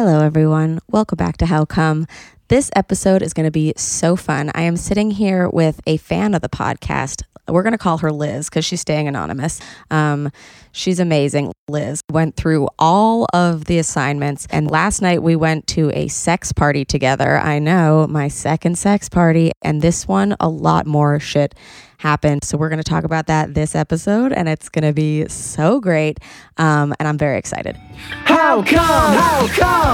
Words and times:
Hello, 0.00 0.22
everyone. 0.24 0.78
Welcome 0.88 1.18
back 1.18 1.36
to 1.36 1.44
How 1.44 1.66
Cum. 1.66 2.06
This 2.50 2.68
episode 2.74 3.22
is 3.22 3.32
going 3.32 3.46
to 3.46 3.52
be 3.52 3.72
so 3.76 4.16
fun. 4.16 4.50
I 4.56 4.62
am 4.62 4.76
sitting 4.76 5.12
here 5.12 5.48
with 5.48 5.80
a 5.86 5.98
fan 5.98 6.34
of 6.34 6.42
the 6.42 6.48
podcast. 6.48 7.22
We're 7.46 7.62
going 7.62 7.74
to 7.74 7.78
call 7.78 7.98
her 7.98 8.10
Liz 8.10 8.50
because 8.50 8.64
she's 8.64 8.80
staying 8.80 9.06
anonymous. 9.06 9.60
Um, 9.88 10.32
she's 10.72 10.98
amazing. 10.98 11.52
Liz 11.68 12.00
went 12.10 12.34
through 12.34 12.66
all 12.76 13.28
of 13.32 13.66
the 13.66 13.78
assignments, 13.78 14.48
and 14.50 14.68
last 14.68 15.00
night 15.00 15.22
we 15.22 15.36
went 15.36 15.68
to 15.68 15.92
a 15.92 16.08
sex 16.08 16.50
party 16.52 16.84
together. 16.84 17.38
I 17.38 17.60
know, 17.60 18.08
my 18.08 18.26
second 18.26 18.76
sex 18.76 19.08
party, 19.08 19.52
and 19.62 19.80
this 19.80 20.08
one, 20.08 20.34
a 20.40 20.48
lot 20.48 20.88
more 20.88 21.20
shit 21.20 21.54
happened. 21.98 22.42
So 22.42 22.58
we're 22.58 22.68
going 22.68 22.82
to 22.82 22.90
talk 22.90 23.04
about 23.04 23.28
that 23.28 23.54
this 23.54 23.76
episode, 23.76 24.32
and 24.32 24.48
it's 24.48 24.68
going 24.68 24.88
to 24.88 24.92
be 24.92 25.28
so 25.28 25.78
great. 25.78 26.18
Um, 26.56 26.94
and 26.98 27.06
I'm 27.06 27.16
very 27.16 27.38
excited. 27.38 27.76
How 28.24 28.64
come? 28.64 29.14
How 29.14 29.46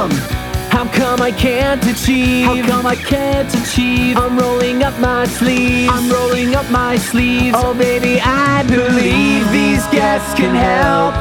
come? 0.09 0.56
How 0.77 0.87
come 0.93 1.23
I 1.23 1.33
can't 1.33 1.83
achieve? 1.87 2.45
How 2.45 2.67
come 2.67 2.85
I 2.85 2.97
can't 2.97 3.49
achieve? 3.55 4.19
I'm 4.19 4.39
rolling 4.39 4.83
up 4.83 4.93
my 5.01 5.25
sleeves. 5.25 5.91
I'm 5.91 6.11
rolling 6.11 6.55
up 6.55 6.71
my 6.71 6.99
sleeves. 6.99 7.57
Oh, 7.59 7.73
baby, 7.73 8.21
I 8.21 8.63
believe 8.65 9.51
these 9.51 9.87
guests 9.87 10.35
can 10.35 10.55
help. 10.55 11.15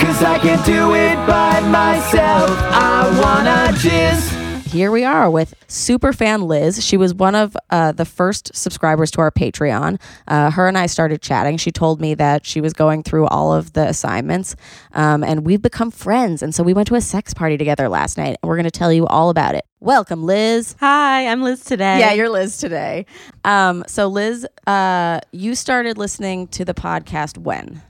Cause 0.00 0.22
I 0.22 0.38
can't 0.38 0.64
do 0.64 0.94
it 0.94 1.16
by 1.26 1.60
myself. 1.68 2.48
I 2.72 3.04
wanna 3.20 3.76
jizz. 3.76 4.37
Here 4.68 4.90
we 4.90 5.02
are 5.02 5.30
with 5.30 5.54
super 5.66 6.12
fan 6.12 6.42
Liz. 6.42 6.84
She 6.84 6.98
was 6.98 7.14
one 7.14 7.34
of 7.34 7.56
uh, 7.70 7.92
the 7.92 8.04
first 8.04 8.54
subscribers 8.54 9.10
to 9.12 9.20
our 9.20 9.30
Patreon. 9.30 9.98
Uh, 10.26 10.50
her 10.50 10.68
and 10.68 10.76
I 10.76 10.86
started 10.86 11.22
chatting. 11.22 11.56
She 11.56 11.72
told 11.72 12.00
me 12.00 12.14
that 12.14 12.44
she 12.44 12.60
was 12.60 12.74
going 12.74 13.02
through 13.02 13.26
all 13.28 13.54
of 13.54 13.72
the 13.72 13.88
assignments, 13.88 14.56
um, 14.92 15.24
and 15.24 15.46
we've 15.46 15.62
become 15.62 15.90
friends. 15.90 16.42
And 16.42 16.54
so 16.54 16.62
we 16.62 16.74
went 16.74 16.86
to 16.88 16.96
a 16.96 17.00
sex 17.00 17.32
party 17.32 17.56
together 17.56 17.88
last 17.88 18.18
night, 18.18 18.36
and 18.42 18.48
we're 18.48 18.56
going 18.56 18.64
to 18.64 18.70
tell 18.70 18.92
you 18.92 19.06
all 19.06 19.30
about 19.30 19.54
it. 19.54 19.64
Welcome, 19.80 20.22
Liz. 20.24 20.76
Hi, 20.80 21.26
I'm 21.26 21.42
Liz 21.42 21.64
today. 21.64 22.00
Yeah, 22.00 22.12
you're 22.12 22.28
Liz 22.28 22.58
today. 22.58 23.06
Um, 23.44 23.84
so, 23.86 24.06
Liz, 24.08 24.46
uh, 24.66 25.20
you 25.32 25.54
started 25.54 25.96
listening 25.96 26.46
to 26.48 26.64
the 26.64 26.74
podcast 26.74 27.38
when? 27.38 27.82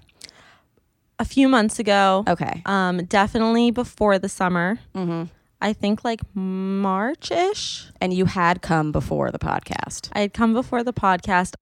a 1.21 1.25
few 1.25 1.49
months 1.49 1.81
ago. 1.81 2.23
Okay. 2.29 2.63
Um, 2.65 3.05
definitely 3.07 3.73
before 3.73 4.21
the 4.21 4.29
summer. 4.29 4.79
Mm-hmm. 4.95 5.25
I 5.61 5.73
think 5.73 6.05
like 6.05 6.21
March 6.35 7.31
ish. 7.31 7.87
And 8.01 8.13
you 8.13 8.27
had 8.27 8.63
come 8.63 8.93
before 8.93 9.31
the 9.31 9.39
podcast. 9.39 10.09
I 10.13 10.21
had 10.21 10.33
come 10.33 10.53
before 10.53 10.85
the 10.85 10.93
podcast. 10.93 11.55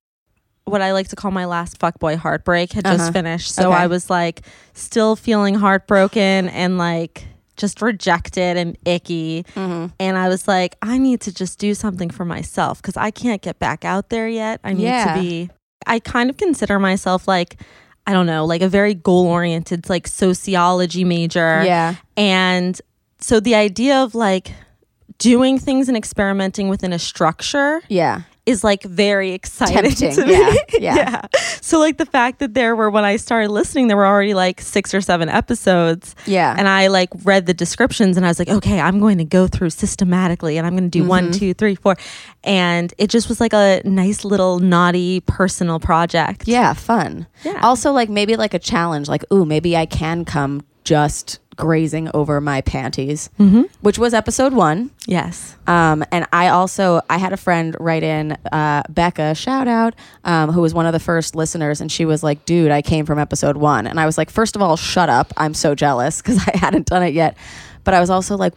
What 0.64 0.82
I 0.82 0.92
like 0.92 1.08
to 1.08 1.16
call 1.16 1.30
my 1.30 1.44
last 1.46 1.78
fuckboy 1.78 2.16
heartbreak 2.16 2.72
had 2.72 2.84
just 2.84 3.00
Uh-huh. 3.00 3.12
finished. 3.12 3.54
So 3.54 3.70
Okay. 3.70 3.82
I 3.82 3.86
was 3.86 4.10
like 4.10 4.42
still 4.74 5.14
feeling 5.16 5.54
heartbroken 5.54 6.48
and 6.48 6.76
like 6.76 7.26
just 7.56 7.80
rejected 7.80 8.56
and 8.58 8.76
icky. 8.84 9.44
Mm-hmm. 9.54 9.86
And 9.98 10.18
I 10.18 10.28
was 10.28 10.46
like, 10.46 10.76
I 10.82 10.98
need 10.98 11.20
to 11.22 11.32
just 11.32 11.58
do 11.58 11.72
something 11.72 12.10
for 12.10 12.24
myself 12.26 12.82
because 12.82 12.96
I 12.98 13.10
can't 13.10 13.40
get 13.40 13.58
back 13.58 13.84
out 13.84 14.10
there 14.10 14.28
yet. 14.28 14.60
I 14.62 14.72
need 14.74 14.84
Yeah. 14.84 15.14
to 15.14 15.20
be, 15.22 15.48
I 15.86 16.00
kind 16.00 16.28
of 16.28 16.36
consider 16.36 16.78
myself 16.78 17.26
like, 17.26 17.56
I 18.06 18.12
don't 18.12 18.26
know, 18.26 18.44
like 18.44 18.60
a 18.60 18.68
very 18.68 18.92
goal 18.92 19.26
oriented, 19.26 19.88
like 19.88 20.06
sociology 20.06 21.04
major. 21.04 21.62
Yeah. 21.64 21.94
And 22.16 22.78
so 23.18 23.40
the 23.40 23.54
idea 23.54 23.96
of 24.02 24.14
like 24.14 24.52
doing 25.18 25.58
things 25.58 25.88
and 25.88 25.96
experimenting 25.96 26.68
within 26.68 26.92
a 26.92 26.98
structure 26.98 27.80
Yeah. 27.88 28.22
is 28.44 28.62
like 28.62 28.82
very 28.82 29.32
exciting. 29.32 29.90
Tempting. 29.92 30.14
to 30.14 30.26
me. 30.26 30.60
Yeah. 30.78 30.94
Yeah. 30.96 31.22
So 31.62 31.78
like 31.80 31.96
the 31.96 32.04
fact 32.04 32.38
that 32.40 32.52
there 32.52 32.76
were 32.76 32.90
when 32.90 33.04
I 33.04 33.16
started 33.16 33.50
listening, 33.50 33.88
there 33.88 33.96
were 33.96 34.06
already 34.06 34.34
like 34.34 34.60
six 34.60 34.92
or 34.92 35.00
seven 35.00 35.28
episodes. 35.30 36.14
Yeah. 36.26 36.54
And 36.56 36.68
I 36.68 36.88
like 36.88 37.08
read 37.24 37.46
the 37.46 37.54
descriptions 37.54 38.18
and 38.18 38.26
I 38.26 38.28
was 38.28 38.38
like, 38.38 38.50
okay, 38.50 38.78
I'm 38.78 39.00
going 39.00 39.16
to 39.18 39.24
go 39.24 39.48
through 39.48 39.70
systematically 39.70 40.58
and 40.58 40.66
I'm 40.66 40.74
going 40.74 40.84
to 40.84 40.90
do 40.90 41.00
Mm-hmm. 41.00 41.08
one, 41.08 41.32
two, 41.32 41.54
three, 41.54 41.74
four. 41.76 41.96
And 42.44 42.92
it 42.98 43.08
just 43.08 43.28
was 43.30 43.40
like 43.40 43.54
a 43.54 43.80
nice 43.86 44.22
little 44.24 44.58
naughty 44.58 45.20
personal 45.20 45.80
project. 45.80 46.46
Yeah, 46.46 46.74
fun. 46.74 47.26
Yeah. 47.42 47.58
Also, 47.62 47.90
like 47.92 48.10
maybe 48.10 48.36
like 48.36 48.52
a 48.52 48.58
challenge, 48.60 49.08
like, 49.08 49.24
ooh, 49.32 49.46
maybe 49.46 49.76
I 49.78 49.86
can 49.86 50.24
come 50.26 50.62
just 50.84 51.40
grazing 51.56 52.10
over 52.14 52.40
my 52.40 52.60
panties, 52.60 53.30
mm-hmm. 53.38 53.62
which 53.80 53.98
was 53.98 54.14
episode 54.14 54.52
one. 54.52 54.90
Yes. 55.06 55.56
Um, 55.66 56.04
and 56.12 56.26
I 56.32 56.48
also 56.48 57.00
I 57.08 57.18
had 57.18 57.32
a 57.32 57.36
friend 57.36 57.76
write 57.80 58.02
in, 58.02 58.32
uh, 58.52 58.82
Becca, 58.88 59.34
shout 59.34 59.66
out, 59.66 59.94
um, 60.24 60.52
who 60.52 60.60
was 60.60 60.74
one 60.74 60.86
of 60.86 60.92
the 60.92 61.00
first 61.00 61.34
listeners, 61.34 61.80
and 61.80 61.90
she 61.90 62.04
was 62.04 62.22
like, 62.22 62.44
"Dude, 62.44 62.70
I 62.70 62.82
came 62.82 63.06
from 63.06 63.18
episode 63.18 63.56
one," 63.56 63.86
and 63.86 63.98
I 63.98 64.06
was 64.06 64.18
like, 64.18 64.30
first 64.30 64.54
of 64.54 64.62
all, 64.62 64.76
shut 64.76 65.08
up, 65.08 65.32
I'm 65.36 65.54
so 65.54 65.74
jealous 65.74 66.22
because 66.22 66.38
I 66.46 66.56
hadn't 66.56 66.86
done 66.86 67.02
it 67.02 67.14
yet, 67.14 67.36
but 67.84 67.94
I 67.94 68.00
was 68.00 68.10
also 68.10 68.36
like, 68.36 68.54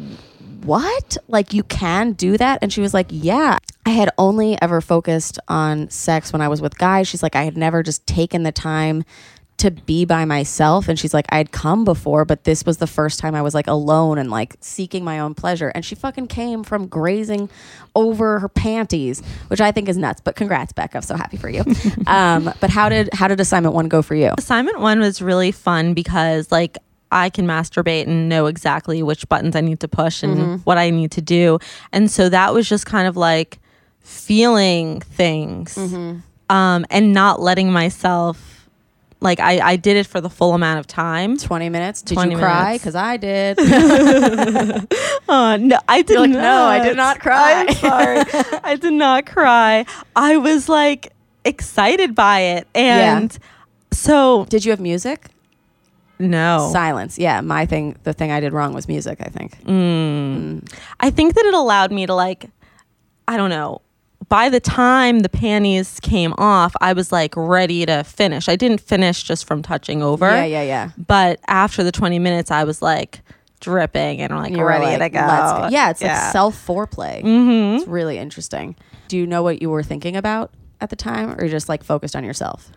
what? 0.64 1.18
Like 1.28 1.54
you 1.54 1.64
can 1.64 2.14
do 2.14 2.38
that? 2.38 2.60
And 2.62 2.72
she 2.72 2.82
was 2.82 2.94
like, 2.94 3.08
yeah. 3.10 3.58
I 3.86 3.92
had 3.92 4.12
only 4.18 4.62
ever 4.62 4.82
focused 4.82 5.40
on 5.48 5.90
sex 5.90 6.32
when 6.32 6.42
I 6.42 6.48
was 6.48 6.62
with 6.62 6.78
guys. 6.78 7.08
She's 7.08 7.24
like, 7.24 7.36
I 7.36 7.44
had 7.44 7.58
never 7.58 7.82
just 7.82 8.06
taken 8.06 8.44
the 8.44 8.52
time 8.52 9.04
to 9.60 9.72
be 9.72 10.06
by 10.06 10.26
myself. 10.26 10.88
And 10.88 10.98
she's 10.98 11.14
like 11.14 11.26
i'd 11.30 11.52
come 11.52 11.86
before 11.86 12.26
but 12.26 12.44
this 12.44 12.66
was 12.66 12.78
the 12.78 12.88
first 12.88 13.20
time 13.20 13.36
i 13.36 13.42
was 13.42 13.54
like 13.54 13.68
alone 13.68 14.18
and 14.18 14.32
like 14.32 14.56
seeking 14.62 15.04
my 15.04 15.20
own 15.20 15.34
pleasure. 15.36 15.70
And 15.70 15.86
she 15.86 15.96
fucking 15.96 16.28
came 16.28 16.64
from 16.64 16.88
grazing 16.88 17.50
over 17.96 18.40
her 18.40 18.50
panties 18.50 19.22
which 19.48 19.62
i 19.62 19.72
think 19.72 19.90
is 19.90 19.98
nuts. 19.98 20.22
But 20.22 20.36
congrats 20.36 20.74
becca. 20.74 20.98
I'm 20.98 21.04
so 21.04 21.16
happy 21.16 21.38
for 21.38 21.50
you. 21.50 21.64
Um, 22.08 22.52
but 22.60 22.70
how 22.70 22.90
did 22.90 23.10
how 23.14 23.28
did 23.28 23.40
assignment 23.40 23.76
one 23.76 23.88
go 23.88 24.02
for 24.02 24.16
you? 24.16 24.32
Assignment 24.38 24.80
one 24.80 25.00
was 25.00 25.22
really 25.22 25.52
fun 25.52 25.94
because 25.94 26.52
like 26.52 26.78
I 27.12 27.30
can 27.30 27.46
masturbate 27.46 28.08
and 28.08 28.30
know 28.30 28.46
exactly 28.48 29.02
which 29.04 29.28
buttons 29.30 29.56
I 29.56 29.62
need 29.62 29.80
to 29.82 29.88
push 29.88 30.24
and 30.24 30.64
what 30.66 30.78
I 30.78 30.90
need 30.90 31.12
to 31.12 31.22
do. 31.22 31.60
And 31.92 32.10
so 32.10 32.30
that 32.30 32.54
was 32.54 32.68
just 32.70 32.86
kind 32.86 33.08
of 33.08 33.18
like 33.18 33.60
feeling 34.02 35.02
things 35.02 35.78
um, 36.50 36.86
and 36.90 37.14
not 37.14 37.42
letting 37.42 37.72
myself 37.72 38.59
like 39.22 39.40
I, 39.40 39.60
I 39.60 39.76
did 39.76 39.98
it 39.98 40.08
for 40.08 40.22
the 40.22 40.30
full 40.30 40.54
amount 40.54 40.80
of 40.80 40.88
time. 40.88 41.38
20 41.38 41.70
minutes 41.70 42.02
did 42.02 42.16
20 42.16 42.32
you 42.32 42.38
cry 42.38 42.78
because 42.78 42.96
i 42.96 43.18
did 43.18 43.58
Oh 45.28 45.58
no, 45.60 45.80
I 45.88 46.02
did 46.02 46.20
like, 46.20 46.30
not. 46.32 46.42
"No, 46.42 46.64
I 46.64 46.84
did 46.84 46.98
not 46.98 47.20
cry." 47.26 47.66
I'm 47.68 47.76
sorry. 47.76 48.24
I 48.64 48.76
did 48.76 48.94
not 48.94 49.26
cry. 49.26 49.86
I 50.16 50.38
was 50.38 50.70
like 50.70 51.14
excited 51.46 52.16
by 52.16 52.40
it. 52.40 52.68
And 52.76 53.38
so 53.92 54.46
did 54.46 54.66
you 54.66 54.72
have 54.72 54.80
music 54.80 55.28
no. 56.20 56.70
silence 56.72 57.18
yeah 57.18 57.40
my 57.40 57.66
thing 57.66 57.96
the 58.04 58.12
thing 58.14 58.30
i 58.30 58.42
did 58.42 58.52
wrong 58.52 58.74
was 58.74 58.90
music 58.90 59.20
i 59.22 59.30
think 59.30 59.58
mm. 59.64 60.30
Mm. 60.40 60.74
I 61.00 61.10
think 61.10 61.36
that 61.36 61.46
it 61.46 61.54
allowed 61.54 61.92
me 61.92 62.06
to 62.06 62.14
like, 62.14 62.50
I 63.28 63.38
don't 63.38 63.50
know. 63.50 63.82
By 64.28 64.50
the 64.50 64.60
time 64.60 65.20
the 65.20 65.30
panties 65.30 66.00
came 66.02 66.34
off, 66.38 66.76
I 66.82 66.94
was 66.94 67.12
like 67.12 67.34
ready 67.36 67.86
to 67.86 68.04
finish. 68.04 68.48
I 68.50 68.56
didn't 68.56 68.82
finish 68.82 69.24
just 69.24 69.46
from 69.48 69.62
touching 69.64 70.04
over. 70.04 70.28
yeah 70.30 70.44
yeah 70.46 70.62
yeah 70.64 70.90
But 70.98 71.40
after 71.48 71.84
the 71.84 71.92
20 71.92 72.20
minutes, 72.20 72.52
I 72.52 72.64
was 72.64 72.82
like 72.82 73.22
dripping 73.62 74.22
and 74.22 74.36
like 74.36 74.52
You 74.52 74.64
ready 74.64 74.86
like, 74.86 75.00
to 75.00 75.10
go. 75.10 75.26
"Let's 75.26 75.52
go." 75.54 75.68
Yeah, 75.72 75.90
it's 75.90 76.02
like 76.02 76.32
self 76.32 76.56
foreplay. 76.68 77.24
Mm-hmm. 77.24 77.78
It's 77.78 77.88
really 77.88 78.18
interesting. 78.18 78.76
Do 79.08 79.18
you 79.18 79.26
know 79.26 79.42
what 79.42 79.62
you 79.62 79.70
were 79.70 79.84
thinking 79.84 80.16
about 80.16 80.52
at 80.82 80.90
the 80.92 80.96
time, 80.96 81.32
or 81.40 81.48
just 81.48 81.68
like 81.70 81.84
focused 81.84 82.16
on 82.16 82.24
yourself? 82.24 82.72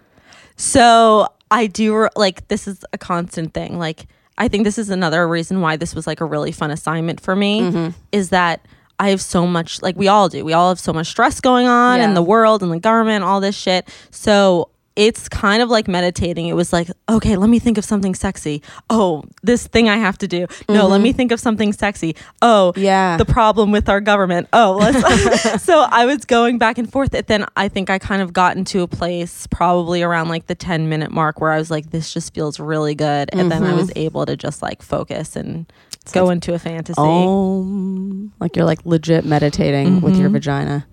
So 0.57 1.29
I 1.51 1.67
do 1.67 2.09
like 2.17 2.49
this 2.49 2.67
is 2.69 2.85
a 2.93 2.99
constant 2.99 3.53
thing. 3.55 3.79
Like 3.79 4.07
I 4.39 4.49
think 4.49 4.65
this 4.65 4.79
is 4.79 4.91
another 4.91 5.29
reason 5.29 5.61
why 5.61 5.77
this 5.77 5.95
was 5.95 6.07
like 6.07 6.21
a 6.21 6.25
really 6.25 6.53
fun 6.53 6.71
assignment 6.71 7.21
for 7.21 7.37
me 7.37 7.61
Mm-hmm. 7.61 7.89
is 8.13 8.31
that 8.31 8.65
I 9.03 9.09
have 9.11 9.21
so 9.21 9.49
much 9.49 9.83
like 9.83 9.97
we 9.97 10.07
all 10.07 10.29
do. 10.29 10.45
We 10.45 10.53
all 10.53 10.69
have 10.69 10.79
so 10.79 10.93
much 10.93 11.09
stress 11.09 11.41
going 11.41 11.67
on 11.67 11.99
Yeah. 11.99 12.05
in 12.05 12.15
the 12.15 12.23
world 12.23 12.63
and 12.63 12.71
the 12.71 12.79
government, 12.79 13.25
all 13.25 13.41
this 13.41 13.57
shit. 13.57 13.89
So 14.13 14.69
it's 14.95 15.29
kind 15.29 15.63
of 15.63 15.71
like 15.71 15.89
meditating. 15.89 16.47
It 16.49 16.55
was 16.55 16.73
like, 16.73 16.89
okay, 17.09 17.37
let 17.37 17.49
me 17.49 17.59
think 17.59 17.79
of 17.79 17.85
something 17.85 18.15
sexy. 18.15 18.63
Oh, 18.91 19.25
this 19.43 19.67
thing 19.67 19.89
I 19.89 19.97
have 19.97 20.19
to 20.19 20.29
do. 20.29 20.47
No, 20.69 20.87
let 20.87 21.01
me 21.01 21.13
think 21.13 21.33
of 21.33 21.41
something 21.41 21.73
sexy. 21.73 22.15
Oh, 22.41 22.73
Mm-hmm. 22.75 22.81
Yeah. 22.85 23.17
the 23.17 23.25
problem 23.25 23.73
with 23.73 23.89
our 23.89 24.01
government. 24.01 24.49
Oh, 24.53 24.77
let's. 24.79 25.63
so 25.65 25.87
I 25.91 26.05
was 26.07 26.25
going 26.25 26.59
back 26.59 26.79
and 26.79 26.91
forth. 26.91 27.15
And 27.15 27.27
then 27.27 27.47
I 27.57 27.69
think 27.69 27.91
I 27.91 27.99
kind 27.99 28.23
of 28.23 28.33
got 28.33 28.57
into 28.57 28.83
a 28.83 28.87
place 28.89 29.47
probably 29.49 30.03
around 30.03 30.29
like 30.29 30.47
the 30.47 30.55
10 30.55 30.89
minute 30.89 31.11
mark 31.11 31.41
where 31.41 31.51
I 31.53 31.59
was 31.59 31.71
like, 31.71 31.91
this 31.91 32.13
just 32.13 32.35
feels 32.35 32.61
really 32.61 32.95
good. 32.95 33.31
And 33.33 33.51
then 33.51 33.65
I 33.65 33.75
was 33.75 33.91
able 33.97 34.27
to 34.27 34.37
just 34.37 34.63
like 34.63 34.83
focus 34.83 35.37
and 35.37 35.71
go 36.13 36.31
into 36.31 36.53
a 36.55 36.59
fantasy. 36.59 36.95
Oh, 36.99 38.31
like 38.41 38.57
you're 38.57 38.65
like 38.67 38.85
legit 38.85 39.25
meditating 39.25 40.01
with 40.01 40.17
your 40.17 40.29
vagina. 40.29 40.87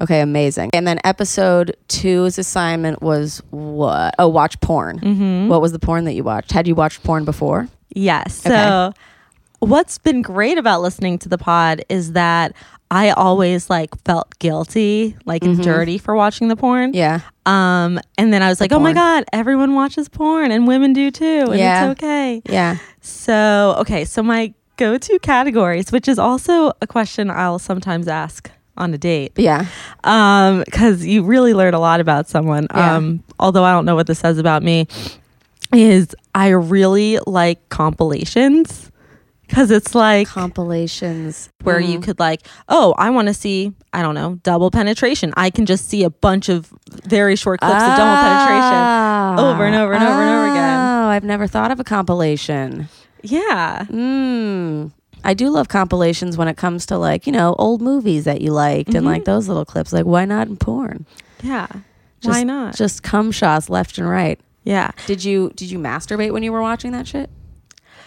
Okay, 0.00 0.20
amazing. 0.20 0.70
And 0.74 0.86
then 0.86 0.98
episode 1.04 1.76
two's 1.88 2.38
assignment 2.38 3.02
was 3.02 3.42
what? 3.50 4.14
Oh, 4.18 4.28
watch 4.28 4.60
porn. 4.60 5.00
Mm-hmm. 5.00 5.48
What 5.48 5.60
was 5.62 5.72
the 5.72 5.78
porn 5.78 6.04
that 6.04 6.12
you 6.14 6.22
watched? 6.24 6.52
Had 6.52 6.68
you 6.68 6.74
watched 6.74 7.02
porn 7.02 7.24
before? 7.24 7.68
Yes. 7.94 8.44
Okay. 8.44 8.54
So 8.54 8.92
what's 9.60 9.96
been 9.98 10.20
great 10.22 10.58
about 10.58 10.82
listening 10.82 11.18
to 11.20 11.28
the 11.30 11.38
pod 11.38 11.82
is 11.88 12.12
that 12.12 12.52
I 12.90 13.10
always 13.10 13.70
like 13.70 13.90
felt 14.04 14.38
guilty, 14.38 15.16
like 15.24 15.42
and 15.42 15.60
dirty 15.62 15.98
for 15.98 16.14
watching 16.14 16.48
the 16.48 16.56
porn. 16.56 16.92
Yeah. 16.94 17.20
Um, 17.46 17.98
and 18.18 18.32
then 18.32 18.42
I 18.42 18.48
was 18.48 18.60
like, 18.60 18.72
oh 18.72 18.78
my. 18.78 18.92
God, 18.92 19.24
everyone 19.32 19.74
watches 19.74 20.08
porn 20.08 20.50
and 20.52 20.68
women 20.68 20.92
do 20.92 21.10
too. 21.10 21.46
And 21.48 21.58
Yeah. 21.58 21.90
it's 21.90 21.98
okay. 22.02 22.42
Yeah. 22.48 22.76
So, 23.00 23.76
okay. 23.78 24.04
So 24.04 24.22
my 24.22 24.52
go 24.76 24.98
to 24.98 25.18
categories, 25.20 25.90
which 25.90 26.06
is 26.06 26.18
also 26.18 26.72
a 26.82 26.86
question 26.86 27.30
I'll 27.30 27.58
sometimes 27.58 28.08
ask 28.08 28.50
on 28.76 28.92
a 28.94 28.98
date. 28.98 29.32
Yeah. 29.36 29.66
Um, 30.04 30.62
because 30.64 31.04
you 31.06 31.22
really 31.22 31.54
learn 31.54 31.74
a 31.74 31.80
lot 31.80 32.00
about 32.00 32.28
someone. 32.28 32.66
Yeah. 32.74 32.96
Um, 32.96 33.22
although 33.38 33.64
I 33.64 33.72
don't 33.72 33.84
know 33.84 33.94
what 33.94 34.06
this 34.06 34.18
says 34.18 34.38
about 34.38 34.62
me, 34.62 34.86
is 35.72 36.14
I 36.34 36.48
really 36.48 37.18
like 37.26 37.68
compilations 37.70 38.90
because 39.46 39.70
it's 39.70 39.94
like 39.94 40.26
Compilations 40.26 41.50
where 41.62 41.80
Mm. 41.80 41.88
you 41.88 42.00
could 42.00 42.18
like, 42.18 42.46
oh, 42.68 42.94
I 42.98 43.10
want 43.10 43.28
to 43.28 43.34
see, 43.34 43.72
I 43.92 44.02
don't 44.02 44.14
know, 44.16 44.40
double 44.42 44.70
penetration. 44.72 45.32
I 45.36 45.50
can 45.50 45.66
just 45.66 45.88
see 45.88 46.02
a 46.02 46.10
bunch 46.10 46.48
of 46.48 46.72
very 47.04 47.36
short 47.36 47.60
clips 47.60 47.74
of 47.74 47.96
double 47.96 48.16
penetration. 48.16 49.38
over 49.38 49.64
and 49.64 49.76
over 49.76 49.92
and 49.92 50.02
over 50.02 50.20
and 50.22 50.30
over 50.30 50.48
again. 50.48 50.78
Oh, 50.80 51.08
I've 51.08 51.22
never 51.24 51.46
thought 51.46 51.70
of 51.70 51.78
a 51.78 51.84
compilation. 51.84 52.88
Yeah. 53.22 53.84
Mm. 53.88 54.90
I 55.24 55.34
do 55.34 55.50
love 55.50 55.68
compilations 55.68 56.36
when 56.36 56.46
it 56.48 56.56
comes 56.56 56.86
to 56.86 56.98
like, 56.98 57.26
you 57.26 57.32
know, 57.32 57.54
old 57.58 57.82
movies 57.82 58.24
that 58.24 58.40
you 58.40 58.52
liked 58.52 58.88
and 58.90 58.98
Mm-hmm. 58.98 59.06
like 59.06 59.24
those 59.24 59.48
little 59.48 59.64
clips. 59.64 59.92
Like, 59.92 60.04
why 60.06 60.24
not 60.24 60.46
in 60.48 60.56
porn? 60.56 61.04
Yeah. 61.42 61.66
Just, 62.20 62.28
Why 62.38 62.44
not? 62.44 62.74
Just 62.76 63.02
cum 63.02 63.30
shots 63.32 63.68
left 63.68 63.98
and 63.98 64.08
right. 64.08 64.40
yeah. 64.64 64.90
Did 65.06 65.22
you 65.24 65.50
did 65.54 65.70
you 65.70 65.78
masturbate 65.78 66.32
when 66.32 66.42
you 66.42 66.52
were 66.52 66.62
watching 66.62 66.92
that 66.92 67.06
shit? 67.06 67.28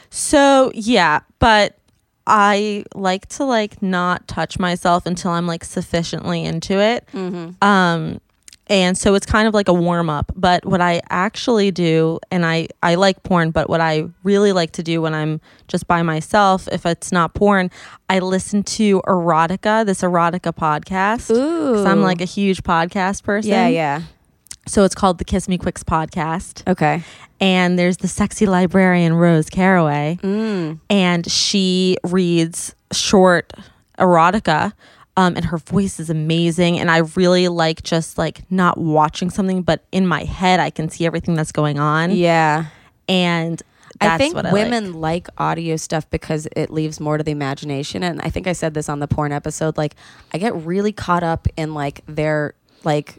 So 0.10 0.72
yeah, 0.74 1.20
but 1.40 1.78
I 2.26 2.86
like 2.96 3.28
to 3.30 3.44
like 3.46 3.82
not 3.82 4.28
touch 4.28 4.58
myself 4.60 5.06
until 5.06 5.32
I'm 5.32 5.46
like 5.48 5.64
sufficiently 5.64 6.44
into 6.44 6.80
it. 6.80 7.08
Mm-hmm. 7.14 7.64
Um, 7.68 8.20
and 8.70 8.98
so 8.98 9.16
it's 9.16 9.26
kind 9.26 9.48
of 9.48 9.54
like 9.54 9.68
a 9.68 9.74
warm 9.74 10.10
up. 10.10 10.32
But 10.36 10.64
what 10.66 10.80
I 10.82 11.02
actually 11.10 11.72
do, 11.72 12.20
and 12.32 12.46
I 12.46 12.68
I 12.84 12.96
like 12.96 13.24
porn, 13.24 13.52
but 13.52 13.70
what 13.70 13.82
I 13.82 14.06
really 14.24 14.52
like 14.54 14.72
to 14.74 14.84
do 14.84 15.02
when 15.02 15.14
I'm 15.14 15.42
just 15.68 15.88
by 15.88 16.02
myself, 16.04 16.68
if 16.72 16.86
it's 16.86 17.12
not 17.12 17.34
porn, 17.34 17.72
I 18.10 18.20
listen 18.20 18.64
to 18.64 19.02
erotica, 19.08 19.86
this 19.86 20.02
erotica 20.02 20.54
podcast. 20.56 21.36
Ooh. 21.36 21.86
I'm 21.86 22.02
like 22.02 22.22
a 22.22 22.26
huge 22.26 22.64
podcast 22.64 23.24
person. 23.24 23.52
Yeah, 23.52 23.68
yeah. 23.68 24.02
So 24.68 24.84
it's 24.84 24.94
called 24.96 25.18
the 25.18 25.26
Kiss 25.26 25.50
Me 25.50 25.58
Quicks 25.58 25.84
podcast. 25.84 26.70
Okay. 26.70 27.02
And 27.42 27.80
there's 27.80 27.98
the 27.98 28.08
sexy 28.08 28.46
librarian 28.46 29.14
Rose 29.14 29.50
Caraway 29.50 30.20
Mm. 30.22 30.80
and 30.90 31.30
she 31.32 31.98
reads 32.04 32.76
short 32.92 33.52
erotica 33.98 34.74
um, 35.20 35.36
and 35.36 35.46
her 35.46 35.58
voice 35.58 36.00
is 36.00 36.10
amazing 36.10 36.80
and 36.80 36.90
i 36.90 36.98
really 37.16 37.48
like 37.48 37.84
just 37.84 38.18
like 38.18 38.42
not 38.52 38.78
watching 38.78 39.30
something 39.30 39.62
but 39.62 39.84
in 39.92 40.08
my 40.08 40.24
head 40.24 40.60
i 40.60 40.70
can 40.70 40.90
see 40.90 41.06
everything 41.06 41.36
that's 41.36 41.52
going 41.52 41.78
on 41.78 42.12
Yeah. 42.12 42.66
and 43.08 43.62
I 44.02 44.18
think 44.18 44.34
I 44.38 44.54
women 44.54 44.94
like. 44.94 45.28
like. 45.28 45.42
audio 45.42 45.76
stuff 45.76 46.10
because 46.10 46.48
it 46.56 46.70
leaves 46.70 47.02
more 47.02 47.18
to 47.18 47.24
the 47.24 47.32
imagination. 47.32 48.02
And 48.02 48.22
I 48.22 48.30
think 48.30 48.48
I 48.48 48.54
said 48.54 48.74
this 48.74 48.88
on 48.88 49.00
the 49.00 49.10
porn 49.10 49.34
episode. 49.34 49.76
Like, 49.78 49.94
I 50.34 50.38
get 50.38 50.56
really 50.56 50.94
caught 50.94 51.22
up 51.24 51.50
in 51.58 51.74
like 51.74 52.00
their 52.08 52.54
like 52.86 53.16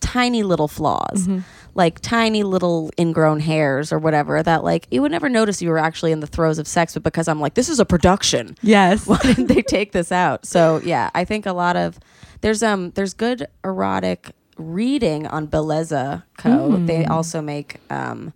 tiny 0.00 0.42
little 0.42 0.66
flaws, 0.66 1.28
Mm-hmm. 1.28 1.40
Like 1.76 2.00
tiny 2.00 2.42
little 2.42 2.90
ingrown 2.98 3.38
hairs 3.40 3.92
or 3.92 3.98
whatever 3.98 4.42
that 4.42 4.64
like 4.64 4.88
you 4.90 5.02
would 5.02 5.12
never 5.12 5.28
notice 5.28 5.60
you 5.60 5.68
were 5.68 5.78
actually 5.78 6.10
in 6.10 6.20
the 6.20 6.26
throes 6.26 6.58
of 6.58 6.66
sex, 6.66 6.94
but 6.94 7.02
because 7.02 7.28
I'm 7.28 7.38
like, 7.38 7.54
this 7.54 7.68
is 7.68 7.78
a 7.78 7.84
production. 7.84 8.56
yes 8.62 9.06
Why 9.06 9.18
didn't 9.18 9.46
they 9.48 9.62
take 9.62 9.92
this 9.92 10.10
out? 10.10 10.46
So 10.46 10.80
yeah, 10.82 11.10
I 11.14 11.24
think 11.24 11.44
a 11.46 11.52
lot 11.52 11.76
of 11.76 11.98
there's 12.40 12.62
um 12.62 12.90
there's 12.92 13.12
good 13.14 13.46
erotic 13.62 14.32
reading 14.56 15.26
on 15.26 15.46
Bellesa 15.46 16.22
Co. 16.38 16.76
They 16.78 17.04
also 17.04 17.42
make 17.42 17.78
um 17.90 18.32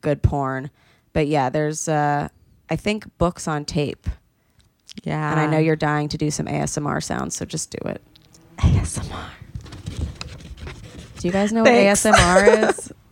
good 0.00 0.22
porn. 0.22 0.70
But 1.12 1.26
yeah, 1.28 1.50
there's 1.50 1.88
uh 1.88 2.28
I 2.70 2.76
think 2.76 3.06
books 3.18 3.46
on 3.46 3.64
tape. 3.66 4.08
yeah 5.04 5.30
And 5.30 5.40
I 5.40 5.46
know 5.46 5.58
you're 5.58 5.76
dying 5.76 6.08
to 6.08 6.16
do 6.18 6.30
some 6.30 6.46
ASMR 6.46 7.02
sounds, 7.02 7.36
so 7.36 7.44
just 7.44 7.70
do 7.70 7.88
it. 7.88 8.00
asmr 8.58 9.26
Do 11.18 11.28
you 11.28 11.32
guys 11.32 11.52
know 11.52 11.64
Thanks. 11.64 12.04
what 12.04 12.14
ASMR 12.14 12.68
is? 12.70 12.92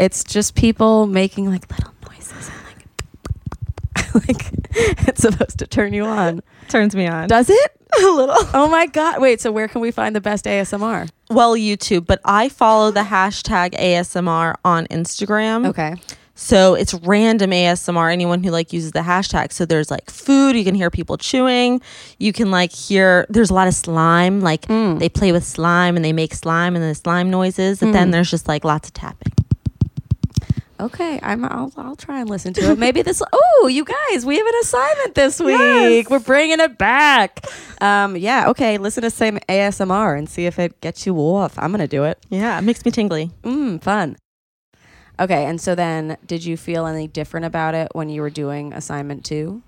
It's 0.00 0.24
just 0.24 0.56
people 0.56 1.06
making 1.06 1.48
like 1.48 1.70
little 1.70 1.92
noises 2.10 2.50
and 2.50 2.58
like 2.66 4.14
like 4.28 5.06
it's 5.08 5.22
supposed 5.22 5.58
to 5.60 5.66
turn 5.68 5.92
you 5.94 6.04
on. 6.04 6.42
turns 6.68 6.96
me 6.96 7.06
on 7.06 7.28
Does 7.28 7.48
it? 7.48 7.70
a 8.02 8.02
little 8.10 8.34
Oh 8.52 8.68
my 8.68 8.86
god. 8.86 9.20
Wait, 9.20 9.40
so 9.40 9.52
where 9.52 9.68
can 9.68 9.80
we 9.80 9.92
find 9.92 10.14
the 10.16 10.20
best 10.20 10.44
ASMR? 10.44 11.08
well 11.30 11.54
youtube 11.56 12.04
but 12.06 12.20
i 12.24 12.48
follow 12.48 12.90
the 12.92 13.00
hashtag 13.02 13.74
asmr 13.74 14.54
on 14.64 14.86
instagram 14.88 15.66
Okay. 15.66 15.94
So 16.38 16.74
it's 16.74 16.92
random 16.94 17.50
ASMR. 17.50 18.12
Anyone 18.12 18.44
who 18.44 18.50
like 18.50 18.72
uses 18.72 18.92
the 18.92 19.00
hashtag. 19.00 19.52
So 19.52 19.64
there's 19.64 19.90
like 19.90 20.10
food. 20.10 20.54
You 20.54 20.64
can 20.64 20.74
hear 20.74 20.90
people 20.90 21.16
chewing. 21.16 21.80
You 22.18 22.32
can 22.32 22.50
like 22.50 22.72
hear. 22.72 23.26
There's 23.30 23.50
a 23.50 23.54
lot 23.54 23.66
of 23.68 23.74
slime. 23.74 24.40
Like 24.42 24.62
Mm. 24.66 24.98
they 24.98 25.08
play 25.08 25.32
with 25.32 25.44
slime 25.44 25.96
and 25.96 26.04
they 26.04 26.12
make 26.12 26.34
slime 26.34 26.76
and 26.76 26.84
the 26.84 26.94
slime 26.94 27.30
noises. 27.30 27.80
And 27.82 27.90
Mm. 27.90 27.94
then 27.94 28.10
there's 28.10 28.30
just 28.30 28.46
like 28.48 28.64
lots 28.64 28.88
of 28.88 28.94
tapping. 28.94 29.32
Okay, 30.78 31.18
I'm. 31.22 31.42
I'll, 31.46 31.72
I'll 31.78 31.96
try 31.96 32.20
and 32.20 32.28
listen 32.28 32.52
to 32.52 32.72
it. 32.72 32.78
Maybe 32.78 33.00
this. 33.00 33.22
Oh, 33.58 33.66
you 33.68 33.84
guys, 33.86 34.26
we 34.26 34.36
have 34.36 34.46
an 34.46 34.52
assignment 34.60 35.14
this 35.14 35.40
week. 35.40 35.58
Yes. 35.58 36.10
We're 36.10 36.18
bringing 36.18 36.60
it 36.60 36.76
back. 36.76 37.40
Um, 37.80 38.14
yeah. 38.14 38.50
Okay, 38.50 38.76
listen 38.76 39.02
to 39.02 39.10
some 39.10 39.38
ASMR 39.48 40.16
and 40.18 40.28
see 40.28 40.44
if 40.44 40.58
it 40.58 40.78
gets 40.82 41.06
you 41.06 41.16
off. 41.16 41.58
I'm 41.58 41.70
gonna 41.70 41.88
do 41.88 42.04
it. 42.04 42.18
Yeah, 42.28 42.58
it 42.58 42.62
makes 42.62 42.84
me 42.84 42.90
tingly. 42.90 43.30
Mm, 43.42 43.82
fun. 43.82 44.16
Okay, 45.18 45.46
and 45.46 45.60
so 45.60 45.74
then, 45.74 46.18
did 46.26 46.44
you 46.44 46.56
feel 46.56 46.86
any 46.86 47.08
different 47.08 47.46
about 47.46 47.74
it 47.74 47.88
when 47.92 48.08
you 48.08 48.20
were 48.20 48.30
doing 48.30 48.72
assignment 48.72 49.24
two? 49.24 49.62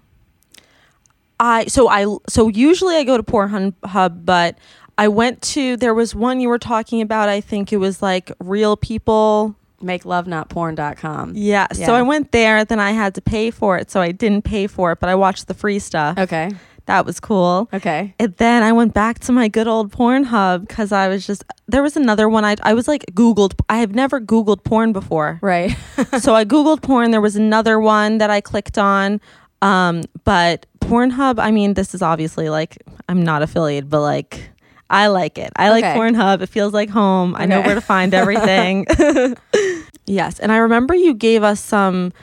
I 1.41 1.67
so 1.67 1.89
I 1.89 2.17
so 2.29 2.49
usually 2.49 2.97
I 2.97 3.05
go 3.05 3.17
to 3.17 3.23
Pornhub, 3.23 4.25
but 4.25 4.59
I 4.99 5.09
went 5.09 5.41
to 5.43 5.77
there 5.77 5.95
was 5.95 6.15
one 6.15 6.41
you 6.41 6.49
were 6.49 6.59
talking 6.59 7.01
about. 7.01 7.29
I 7.29 7.41
think 7.41 7.73
it 7.73 7.79
was 7.79 8.03
like 8.03 8.33
real 8.41 8.77
people. 8.77 9.55
MakeLoveNotPorn.com. 9.83 11.35
Yeah. 11.37 11.69
Yeah. 11.73 11.87
So 11.87 11.95
I 11.95 12.03
went 12.03 12.33
there. 12.33 12.65
Then 12.65 12.81
I 12.81 12.91
had 12.91 13.15
to 13.15 13.21
pay 13.21 13.53
for 13.53 13.79
it. 13.79 13.93
So 13.93 14.01
I 14.01 14.11
didn't 14.11 14.43
pay 14.43 14.67
for 14.67 14.91
it, 14.91 14.99
but 14.99 15.09
I 15.09 15.15
watched 15.15 15.47
the 15.47 15.55
free 15.55 15.79
stuff. 15.79 16.19
Okay. 16.19 16.51
That 16.89 17.05
was 17.05 17.21
cool. 17.21 17.69
Okay. 17.75 18.15
And 18.19 18.35
then 18.39 18.63
I 18.63 18.73
went 18.73 18.95
back 18.95 19.19
to 19.21 19.33
my 19.33 19.47
good 19.49 19.69
old 19.69 19.93
Pornhub 19.93 20.67
because 20.67 20.91
I 20.91 21.09
was 21.09 21.27
just 21.27 21.45
there 21.67 21.83
was 21.83 21.99
another 21.99 22.31
one 22.31 22.47
I 22.47 22.57
I 22.63 22.73
was 22.73 22.89
like 22.89 23.05
Googled. 23.13 23.53
I 23.69 23.77
have 23.77 23.95
never 23.95 24.23
Googled 24.23 24.65
porn 24.65 24.95
before, 24.95 25.39
Right. 25.43 25.77
so 26.19 26.35
I 26.35 26.47
Googled 26.47 26.81
porn. 26.81 27.11
There 27.11 27.21
was 27.21 27.37
another 27.37 27.79
one 27.79 28.17
that 28.19 28.31
I 28.31 28.41
clicked 28.41 28.79
on, 28.79 29.21
um, 29.61 30.05
but 30.25 30.65
Pornhub. 30.81 31.39
I 31.39 31.51
mean, 31.51 31.75
this 31.75 31.95
is 31.95 32.01
obviously 32.01 32.49
like 32.49 32.79
I'm 33.07 33.23
not 33.23 33.43
affiliated, 33.43 33.91
but 33.91 34.01
like 34.01 34.49
I 34.89 35.09
like 35.09 35.37
it. 35.37 35.53
I 35.57 35.69
like 35.69 35.85
Pornhub. 35.85 36.41
It 36.41 36.49
feels 36.49 36.73
like 36.73 36.89
home. 36.89 37.35
I 37.37 37.45
know 37.45 37.61
where 37.61 37.75
to 37.75 37.83
find 37.83 38.15
everything. 38.15 38.87
yes, 40.07 40.39
and 40.39 40.51
I 40.51 40.57
remember 40.57 40.95
you 40.95 41.13
gave 41.13 41.43
us 41.43 41.61
some. 41.61 42.15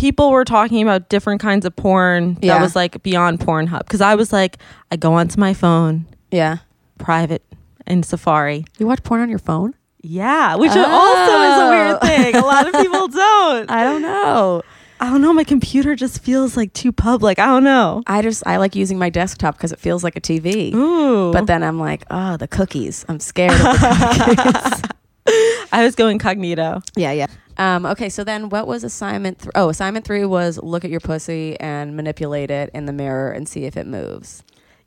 People 0.00 0.30
were 0.30 0.46
talking 0.46 0.80
about 0.82 1.10
different 1.10 1.42
kinds 1.42 1.66
of 1.66 1.76
porn 1.76 2.38
Yeah. 2.40 2.54
that 2.54 2.62
was 2.62 2.74
like 2.74 3.02
beyond 3.02 3.38
Pornhub 3.40 3.80
because 3.80 4.00
I 4.00 4.14
was 4.14 4.32
like, 4.32 4.56
I 4.90 4.96
go 4.96 5.12
onto 5.12 5.38
my 5.38 5.52
phone, 5.52 6.06
yeah. 6.30 6.58
private, 6.96 7.42
in 7.86 8.02
Safari. 8.02 8.64
You 8.78 8.86
watch 8.86 9.02
porn 9.02 9.20
on 9.20 9.28
your 9.28 9.38
phone? 9.38 9.74
Yeah, 10.02 10.56
which 10.56 10.70
also 10.70 10.80
is 10.80 11.60
a 11.60 11.68
weird 11.68 11.98
Oh. 12.00 12.06
thing. 12.06 12.34
A 12.36 12.40
lot 12.40 12.66
of 12.66 12.72
people 12.80 13.08
don't. 13.24 13.70
I 13.70 13.82
don't 13.84 14.00
know. 14.00 14.62
I 15.00 15.10
don't 15.10 15.20
know. 15.20 15.34
My 15.34 15.44
computer 15.44 15.94
just 15.94 16.22
feels 16.22 16.56
like 16.56 16.72
too 16.72 16.92
public. 16.92 17.38
I 17.38 17.44
don't 17.46 17.64
know. 17.64 18.02
I 18.06 18.22
just 18.22 18.42
I 18.46 18.56
like 18.56 18.74
using 18.74 18.98
my 18.98 19.10
desktop 19.10 19.56
because 19.58 19.70
it 19.72 19.78
feels 19.78 20.02
like 20.02 20.16
a 20.16 20.20
TV. 20.22 20.72
Ooh. 20.74 21.30
But 21.30 21.46
then 21.46 21.62
I'm 21.62 21.78
like, 21.78 22.04
oh, 22.10 22.38
the 22.38 22.48
cookies. 22.48 23.04
I'm 23.08 23.20
scared 23.20 23.52
of 23.52 23.58
the 23.58 24.80
cookies. 24.82 24.82
I 25.72 25.84
was 25.84 25.94
going 25.94 26.18
cognito. 26.18 26.82
yeah, 26.96 27.12
yeah. 27.12 27.26
Um, 27.56 27.84
okay, 27.84 28.08
so 28.08 28.24
then 28.24 28.48
what 28.48 28.66
was 28.66 28.84
assignment? 28.84 29.40
Th- 29.40 29.52
oh, 29.54 29.68
assignment 29.68 30.06
three 30.06 30.24
was 30.24 30.58
look 30.62 30.84
at 30.84 30.90
your 30.90 31.00
pussy 31.00 31.60
and 31.60 31.94
manipulate 31.94 32.50
it 32.50 32.70
in 32.72 32.86
the 32.86 32.92
mirror 32.92 33.30
and 33.32 33.46
see 33.46 33.64
if 33.64 33.76
it 33.76 33.86
moves. 33.86 34.42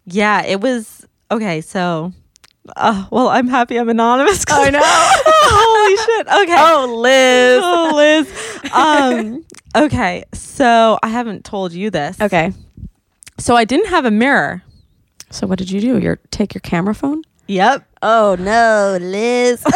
Yeah, 0.05 0.43
it 0.43 0.59
was 0.59 1.05
okay. 1.29 1.61
So, 1.61 2.11
uh, 2.75 3.05
well, 3.11 3.29
I'm 3.29 3.47
happy 3.47 3.77
I'm 3.77 3.89
anonymous. 3.89 4.43
I 4.49 4.71
know. 4.71 4.79
Holy 4.83 5.97
shit. 5.97 6.27
Okay. 6.27 6.55
Oh, 6.57 6.95
Liz. 6.99 7.61
Oh, 7.63 7.91
Liz. 7.95 8.71
Um, 8.73 9.45
okay. 9.85 10.23
So 10.33 10.97
I 11.03 11.09
haven't 11.09 11.45
told 11.45 11.73
you 11.73 11.91
this. 11.91 12.19
Okay. 12.19 12.53
So 13.37 13.55
I 13.55 13.65
didn't 13.65 13.89
have 13.89 14.05
a 14.05 14.11
mirror. 14.11 14.63
So 15.29 15.45
what 15.47 15.59
did 15.59 15.69
you 15.69 15.79
do? 15.79 15.99
Your 15.99 16.17
take 16.31 16.53
your 16.55 16.61
camera 16.61 16.95
phone? 16.95 17.21
Yep. 17.47 17.85
Oh 18.05 18.35
no, 18.39 18.97
Liz. 19.01 19.63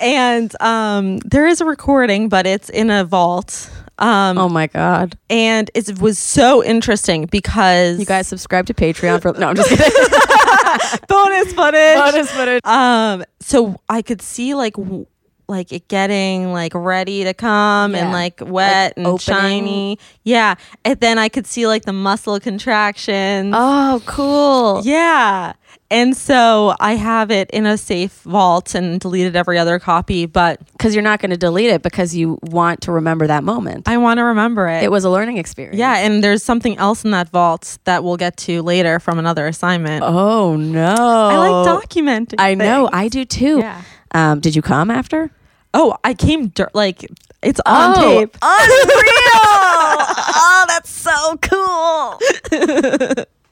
And 0.00 0.52
um, 0.60 1.18
there 1.18 1.46
is 1.46 1.60
a 1.60 1.64
recording, 1.64 2.28
but 2.28 2.46
it's 2.46 2.68
in 2.68 2.90
a 2.90 3.04
vault. 3.04 3.70
Um, 3.96 4.36
oh 4.38 4.48
my 4.48 4.66
god. 4.66 5.16
and 5.30 5.70
it 5.72 6.00
was 6.00 6.18
so 6.18 6.64
interesting 6.64 7.26
because 7.26 8.00
You 8.00 8.04
guys 8.04 8.26
subscribe 8.26 8.66
to 8.66 8.74
Patreon 8.74 9.22
for 9.22 9.32
No, 9.34 9.48
I'm 9.50 9.54
just 9.56 9.68
kidding. 9.70 9.86
bonus 11.08 11.52
footage. 11.54 11.96
Bonus 11.96 12.30
footage. 12.32 12.60
Um, 12.64 13.24
so 13.40 13.76
I 13.88 14.02
could 14.02 14.20
see 14.20 14.54
like 14.56 14.74
w- 14.74 15.06
like 15.46 15.72
it 15.72 15.86
getting 15.88 16.52
like 16.52 16.72
ready 16.74 17.22
to 17.24 17.34
come 17.34 17.94
and 17.94 18.10
like 18.12 18.40
wet 18.44 18.94
and 18.96 19.06
opening. 19.06 19.18
shiny. 19.20 19.98
Yeah. 20.24 20.56
And 20.84 20.98
then 20.98 21.18
I 21.18 21.28
could 21.28 21.46
see 21.46 21.66
like 21.68 21.84
the 21.84 21.92
muscle 21.92 22.40
contractions. 22.40 23.54
Oh, 23.56 24.02
cool. 24.06 24.82
Yeah. 24.84 25.52
And 25.90 26.16
so 26.16 26.74
I 26.80 26.94
have 26.96 27.30
it 27.30 27.50
in 27.50 27.66
a 27.66 27.76
safe 27.76 28.22
vault 28.22 28.74
and 28.74 28.98
deleted 28.98 29.36
every 29.36 29.58
other 29.58 29.78
copy, 29.78 30.26
but 30.26 30.58
Because 30.72 30.94
you're 30.94 31.04
not 31.04 31.20
going 31.20 31.30
to 31.30 31.36
delete 31.36 31.70
it 31.70 31.82
because 31.82 32.16
you 32.16 32.38
want 32.42 32.80
to 32.82 32.92
remember 32.92 33.26
that 33.26 33.44
moment. 33.44 33.86
I 33.86 33.98
want 33.98 34.18
to 34.18 34.24
remember 34.24 34.66
it. 34.66 34.82
it 34.82 34.90
was 34.90 35.04
a 35.04 35.10
learning 35.10 35.36
experience. 35.38 35.76
yeah, 35.76 35.98
and 35.98 36.24
there's 36.24 36.42
something 36.42 36.76
else 36.78 37.04
in 37.04 37.10
that 37.12 37.28
vault 37.28 37.78
that 37.84 38.02
we'll 38.02 38.16
get 38.16 38.36
to 38.38 38.62
later 38.62 38.98
from 38.98 39.18
another 39.18 39.46
assignment. 39.46 40.02
Oh 40.02 40.56
no. 40.56 40.94
I 40.94 41.36
like 41.36 41.68
documenting. 41.88 42.36
I 42.38 42.54
know. 42.54 42.86
things. 42.86 42.90
I 42.94 43.08
do 43.08 43.24
too. 43.24 43.58
Yeah. 43.58 43.82
Um, 44.12 44.40
did 44.40 44.56
you 44.56 44.62
come 44.62 44.90
after? 44.90 45.30
Oh, 45.74 45.96
I 46.02 46.14
came 46.14 46.52
like 46.72 47.04
it's 47.42 47.60
on 47.66 47.96
tape. 47.96 48.36
Unreal. 48.40 48.40
oh, 49.36 50.64
that's 50.66 50.90
so 50.90 51.36
cool. 51.42 53.24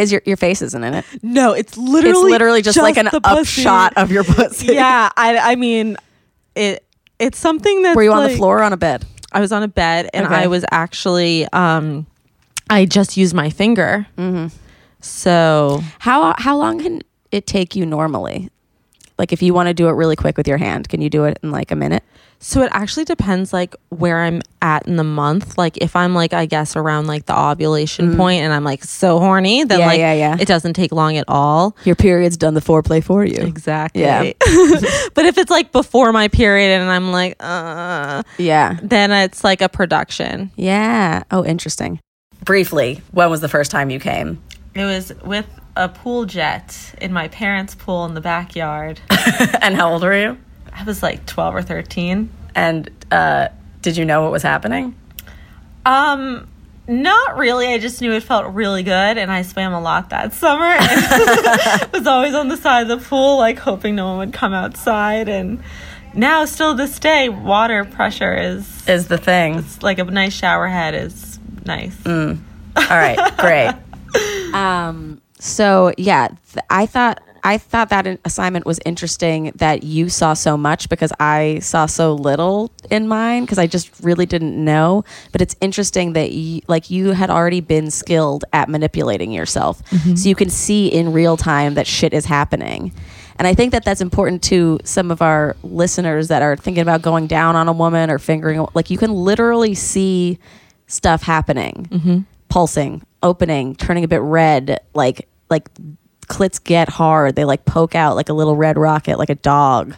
Is 0.00 0.12
your 0.12 0.22
your 0.24 0.36
face 0.36 0.62
isn't 0.62 0.82
in 0.82 0.94
it? 0.94 1.04
No, 1.22 1.52
it's 1.52 1.76
literally 1.76 2.10
it's 2.10 2.30
literally 2.32 2.62
just, 2.62 2.78
like 2.78 2.96
an 2.96 3.08
upshot 3.12 3.92
of 3.96 4.10
your 4.10 4.24
pussy. 4.24 4.66
Yeah, 4.74 5.10
I 5.16 5.38
I 5.52 5.56
mean 5.56 5.96
it 6.54 6.84
it's 7.18 7.38
something 7.38 7.82
that 7.82 7.94
Were 7.96 8.02
you 8.02 8.12
on 8.12 8.28
the 8.28 8.36
floor 8.36 8.58
or 8.58 8.62
on 8.62 8.72
a 8.72 8.76
bed? 8.76 9.04
I 9.32 9.40
was 9.40 9.52
on 9.52 9.62
a 9.62 9.68
bed 9.68 10.08
and 10.14 10.26
Okay. 10.26 10.34
I 10.34 10.46
was 10.46 10.64
actually 10.70 11.46
um 11.52 12.06
I 12.68 12.84
just 12.86 13.16
used 13.16 13.34
my 13.34 13.50
finger. 13.50 14.06
Mm-hmm. 14.16 14.48
So 15.00 15.82
How 15.98 16.34
how 16.38 16.56
long 16.56 16.80
can 16.80 17.02
it 17.30 17.46
take 17.46 17.76
you 17.76 17.84
normally? 17.86 18.50
Like 19.20 19.32
if 19.32 19.42
you 19.42 19.52
want 19.54 19.68
to 19.68 19.74
do 19.74 19.88
it 19.88 19.92
really 19.92 20.16
quick 20.16 20.36
with 20.38 20.48
your 20.48 20.56
hand, 20.56 20.88
can 20.88 21.00
you 21.02 21.10
do 21.10 21.24
it 21.26 21.38
in 21.42 21.50
like 21.52 21.70
a 21.70 21.76
minute? 21.76 22.02
so 22.42 22.62
it 22.62 22.70
actually 22.72 23.04
depends 23.04 23.52
like 23.52 23.76
where 23.90 24.22
I'm 24.22 24.40
at 24.62 24.88
in 24.88 24.96
the 24.96 25.04
month. 25.04 25.58
Like 25.58 25.76
if 25.76 25.94
I'm 25.94 26.14
like 26.14 26.32
I 26.32 26.46
guess 26.46 26.74
around 26.74 27.06
like 27.06 27.26
the 27.26 27.38
ovulation 27.38 28.16
point 28.16 28.40
and 28.42 28.50
I'm 28.50 28.64
like 28.64 28.82
so 28.82 29.18
horny, 29.18 29.62
then 29.64 29.76
Mm. 29.76 29.80
Yeah, 29.82 29.86
like 29.86 29.98
yeah, 29.98 30.12
yeah. 30.14 30.36
it 30.40 30.48
doesn't 30.48 30.72
take 30.72 30.90
long 30.90 31.18
at 31.18 31.26
all. 31.28 31.76
Your 31.84 31.96
period's 31.96 32.38
done 32.38 32.54
the 32.54 32.62
foreplay 32.62 33.04
for 33.04 33.26
you. 33.26 33.36
Exactly. 33.42 34.00
Yeah. 34.00 34.22
but 35.14 35.26
if 35.26 35.36
it's 35.36 35.50
like 35.50 35.70
before 35.70 36.12
my 36.14 36.28
period 36.28 36.80
and 36.80 36.88
I'm 36.90 37.12
like, 37.12 37.36
uh, 37.40 38.22
Yeah. 38.38 38.78
then 38.82 39.10
it's 39.12 39.44
like 39.44 39.60
a 39.60 39.68
production. 39.68 40.50
Yeah. 40.56 41.24
Oh, 41.30 41.44
interesting. 41.44 42.00
Briefly, 42.46 43.02
when 43.10 43.28
was 43.28 43.42
the 43.42 43.48
first 43.50 43.70
time 43.70 43.90
you 43.90 44.00
came? 44.00 44.42
It 44.74 44.84
was 44.86 45.12
with 45.26 45.46
a 45.76 45.88
pool 45.88 46.24
jet 46.24 46.94
in 47.00 47.12
my 47.12 47.28
parents' 47.28 47.74
pool 47.74 48.04
in 48.06 48.14
the 48.14 48.20
backyard. 48.20 49.00
and 49.60 49.74
how 49.74 49.92
old 49.92 50.02
were 50.02 50.16
you? 50.16 50.38
I 50.72 50.84
was 50.84 51.02
like 51.02 51.26
12 51.26 51.54
or 51.54 51.62
13. 51.62 52.30
And 52.54 52.90
uh, 53.10 53.48
did 53.82 53.96
you 53.96 54.04
know 54.04 54.22
what 54.22 54.32
was 54.32 54.42
happening? 54.42 54.94
Um, 55.86 56.48
not 56.86 57.36
really. 57.36 57.68
I 57.68 57.78
just 57.78 58.00
knew 58.00 58.12
it 58.12 58.22
felt 58.22 58.52
really 58.52 58.82
good, 58.82 59.18
and 59.18 59.30
I 59.30 59.42
swam 59.42 59.72
a 59.72 59.80
lot 59.80 60.10
that 60.10 60.32
summer. 60.32 60.64
And 60.80 61.92
was 61.92 62.06
always 62.06 62.34
on 62.34 62.48
the 62.48 62.56
side 62.56 62.90
of 62.90 63.00
the 63.00 63.08
pool, 63.08 63.38
like 63.38 63.58
hoping 63.58 63.94
no 63.94 64.06
one 64.06 64.18
would 64.18 64.32
come 64.32 64.52
outside. 64.52 65.28
And 65.28 65.62
now, 66.14 66.44
still 66.44 66.74
this 66.74 66.98
day, 66.98 67.28
water 67.28 67.84
pressure 67.84 68.34
is 68.34 68.88
Is 68.88 69.08
the 69.08 69.18
thing. 69.18 69.56
it's 69.56 69.82
like 69.82 69.98
a 69.98 70.04
nice 70.04 70.32
shower 70.32 70.66
head 70.66 70.94
is 70.94 71.38
nice. 71.64 71.96
All 72.06 72.36
right, 72.76 73.36
great. 73.38 74.52
um, 74.54 75.20
so 75.40 75.92
yeah, 75.96 76.28
th- 76.28 76.64
I 76.68 76.86
thought 76.86 77.20
I 77.42 77.58
thought 77.58 77.88
that 77.88 78.20
assignment 78.24 78.66
was 78.66 78.78
interesting 78.84 79.52
that 79.56 79.82
you 79.82 80.08
saw 80.08 80.34
so 80.34 80.56
much 80.56 80.88
because 80.88 81.12
I 81.18 81.60
saw 81.60 81.86
so 81.86 82.14
little 82.14 82.70
in 82.90 83.08
mine 83.08 83.44
because 83.44 83.58
I 83.58 83.66
just 83.66 83.90
really 84.02 84.26
didn't 84.26 84.62
know. 84.62 85.04
But 85.32 85.40
it's 85.40 85.56
interesting 85.60 86.12
that 86.12 86.32
you, 86.32 86.60
like 86.68 86.90
you 86.90 87.12
had 87.12 87.30
already 87.30 87.60
been 87.60 87.90
skilled 87.90 88.44
at 88.52 88.68
manipulating 88.68 89.32
yourself, 89.32 89.82
mm-hmm. 89.90 90.14
so 90.14 90.28
you 90.28 90.34
can 90.34 90.50
see 90.50 90.88
in 90.88 91.12
real 91.12 91.36
time 91.36 91.74
that 91.74 91.86
shit 91.86 92.12
is 92.12 92.26
happening. 92.26 92.92
And 93.36 93.46
I 93.46 93.54
think 93.54 93.72
that 93.72 93.86
that's 93.86 94.02
important 94.02 94.42
to 94.44 94.78
some 94.84 95.10
of 95.10 95.22
our 95.22 95.56
listeners 95.62 96.28
that 96.28 96.42
are 96.42 96.56
thinking 96.56 96.82
about 96.82 97.00
going 97.00 97.26
down 97.26 97.56
on 97.56 97.68
a 97.68 97.72
woman 97.72 98.10
or 98.10 98.18
fingering. 98.18 98.66
Like 98.74 98.90
you 98.90 98.98
can 98.98 99.14
literally 99.14 99.74
see 99.74 100.38
stuff 100.88 101.22
happening, 101.22 101.88
mm-hmm. 101.90 102.18
pulsing, 102.50 103.02
opening, 103.22 103.74
turning 103.74 104.04
a 104.04 104.08
bit 104.08 104.20
red, 104.20 104.80
like 104.94 105.28
like 105.48 105.68
clits 106.28 106.62
get 106.62 106.88
hard. 106.88 107.34
They 107.34 107.44
like 107.44 107.64
poke 107.64 107.94
out 107.94 108.16
like 108.16 108.28
a 108.28 108.32
little 108.32 108.56
red 108.56 108.78
rocket, 108.78 109.18
like 109.18 109.30
a 109.30 109.34
dog. 109.34 109.94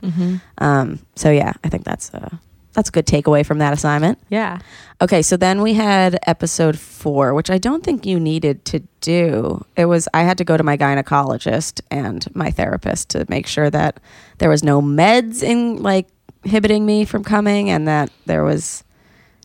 Um, 0.59 0.99
so 1.15 1.31
yeah, 1.31 1.53
I 1.63 1.69
think 1.69 1.85
that's 1.85 2.13
a 2.15 2.41
that's 2.73 2.89
a 2.89 2.93
good 2.93 3.07
takeaway 3.07 3.45
from 3.45 3.59
that 3.59 3.73
assignment. 3.73 4.19
Yeah. 4.31 4.59
Okay, 5.01 5.21
so 5.21 5.37
then 5.37 5.61
we 5.61 5.75
had 5.75 6.19
episode 6.27 6.79
four, 6.79 7.35
which 7.35 7.51
I 7.51 7.59
don't 7.59 7.85
think 7.85 8.07
you 8.07 8.19
needed 8.19 8.65
to 8.67 8.81
do. 9.01 9.65
It 9.77 9.87
was 9.87 10.09
I 10.15 10.23
had 10.23 10.39
to 10.39 10.45
go 10.45 10.57
to 10.57 10.63
my 10.63 10.77
gynecologist 10.77 11.81
and 11.91 12.27
my 12.35 12.51
therapist 12.51 13.11
to 13.11 13.27
make 13.29 13.47
sure 13.47 13.69
that 13.69 14.01
there 14.39 14.49
was 14.49 14.63
no 14.63 14.81
meds 14.81 15.43
in 15.43 15.83
like 15.83 16.09
inhibiting 16.45 16.87
me 16.87 17.05
from 17.05 17.23
coming 17.25 17.71
and 17.71 17.87
that 17.87 18.11
there 18.27 18.43
was 18.43 18.85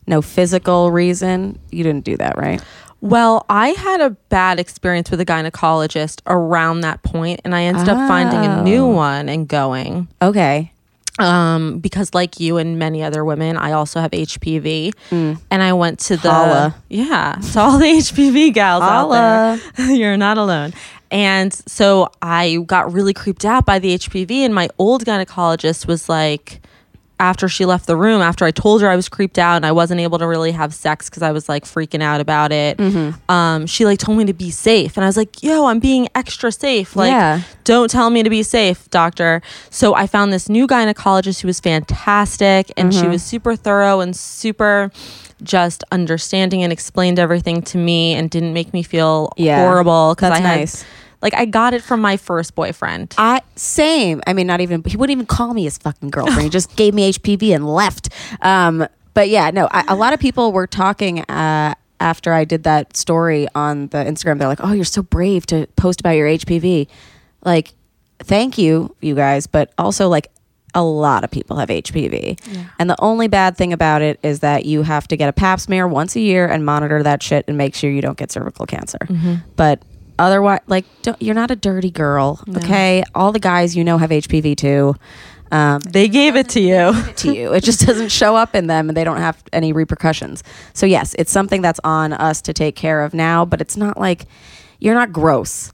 no 0.06 0.22
physical 0.22 0.90
reason. 0.90 1.58
You 1.70 1.84
didn't 1.84 2.04
do 2.04 2.16
that, 2.16 2.38
right? 2.38 2.62
Well, 3.00 3.46
I 3.48 3.68
had 3.70 4.00
a 4.00 4.10
bad 4.28 4.58
experience 4.58 5.10
with 5.10 5.20
a 5.20 5.24
gynecologist 5.26 6.20
around 6.26 6.80
that 6.80 7.02
point, 7.02 7.40
and 7.44 7.54
I 7.54 7.62
ended 7.62 7.88
up 7.88 8.08
finding 8.08 8.40
a 8.44 8.62
new 8.62 8.84
Oh. 8.84 8.88
one 8.88 9.28
and 9.28 9.46
going. 9.46 10.08
Okay. 10.20 10.72
Um, 11.20 11.78
because 11.80 12.14
like 12.14 12.38
you 12.38 12.58
and 12.58 12.78
many 12.78 13.02
other 13.02 13.24
women, 13.24 13.56
I 13.56 13.72
also 13.72 14.00
have 14.00 14.12
HPV, 14.12 14.92
and 15.10 15.38
I 15.62 15.72
went 15.72 15.98
to 16.00 16.16
the 16.16 16.28
Mm. 16.28 16.32
Holla. 16.32 16.74
yeah 16.88 17.36
to 17.52 17.60
all 17.60 17.78
the 17.78 17.86
HPV 17.98 18.52
gals 18.52 18.82
Holla. 18.82 19.18
out 19.18 19.60
there. 19.76 19.90
You're 19.96 20.16
not 20.16 20.38
alone. 20.38 20.74
And 21.10 21.52
so 21.52 22.08
I 22.22 22.58
got 22.66 22.92
really 22.92 23.14
creeped 23.14 23.44
out 23.44 23.64
by 23.66 23.78
the 23.78 23.94
HPV, 23.94 24.44
and 24.44 24.54
my 24.54 24.68
old 24.78 25.04
gynecologist 25.04 25.86
was 25.86 26.08
like, 26.08 26.60
after 27.20 27.48
she 27.48 27.64
left 27.64 27.86
the 27.86 27.96
room, 27.96 28.20
after 28.22 28.44
I 28.44 28.50
told 28.50 28.80
her 28.82 28.88
I 28.88 28.96
was 28.96 29.08
creeped 29.08 29.38
out 29.38 29.56
and 29.56 29.66
I 29.66 29.72
wasn't 29.72 30.00
able 30.00 30.18
to 30.18 30.26
really 30.26 30.52
have 30.52 30.72
sex 30.72 31.08
because 31.10 31.22
I 31.22 31.32
was 31.32 31.48
like 31.48 31.64
freaking 31.64 32.02
out 32.02 32.20
about 32.20 32.52
it, 32.52 32.76
Mm-hmm. 32.78 33.30
um, 33.30 33.66
she 33.66 33.84
like 33.84 33.98
told 33.98 34.18
me 34.18 34.24
to 34.26 34.32
be 34.32 34.50
safe, 34.50 34.96
and 34.96 35.04
I 35.04 35.08
was 35.08 35.16
like, 35.16 35.42
"Yo, 35.42 35.66
I'm 35.66 35.78
being 35.80 36.08
extra 36.14 36.52
safe. 36.52 36.94
Like, 36.96 37.10
Yeah. 37.10 37.40
don't 37.64 37.90
tell 37.90 38.10
me 38.10 38.22
to 38.22 38.30
be 38.30 38.42
safe, 38.42 38.88
doctor." 38.90 39.42
So 39.70 39.94
I 39.94 40.06
found 40.06 40.32
this 40.32 40.48
new 40.48 40.66
gynecologist 40.66 41.40
who 41.42 41.48
was 41.48 41.60
fantastic, 41.60 42.70
and 42.76 42.92
Mm-hmm. 42.92 43.02
she 43.02 43.08
was 43.08 43.22
super 43.22 43.56
thorough 43.56 44.00
and 44.00 44.14
super 44.16 44.90
just 45.42 45.84
understanding 45.92 46.62
and 46.64 46.72
explained 46.72 47.18
everything 47.18 47.62
to 47.62 47.78
me 47.78 48.12
and 48.14 48.28
didn't 48.30 48.52
make 48.52 48.72
me 48.72 48.82
feel 48.82 49.30
Yeah. 49.36 49.60
horrible 49.60 50.14
because 50.14 50.30
I 50.32 50.40
That's 50.40 50.46
had 50.46 50.58
nice. 50.58 50.84
Like 51.22 51.34
I 51.34 51.44
got 51.44 51.74
it 51.74 51.82
from 51.82 52.00
my 52.00 52.16
first 52.16 52.54
boyfriend. 52.54 53.14
I 53.18 53.42
same. 53.56 54.22
I 54.26 54.32
mean, 54.32 54.46
not 54.46 54.60
even 54.60 54.82
he 54.84 54.96
wouldn't 54.96 55.16
even 55.16 55.26
call 55.26 55.54
me 55.54 55.64
his 55.64 55.78
fucking 55.78 56.10
girlfriend. 56.10 56.42
he 56.42 56.48
just 56.48 56.74
gave 56.76 56.94
me 56.94 57.12
HPV 57.12 57.54
and 57.54 57.66
left. 57.66 58.08
Um, 58.40 58.86
but 59.14 59.28
yeah, 59.28 59.50
no. 59.50 59.68
I, 59.70 59.84
a 59.88 59.96
lot 59.96 60.12
of 60.12 60.20
people 60.20 60.52
were 60.52 60.66
talking 60.66 61.20
uh, 61.22 61.74
after 62.00 62.32
I 62.32 62.44
did 62.44 62.62
that 62.64 62.96
story 62.96 63.48
on 63.54 63.88
the 63.88 63.98
Instagram. 63.98 64.38
They're 64.38 64.48
like, 64.48 64.60
"Oh, 64.62 64.72
you're 64.72 64.84
so 64.84 65.02
brave 65.02 65.44
to 65.46 65.66
post 65.76 66.00
about 66.00 66.12
your 66.12 66.28
HPV." 66.28 66.86
Like, 67.44 67.74
thank 68.20 68.58
you, 68.58 68.94
you 69.00 69.14
guys. 69.16 69.46
But 69.48 69.72
also, 69.78 70.08
like, 70.08 70.28
a 70.74 70.82
lot 70.84 71.24
of 71.24 71.30
people 71.32 71.56
have 71.56 71.68
HPV, 71.68 72.38
and 72.78 72.88
the 72.88 72.96
only 73.00 73.26
bad 73.26 73.56
thing 73.56 73.72
about 73.72 74.02
it 74.02 74.20
is 74.22 74.40
that 74.40 74.66
you 74.66 74.82
have 74.82 75.08
to 75.08 75.16
get 75.16 75.28
a 75.28 75.32
Pap 75.32 75.58
smear 75.58 75.88
once 75.88 76.14
a 76.14 76.20
year 76.20 76.46
and 76.46 76.64
monitor 76.64 77.02
that 77.02 77.20
shit 77.22 77.44
and 77.48 77.56
make 77.58 77.74
sure 77.74 77.90
you 77.90 78.02
don't 78.02 78.18
get 78.18 78.30
cervical 78.30 78.66
cancer. 78.66 78.98
But 79.56 79.82
otherwise 80.18 80.60
like 80.66 80.84
don't, 81.02 81.20
you're 81.22 81.34
not 81.34 81.50
a 81.50 81.56
dirty 81.56 81.90
girl 81.90 82.40
okay 82.56 83.02
all 83.14 83.32
the 83.32 83.38
guys 83.38 83.76
you 83.76 83.84
know 83.84 83.98
have 83.98 84.10
hpv 84.10 84.56
too 84.56 84.94
um, 85.50 85.80
They 85.80 86.08
gave 86.08 86.36
it 86.36 86.50
to 86.50 86.60
you. 86.60 86.92
to 87.16 87.32
you 87.34 87.54
it 87.54 87.64
just 87.64 87.86
doesn't 87.86 88.10
show 88.10 88.36
up 88.36 88.54
in 88.54 88.66
them 88.66 88.88
and 88.90 88.96
they 88.96 89.04
don't 89.04 89.16
have 89.18 89.42
any 89.52 89.72
repercussions 89.72 90.42
so 90.74 90.84
yes 90.86 91.14
it's 91.18 91.32
something 91.32 91.62
that's 91.62 91.80
on 91.84 92.12
us 92.12 92.42
to 92.42 92.52
take 92.52 92.76
care 92.76 93.02
of 93.02 93.14
now 93.14 93.44
but 93.44 93.60
it's 93.60 93.76
not 93.76 93.98
like 93.98 94.26
you're 94.80 94.94
not 94.94 95.12
gross 95.12 95.72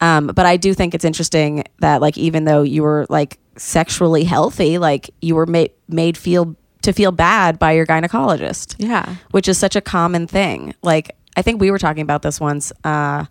um, 0.00 0.26
but 0.28 0.46
i 0.46 0.56
do 0.56 0.74
think 0.74 0.94
it's 0.94 1.04
interesting 1.04 1.64
that 1.80 2.00
like 2.00 2.16
even 2.18 2.44
though 2.44 2.62
you 2.62 2.82
were 2.82 3.06
like 3.08 3.38
sexually 3.56 4.22
healthy 4.24 4.78
like 4.78 5.10
you 5.22 5.34
were 5.34 5.46
made 5.46 5.72
made 5.88 6.16
feel 6.16 6.54
to 6.82 6.92
feel 6.92 7.10
bad 7.10 7.58
by 7.58 7.72
your 7.72 7.84
gynecologist 7.86 8.76
Yeah. 8.78 9.16
which 9.32 9.48
is 9.48 9.58
such 9.58 9.74
a 9.74 9.80
common 9.80 10.28
thing. 10.28 10.72
Like 10.82 11.16
I 11.36 11.42
think 11.42 11.60
we 11.60 11.72
were 11.72 11.78
talking 11.78 12.02
about 12.02 12.22
this 12.22 12.38
once. 12.40 12.70
Uh, 12.84 13.24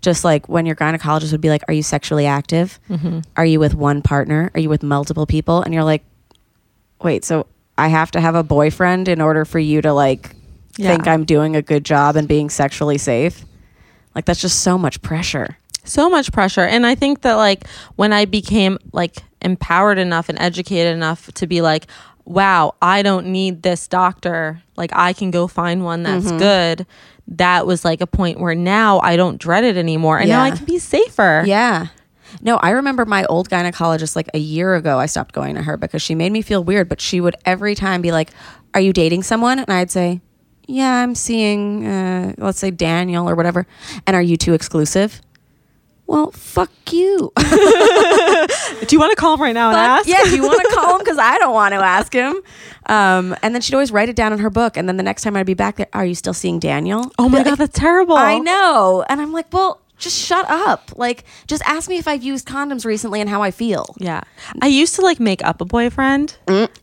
just 0.00 0.24
like 0.24 0.48
when 0.48 0.64
your 0.66 0.76
gynecologist 0.76 1.32
would 1.32 1.40
be 1.40 1.48
like, 1.50 1.62
"Are 1.68 1.74
you 1.74 1.82
sexually 1.82 2.26
active? 2.26 2.78
Are 3.36 3.44
you 3.46 3.58
with 3.60 3.74
one 3.74 4.02
partner? 4.02 4.50
Are 4.54 4.60
you 4.60 4.68
with 4.68 4.82
multiple 4.82 5.26
people?" 5.26 5.62
And 5.62 5.72
you're 5.74 5.84
like, 5.84 6.04
"Wait, 7.02 7.24
so 7.24 7.46
I 7.76 7.88
have 7.88 8.10
to 8.12 8.20
have 8.20 8.34
a 8.34 8.42
boyfriend 8.42 9.08
in 9.08 9.20
order 9.20 9.44
for 9.44 9.58
you 9.58 9.80
to 9.82 9.92
like 9.92 10.34
Yeah. 10.76 10.90
think 10.90 11.06
I'm 11.08 11.24
doing 11.24 11.56
a 11.56 11.62
good 11.62 11.84
job 11.84 12.16
and 12.16 12.26
being 12.28 12.50
sexually 12.50 12.98
safe?" 12.98 13.44
Like 14.14 14.24
that's 14.24 14.40
just 14.40 14.60
so 14.60 14.76
much 14.78 15.00
pressure. 15.02 15.56
so 15.84 16.10
much 16.10 16.30
pressure 16.32 16.60
and 16.74 16.84
i 16.86 16.94
think 16.94 17.22
that 17.22 17.34
like 17.36 17.66
when 17.96 18.12
i 18.12 18.26
became 18.26 18.76
like 18.92 19.22
empowered 19.40 19.96
enough 19.96 20.28
and 20.28 20.38
educated 20.38 20.94
enough 20.94 21.32
to 21.32 21.46
be 21.46 21.62
like, 21.62 21.86
wow, 22.26 22.74
I 22.82 23.00
don't 23.02 23.28
need 23.28 23.62
this 23.62 23.88
doctor. 23.88 24.60
Like 24.76 24.90
I 24.94 25.14
can 25.14 25.30
go 25.30 25.46
find 25.46 25.82
one 25.84 26.02
that's 26.02 26.26
Mm-hmm. 26.26 26.38
good. 26.38 26.86
That 27.28 27.66
was 27.66 27.84
like 27.84 28.00
a 28.00 28.06
point 28.06 28.40
where 28.40 28.54
now 28.54 29.00
I 29.00 29.16
don't 29.16 29.38
dread 29.38 29.64
it 29.64 29.76
anymore. 29.76 30.18
And 30.18 30.28
now 30.28 30.42
I 30.42 30.50
can 30.50 30.64
be 30.64 30.78
safer. 30.78 31.44
Yeah. 31.46 31.88
No, 32.40 32.56
I 32.56 32.70
remember 32.70 33.04
my 33.04 33.24
old 33.26 33.48
gynecologist 33.48 34.16
like 34.16 34.28
a 34.34 34.38
year 34.38 34.74
ago. 34.74 34.98
I 34.98 35.06
stopped 35.06 35.34
going 35.34 35.54
to 35.54 35.62
her 35.62 35.76
because 35.76 36.02
she 36.02 36.14
made 36.14 36.30
me 36.32 36.42
feel 36.42 36.62
weird, 36.64 36.88
but 36.88 37.00
she 37.00 37.20
would 37.20 37.36
every 37.44 37.74
time 37.74 38.02
be 38.02 38.12
like, 38.12 38.30
Are 38.74 38.80
you 38.80 38.92
dating 38.92 39.22
someone? 39.22 39.58
And 39.58 39.70
I'd 39.70 39.90
say, 39.90 40.20
Yeah, 40.66 41.02
I'm 41.02 41.14
seeing, 41.14 41.86
uh, 41.86 42.34
let's 42.38 42.58
say 42.58 42.70
Daniel 42.70 43.28
or 43.28 43.34
whatever. 43.34 43.66
And 44.06 44.14
are 44.16 44.22
you 44.22 44.36
two 44.36 44.54
exclusive? 44.54 45.20
Well, 46.06 46.30
fuck 46.32 46.70
you. 46.90 47.32
Do 48.98 49.02
you 49.04 49.08
want 49.08 49.16
to 49.16 49.20
call 49.20 49.34
him 49.34 49.42
right 49.42 49.52
now 49.54 49.68
and 49.68 49.76
ask? 49.78 50.08
yeah, 50.08 50.24
do 50.24 50.34
you 50.34 50.42
want 50.42 50.60
to 50.68 50.74
call 50.74 50.94
him? 50.94 50.98
Because 50.98 51.18
I 51.18 51.38
don't 51.38 51.54
want 51.54 51.72
to 51.72 51.80
ask 51.80 52.12
him. 52.12 52.36
Um, 52.86 53.36
and 53.42 53.54
then 53.54 53.60
she'd 53.62 53.74
always 53.74 53.92
write 53.92 54.08
it 54.08 54.16
down 54.16 54.32
in 54.32 54.38
her 54.40 54.50
book. 54.50 54.76
And 54.76 54.88
then 54.88 54.96
the 54.96 55.02
next 55.02 55.22
time 55.22 55.36
I'd 55.36 55.46
be 55.46 55.54
back 55.54 55.76
there, 55.76 55.86
Are 55.92 56.04
you 56.04 56.14
still 56.14 56.34
seeing 56.34 56.58
Daniel? 56.58 57.10
Oh 57.18 57.28
my 57.28 57.38
Like, 57.38 57.46
god, 57.46 57.58
that's 57.58 57.78
terrible. 57.78 58.16
I 58.16 58.38
know. 58.38 59.04
And 59.08 59.20
I'm 59.20 59.32
like, 59.32 59.52
Well, 59.52 59.80
just 59.98 60.16
shut 60.16 60.48
up. 60.48 60.92
Like, 60.96 61.24
just 61.48 61.60
ask 61.66 61.88
me 61.88 61.98
if 61.98 62.06
I've 62.06 62.22
used 62.22 62.46
condoms 62.46 62.84
recently 62.84 63.20
and 63.20 63.28
how 63.28 63.42
I 63.42 63.50
feel. 63.50 63.94
Yeah, 63.98 64.20
I 64.62 64.68
used 64.68 64.94
to 64.94 65.02
like 65.02 65.18
make 65.18 65.44
up 65.44 65.60
a 65.60 65.64
boyfriend, 65.64 66.36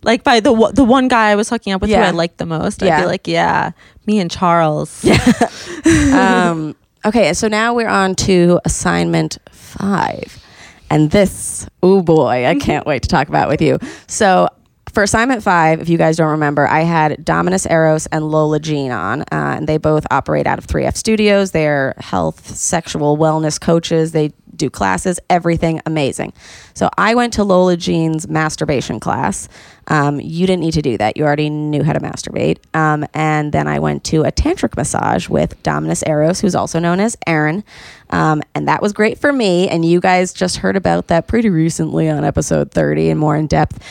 like 0.03 0.23
by 0.25 0.41
the 0.41 0.51
one- 0.51 0.75
the 0.75 0.83
one 0.83 1.07
guy 1.07 1.31
I 1.31 1.35
was 1.35 1.49
hooking 1.49 1.71
up 1.71 1.79
with 1.81 1.89
who 1.91 1.95
Mm. 1.95 2.03
I 2.03 2.11
liked 2.11 2.37
the 2.39 2.45
most. 2.45 2.83
I'd 2.83 2.87
Yeah. 2.87 2.99
be 3.01 3.07
like, 3.07 3.25
yeah, 3.27 3.71
me 4.05 4.19
and 4.19 4.29
Charles. 4.29 5.05
um, 6.13 6.75
okay, 7.05 7.33
so 7.33 7.47
now 7.47 7.73
we're 7.73 7.87
on 7.87 8.15
to 8.15 8.59
assignment 8.65 9.37
five. 9.49 10.41
And 10.89 11.11
this, 11.11 11.67
oh 11.81 12.01
boy, 12.01 12.45
I 12.45 12.55
can't 12.55 12.85
wait 12.85 13.03
to 13.03 13.09
talk 13.09 13.27
about 13.27 13.49
with 13.49 13.61
you. 13.61 13.79
So, 14.07 14.47
for 14.95 15.03
assignment 15.03 15.43
five, 15.43 15.81
if 15.81 15.89
you 15.89 15.97
guys 15.97 16.17
don't 16.17 16.31
remember, 16.31 16.67
I 16.67 16.81
had 16.81 17.23
Dominus 17.23 17.67
Eros 17.67 18.07
and 18.07 18.27
Lola 18.31 18.59
Jean 18.59 18.91
on, 18.91 19.21
uh, 19.23 19.25
and 19.31 19.67
they 19.67 19.77
both 19.77 20.07
operate 20.09 20.47
out 20.47 20.57
of 20.57 20.65
3F 20.65 20.95
Studios. 20.95 21.51
They're 21.51 21.93
health, 21.97 22.55
sexual 22.55 23.17
wellness 23.17 23.59
coaches. 23.61 24.13
They 24.13 24.31
do 24.55 24.69
classes, 24.69 25.19
everything 25.29 25.81
amazing. 25.85 26.33
So 26.73 26.89
I 26.97 27.13
went 27.13 27.33
to 27.33 27.43
Lola 27.43 27.75
Jean's 27.75 28.27
masturbation 28.27 29.01
class. 29.01 29.49
Um, 29.87 30.19
you 30.19 30.47
didn't 30.47 30.61
need 30.61 30.73
to 30.73 30.81
do 30.81 30.97
that. 30.97 31.17
You 31.17 31.25
already 31.25 31.49
knew 31.49 31.83
how 31.83 31.93
to 31.93 31.99
masturbate. 31.99 32.57
Um, 32.73 33.05
and 33.13 33.51
then 33.51 33.67
I 33.67 33.79
went 33.79 34.03
to 34.05 34.23
a 34.23 34.31
tantric 34.31 34.77
massage 34.77 35.27
with 35.27 35.61
Dominus 35.61 36.03
Eros, 36.07 36.39
who's 36.39 36.55
also 36.55 36.79
known 36.79 37.01
as 37.01 37.17
Aaron. 37.27 37.63
Um, 38.11 38.41
and 38.55 38.67
that 38.67 38.81
was 38.81 38.93
great 38.93 39.19
for 39.19 39.33
me. 39.33 39.67
And 39.67 39.83
you 39.83 39.99
guys 39.99 40.33
just 40.33 40.57
heard 40.57 40.75
about 40.75 41.07
that 41.07 41.27
pretty 41.27 41.49
recently 41.49 42.09
on 42.09 42.23
episode 42.23 42.71
30 42.71 43.09
and 43.09 43.19
more 43.19 43.35
in 43.35 43.47
depth. 43.47 43.83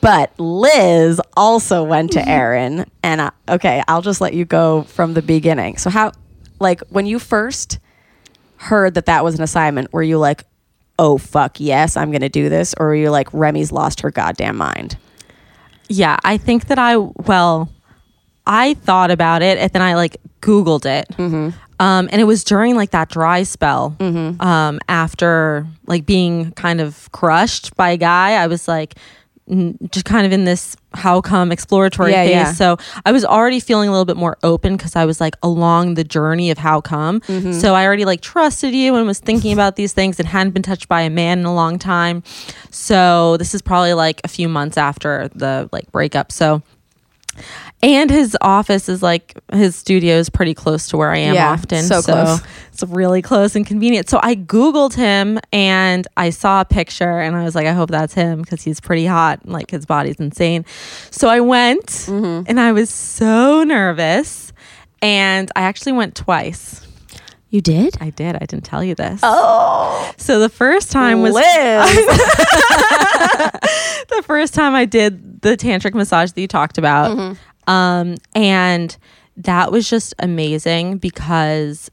But 0.00 0.38
Liz 0.38 1.20
also 1.36 1.82
went 1.82 2.12
to 2.12 2.28
Aaron. 2.28 2.84
And 3.02 3.20
uh, 3.20 3.30
okay, 3.48 3.82
I'll 3.88 4.02
just 4.02 4.20
let 4.20 4.34
you 4.34 4.44
go 4.44 4.82
from 4.82 5.14
the 5.14 5.22
beginning. 5.22 5.78
So, 5.78 5.90
how, 5.90 6.12
like, 6.60 6.80
when 6.90 7.06
you 7.06 7.18
first 7.18 7.78
heard 8.58 8.94
that 8.94 9.06
that 9.06 9.24
was 9.24 9.34
an 9.34 9.42
assignment, 9.42 9.92
were 9.92 10.02
you 10.02 10.18
like, 10.18 10.44
oh, 10.98 11.18
fuck, 11.18 11.60
yes, 11.60 11.96
I'm 11.96 12.10
going 12.10 12.20
to 12.22 12.28
do 12.28 12.48
this? 12.48 12.74
Or 12.78 12.86
were 12.86 12.94
you 12.94 13.10
like, 13.10 13.28
Remy's 13.32 13.72
lost 13.72 14.00
her 14.00 14.10
goddamn 14.10 14.56
mind? 14.56 14.96
Yeah, 15.88 16.16
I 16.24 16.36
think 16.36 16.66
that 16.68 16.78
I 16.78 16.96
well, 16.96 17.68
I 18.46 18.74
thought 18.74 19.10
about 19.10 19.42
it 19.42 19.58
and 19.58 19.70
then 19.72 19.82
I 19.82 19.94
like 19.94 20.16
Googled 20.40 20.84
it, 20.84 21.06
um, 21.78 22.08
and 22.10 22.20
it 22.20 22.24
was 22.24 22.42
during 22.44 22.74
like 22.76 22.90
that 22.90 23.08
dry 23.08 23.42
spell 23.44 23.94
um, 24.40 24.80
after 24.88 25.66
like 25.86 26.04
being 26.06 26.50
kind 26.52 26.80
of 26.80 27.10
crushed 27.12 27.76
by 27.76 27.90
a 27.90 27.96
guy. 27.96 28.32
I 28.32 28.46
was 28.46 28.66
like. 28.68 28.94
Just 29.90 30.04
kind 30.04 30.26
of 30.26 30.32
in 30.32 30.44
this 30.44 30.76
How 30.92 31.20
Cum 31.20 31.52
exploratory 31.52 32.10
Yeah, 32.10 32.24
phase. 32.24 32.30
yeah. 32.32 32.52
So 32.52 32.78
I 33.04 33.12
was 33.12 33.24
already 33.24 33.60
feeling 33.60 33.88
a 33.88 33.92
little 33.92 34.04
bit 34.04 34.16
more 34.16 34.36
open 34.42 34.76
because 34.76 34.96
I 34.96 35.04
was 35.04 35.20
like 35.20 35.36
along 35.42 35.94
the 35.94 36.02
journey 36.02 36.50
of 36.50 36.58
How 36.58 36.80
Cum. 36.80 37.20
Mm-hmm. 37.20 37.52
So 37.52 37.74
I 37.74 37.84
already 37.86 38.04
like 38.04 38.20
trusted 38.22 38.74
you 38.74 38.96
and 38.96 39.06
was 39.06 39.20
thinking 39.20 39.52
about 39.52 39.76
these 39.76 39.92
things 39.92 40.18
and 40.18 40.26
hadn't 40.28 40.52
been 40.52 40.62
touched 40.64 40.88
by 40.88 41.02
a 41.02 41.10
man 41.10 41.38
in 41.38 41.44
a 41.44 41.54
long 41.54 41.78
time. 41.78 42.24
So 42.70 43.36
this 43.36 43.54
is 43.54 43.62
probably 43.62 43.94
like 43.94 44.20
a 44.24 44.28
few 44.28 44.48
months 44.48 44.76
after 44.76 45.28
the 45.34 45.68
like 45.72 45.90
breakup. 45.92 46.32
So 46.32 46.62
and 47.82 48.10
his 48.10 48.36
office 48.40 48.88
is 48.88 49.02
like 49.02 49.38
his 49.52 49.76
studio 49.76 50.16
is 50.16 50.28
pretty 50.30 50.54
close 50.54 50.88
to 50.88 50.96
where 50.96 51.10
I 51.10 51.18
am 51.18 51.34
Yeah, 51.34 51.50
often. 51.52 51.82
so 51.84 52.02
close. 52.02 52.40
It's 52.72 52.82
really 52.82 53.22
close 53.22 53.56
and 53.56 53.66
convenient. 53.66 54.08
So 54.08 54.20
I 54.22 54.34
Googled 54.36 54.94
him 54.94 55.38
and 55.52 56.06
I 56.16 56.30
saw 56.30 56.60
a 56.60 56.64
picture 56.64 57.20
and 57.20 57.34
I 57.36 57.44
was 57.44 57.54
like, 57.54 57.66
I 57.66 57.72
hope 57.72 57.90
that's 57.90 58.14
him 58.14 58.42
because 58.42 58.62
he's 58.62 58.80
pretty 58.80 59.06
hot. 59.06 59.46
Like 59.48 59.70
his 59.70 59.86
body's 59.86 60.16
insane. 60.16 60.64
So 61.10 61.28
I 61.28 61.40
went 61.40 61.86
Mm-hmm. 61.86 62.44
and 62.48 62.60
I 62.60 62.72
was 62.72 62.90
so 62.90 63.64
nervous. 63.64 64.52
And 65.02 65.50
I 65.54 65.62
actually 65.62 65.92
went 65.92 66.14
twice. 66.14 66.85
You 67.50 67.60
did? 67.60 67.96
I 68.00 68.10
did. 68.10 68.34
I 68.36 68.40
didn't 68.40 68.64
tell 68.64 68.82
you 68.82 68.94
this. 68.94 69.20
Oh, 69.22 70.12
So 70.16 70.40
the 70.40 70.48
first 70.48 70.90
time 70.90 71.22
was 71.22 71.34
Liz. 71.34 71.44
the 74.08 74.22
first 74.24 74.52
time 74.52 74.74
I 74.74 74.84
did 74.84 75.42
the 75.42 75.56
tantric 75.56 75.94
massage 75.94 76.32
that 76.32 76.40
you 76.40 76.48
talked 76.48 76.76
about. 76.76 77.16
Mm-hmm. 77.16 77.70
Um, 77.70 78.16
and 78.34 78.96
that 79.36 79.70
was 79.70 79.88
just 79.88 80.14
amazing 80.18 80.98
because, 80.98 81.90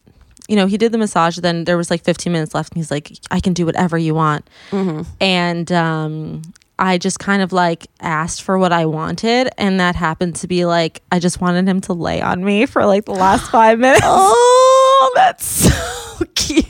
you 0.48 0.56
know, 0.56 0.66
he 0.66 0.78
did 0.78 0.92
the 0.92 0.98
massage, 0.98 1.38
then 1.38 1.66
there 1.66 1.78
was 1.78 1.92
like 1.92 2.04
15 2.04 2.32
minutes 2.32 2.56
left, 2.56 2.74
and 2.74 2.78
he's 2.78 2.92
like, 2.92 3.12
I 3.32 3.39
can 3.39 3.54
do 3.54 3.66
whatever 3.66 3.98
you 3.98 4.16
want. 4.16 4.50
Mm-hmm. 4.72 5.02
And 5.22 5.72
um, 5.72 6.42
I 6.80 6.98
just 6.98 7.20
kind 7.20 7.42
of 7.42 7.54
like 7.54 7.88
asked 8.00 8.42
for 8.42 8.58
what 8.58 8.72
I 8.72 8.86
wanted, 8.86 9.50
and 9.58 9.80
that 9.80 9.96
happened 9.96 10.36
to 10.38 10.48
be 10.48 10.66
like, 10.66 11.02
I 11.12 11.20
just 11.20 11.42
wanted 11.42 11.68
him 11.68 11.82
to 11.82 11.94
lay 11.94 12.22
on 12.22 12.44
me 12.44 12.66
for 12.66 12.86
like 12.86 13.06
the 13.06 13.12
last 13.12 13.52
five 13.52 13.80
minutes. 13.80 14.02
oh, 14.06 14.73
Oh, 15.06 15.12
that's 15.16 15.46
so 15.46 16.26
cute. 16.36 16.66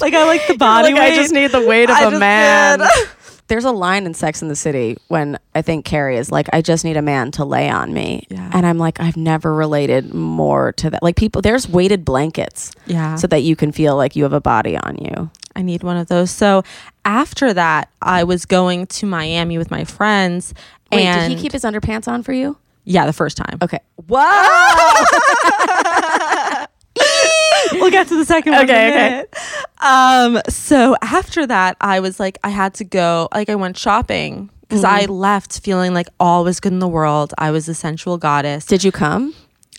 like, 0.00 0.14
I 0.14 0.24
like 0.24 0.46
the 0.46 0.54
body 0.58 0.92
like, 0.92 1.02
weight. 1.02 1.12
I 1.12 1.16
just 1.16 1.32
need 1.32 1.50
the 1.52 1.66
weight 1.66 1.90
of 1.90 1.96
I 1.96 2.04
a 2.04 2.18
man. 2.18 2.80
There's 3.48 3.64
a 3.64 3.70
line 3.70 4.04
in 4.04 4.12
Sex 4.12 4.42
in 4.42 4.48
the 4.48 4.56
City 4.56 4.96
when 5.08 5.38
I 5.54 5.62
think 5.62 5.84
Carrie 5.86 6.16
is 6.18 6.30
like, 6.30 6.48
I 6.52 6.60
just 6.60 6.84
need 6.84 6.98
a 6.98 7.02
man 7.02 7.30
to 7.32 7.44
lay 7.46 7.70
on 7.70 7.94
me. 7.94 8.26
Yeah. 8.28 8.50
And 8.52 8.66
I'm 8.66 8.76
like, 8.78 9.00
I've 9.00 9.16
never 9.16 9.54
related 9.54 10.12
more 10.12 10.72
to 10.72 10.90
that. 10.90 11.02
Like, 11.02 11.16
people, 11.16 11.40
there's 11.40 11.66
weighted 11.66 12.04
blankets 12.04 12.72
yeah. 12.86 13.14
so 13.14 13.26
that 13.26 13.40
you 13.40 13.56
can 13.56 13.72
feel 13.72 13.96
like 13.96 14.16
you 14.16 14.22
have 14.24 14.34
a 14.34 14.40
body 14.40 14.76
on 14.76 14.96
you. 14.96 15.30
I 15.56 15.62
need 15.62 15.82
one 15.82 15.96
of 15.96 16.08
those. 16.08 16.30
So 16.30 16.62
after 17.06 17.54
that, 17.54 17.90
I 18.02 18.24
was 18.24 18.44
going 18.44 18.86
to 18.86 19.06
Miami 19.06 19.56
with 19.56 19.70
my 19.70 19.84
friends. 19.84 20.52
Wait, 20.92 21.04
and 21.04 21.30
did 21.30 21.36
he 21.36 21.42
keep 21.42 21.52
his 21.52 21.64
underpants 21.64 22.06
on 22.06 22.22
for 22.22 22.32
you? 22.32 22.58
Yeah, 22.84 23.04
the 23.06 23.12
first 23.12 23.36
time. 23.36 23.58
Okay. 23.60 23.80
Whoa. 24.08 24.22
we'll 27.80 27.90
get 27.90 28.08
to 28.08 28.16
the 28.16 28.24
second 28.24 28.52
one. 28.52 28.64
Okay, 28.64 28.88
in 28.88 28.92
a 28.92 28.96
okay. 28.96 29.08
minute. 29.10 29.34
Um, 29.80 30.40
so 30.48 30.96
after 31.02 31.46
that, 31.46 31.76
I 31.80 32.00
was 32.00 32.18
like, 32.20 32.38
I 32.44 32.48
had 32.50 32.74
to 32.74 32.84
go. 32.84 33.28
Like, 33.32 33.48
I 33.48 33.54
went 33.54 33.76
shopping 33.76 34.50
because 34.62 34.84
I 34.84 35.04
Mm-hmm. 35.04 35.12
left 35.12 35.60
feeling 35.60 35.94
like 35.94 36.08
all 36.20 36.44
was 36.44 36.60
good 36.60 36.72
in 36.72 36.78
the 36.78 36.88
world. 36.88 37.32
I 37.38 37.50
was 37.50 37.68
a 37.68 37.74
sensual 37.74 38.18
goddess. 38.18 38.66
Did 38.66 38.84
you 38.84 38.92
come? 38.92 39.34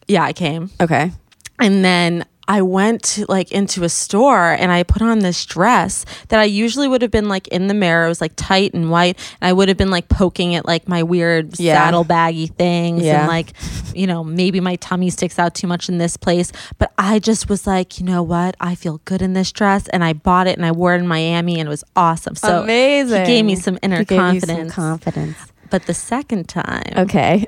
yeah, 0.07 0.23
I 0.23 0.33
came, 0.33 0.71
Okay. 0.81 1.11
and 1.59 1.85
then 1.85 2.25
I 2.51 2.63
went 2.63 3.03
to, 3.03 3.25
like 3.29 3.51
into 3.51 3.83
a 3.83 3.89
store 3.89 4.53
and 4.53 4.71
I 4.71 4.81
put 4.81 5.03
on 5.03 5.19
this 5.19 5.45
dress 5.45 6.03
that 6.29 6.39
I 6.39 6.45
usually 6.45 6.87
would 6.87 7.03
have 7.03 7.11
been 7.11 7.29
like 7.29 7.47
in 7.49 7.67
the 7.67 7.75
mirror. 7.75 8.05
It 8.05 8.09
was 8.09 8.21
like 8.21 8.33
tight 8.35 8.73
and 8.73 8.89
white, 8.89 9.19
and 9.39 9.47
I 9.47 9.53
would 9.53 9.67
have 9.69 9.77
been 9.77 9.91
like 9.91 10.09
poking 10.09 10.55
at 10.55 10.65
like 10.65 10.87
my 10.87 11.03
weird 11.03 11.59
Yeah. 11.59 11.75
saddle 11.75 12.03
baggy 12.03 12.47
things 12.47 13.03
Yeah. 13.03 13.19
and 13.19 13.27
like, 13.27 13.53
you 13.93 14.07
know, 14.07 14.23
maybe 14.23 14.59
my 14.59 14.77
tummy 14.77 15.11
sticks 15.11 15.37
out 15.37 15.53
too 15.53 15.67
much 15.67 15.89
in 15.89 15.99
this 15.99 16.17
place. 16.17 16.51
But 16.79 16.91
I 16.97 17.19
just 17.19 17.49
was 17.49 17.67
like, 17.67 17.99
you 17.99 18.05
know 18.07 18.23
what? 18.23 18.55
I 18.59 18.73
feel 18.73 18.99
good 19.05 19.21
in 19.21 19.33
this 19.33 19.51
dress, 19.51 19.87
and 19.89 20.03
I 20.03 20.13
bought 20.13 20.47
it 20.47 20.57
and 20.57 20.65
I 20.65 20.71
wore 20.71 20.95
it 20.95 20.99
in 21.01 21.07
Miami, 21.07 21.59
and 21.59 21.67
it 21.67 21.69
was 21.69 21.83
awesome. 21.95 22.35
So 22.35 22.63
Amazing. 22.63 23.21
He 23.21 23.27
gave 23.27 23.45
me 23.45 23.55
some 23.57 23.77
inner 23.83 23.99
you 23.99 24.05
some 24.07 24.17
confidence. 24.17 24.73
confidence. 24.73 25.37
but 25.69 25.85
the 25.85 25.93
second 25.93 26.49
time, 26.49 26.93
Okay. 26.97 27.45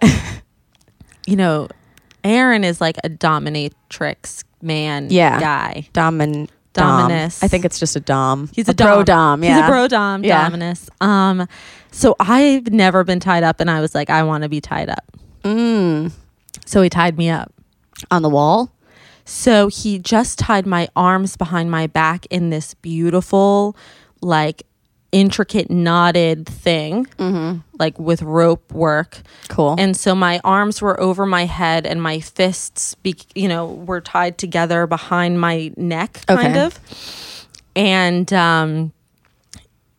you 1.26 1.36
know, 1.36 1.68
Aaron 2.24 2.64
is 2.64 2.80
like 2.80 2.98
a 3.04 3.10
dominatrix 3.10 4.44
man 4.64 5.08
Yeah. 5.10 5.40
guy. 5.40 5.88
Domin. 5.94 6.48
Dom. 6.74 7.10
Dominus. 7.10 7.44
I 7.44 7.50
think 7.50 7.66
it's 7.66 7.80
just 7.80 7.98
a 7.98 8.00
dom. 8.00 8.50
He's 8.54 8.70
a, 8.70 8.74
pro 8.74 9.04
dom. 9.04 9.42
dom. 9.42 9.44
Yeah. 9.44 9.56
He's 9.58 9.64
a 9.64 9.68
pro 9.68 9.88
dom, 9.90 10.24
Yeah. 10.24 10.44
dominus. 10.44 10.90
Um, 11.02 11.48
so 11.92 12.16
I've 12.20 12.72
never 12.72 13.04
been 13.04 13.20
tied 13.20 13.44
up, 13.44 13.60
and 13.60 13.70
I 13.70 13.82
was 13.82 13.94
like, 13.94 14.10
I 14.10 14.24
want 14.24 14.44
to 14.44 14.50
be 14.50 14.62
tied 14.62 14.88
up. 14.90 15.04
Mm. 15.44 16.14
So 16.66 16.82
he 16.82 16.90
tied 16.90 17.18
me 17.18 17.30
up. 17.30 17.52
On 18.10 18.22
the 18.22 18.30
wall. 18.30 18.72
So 19.26 19.68
he 19.68 20.00
just 20.00 20.40
tied 20.40 20.66
my 20.66 20.88
arms 20.96 21.36
behind 21.36 21.70
my 21.70 21.88
back 21.88 22.26
in 22.30 22.50
this 22.52 22.74
beautiful, 22.76 23.76
like 24.22 24.64
intricate 25.12 25.70
knotted 25.70 26.46
thing, 26.48 27.06
like 27.78 28.00
with 28.00 28.22
rope 28.22 28.72
work. 28.72 29.22
Cool. 29.50 29.76
And 29.78 29.96
so 29.98 30.16
my 30.16 30.40
arms 30.44 30.82
were 30.82 31.00
over 31.00 31.26
my 31.26 31.46
head 31.46 31.86
and 31.86 32.02
my 32.02 32.20
fists, 32.20 32.96
be, 32.96 33.16
you 33.36 33.48
know, 33.48 33.66
were 33.68 34.02
tied 34.02 34.38
together 34.38 34.88
behind 34.88 35.40
my 35.42 35.72
neck, 35.76 36.24
kind 36.28 36.56
Okay. 36.56 36.62
of. 36.66 37.48
And 37.76 38.32
um, 38.34 38.94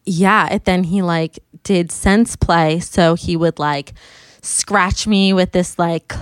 yeah, 0.05 0.53
it 0.53 0.65
then 0.65 0.85
he 0.85 1.03
like 1.03 1.39
did 1.63 1.93
sense 1.93 2.37
play. 2.37 2.81
So 2.81 3.15
he 3.15 3.37
would 3.37 3.59
like 3.59 3.93
scratch 4.41 5.07
me 5.07 5.33
with 5.33 5.53
this 5.53 5.79
like 5.79 6.13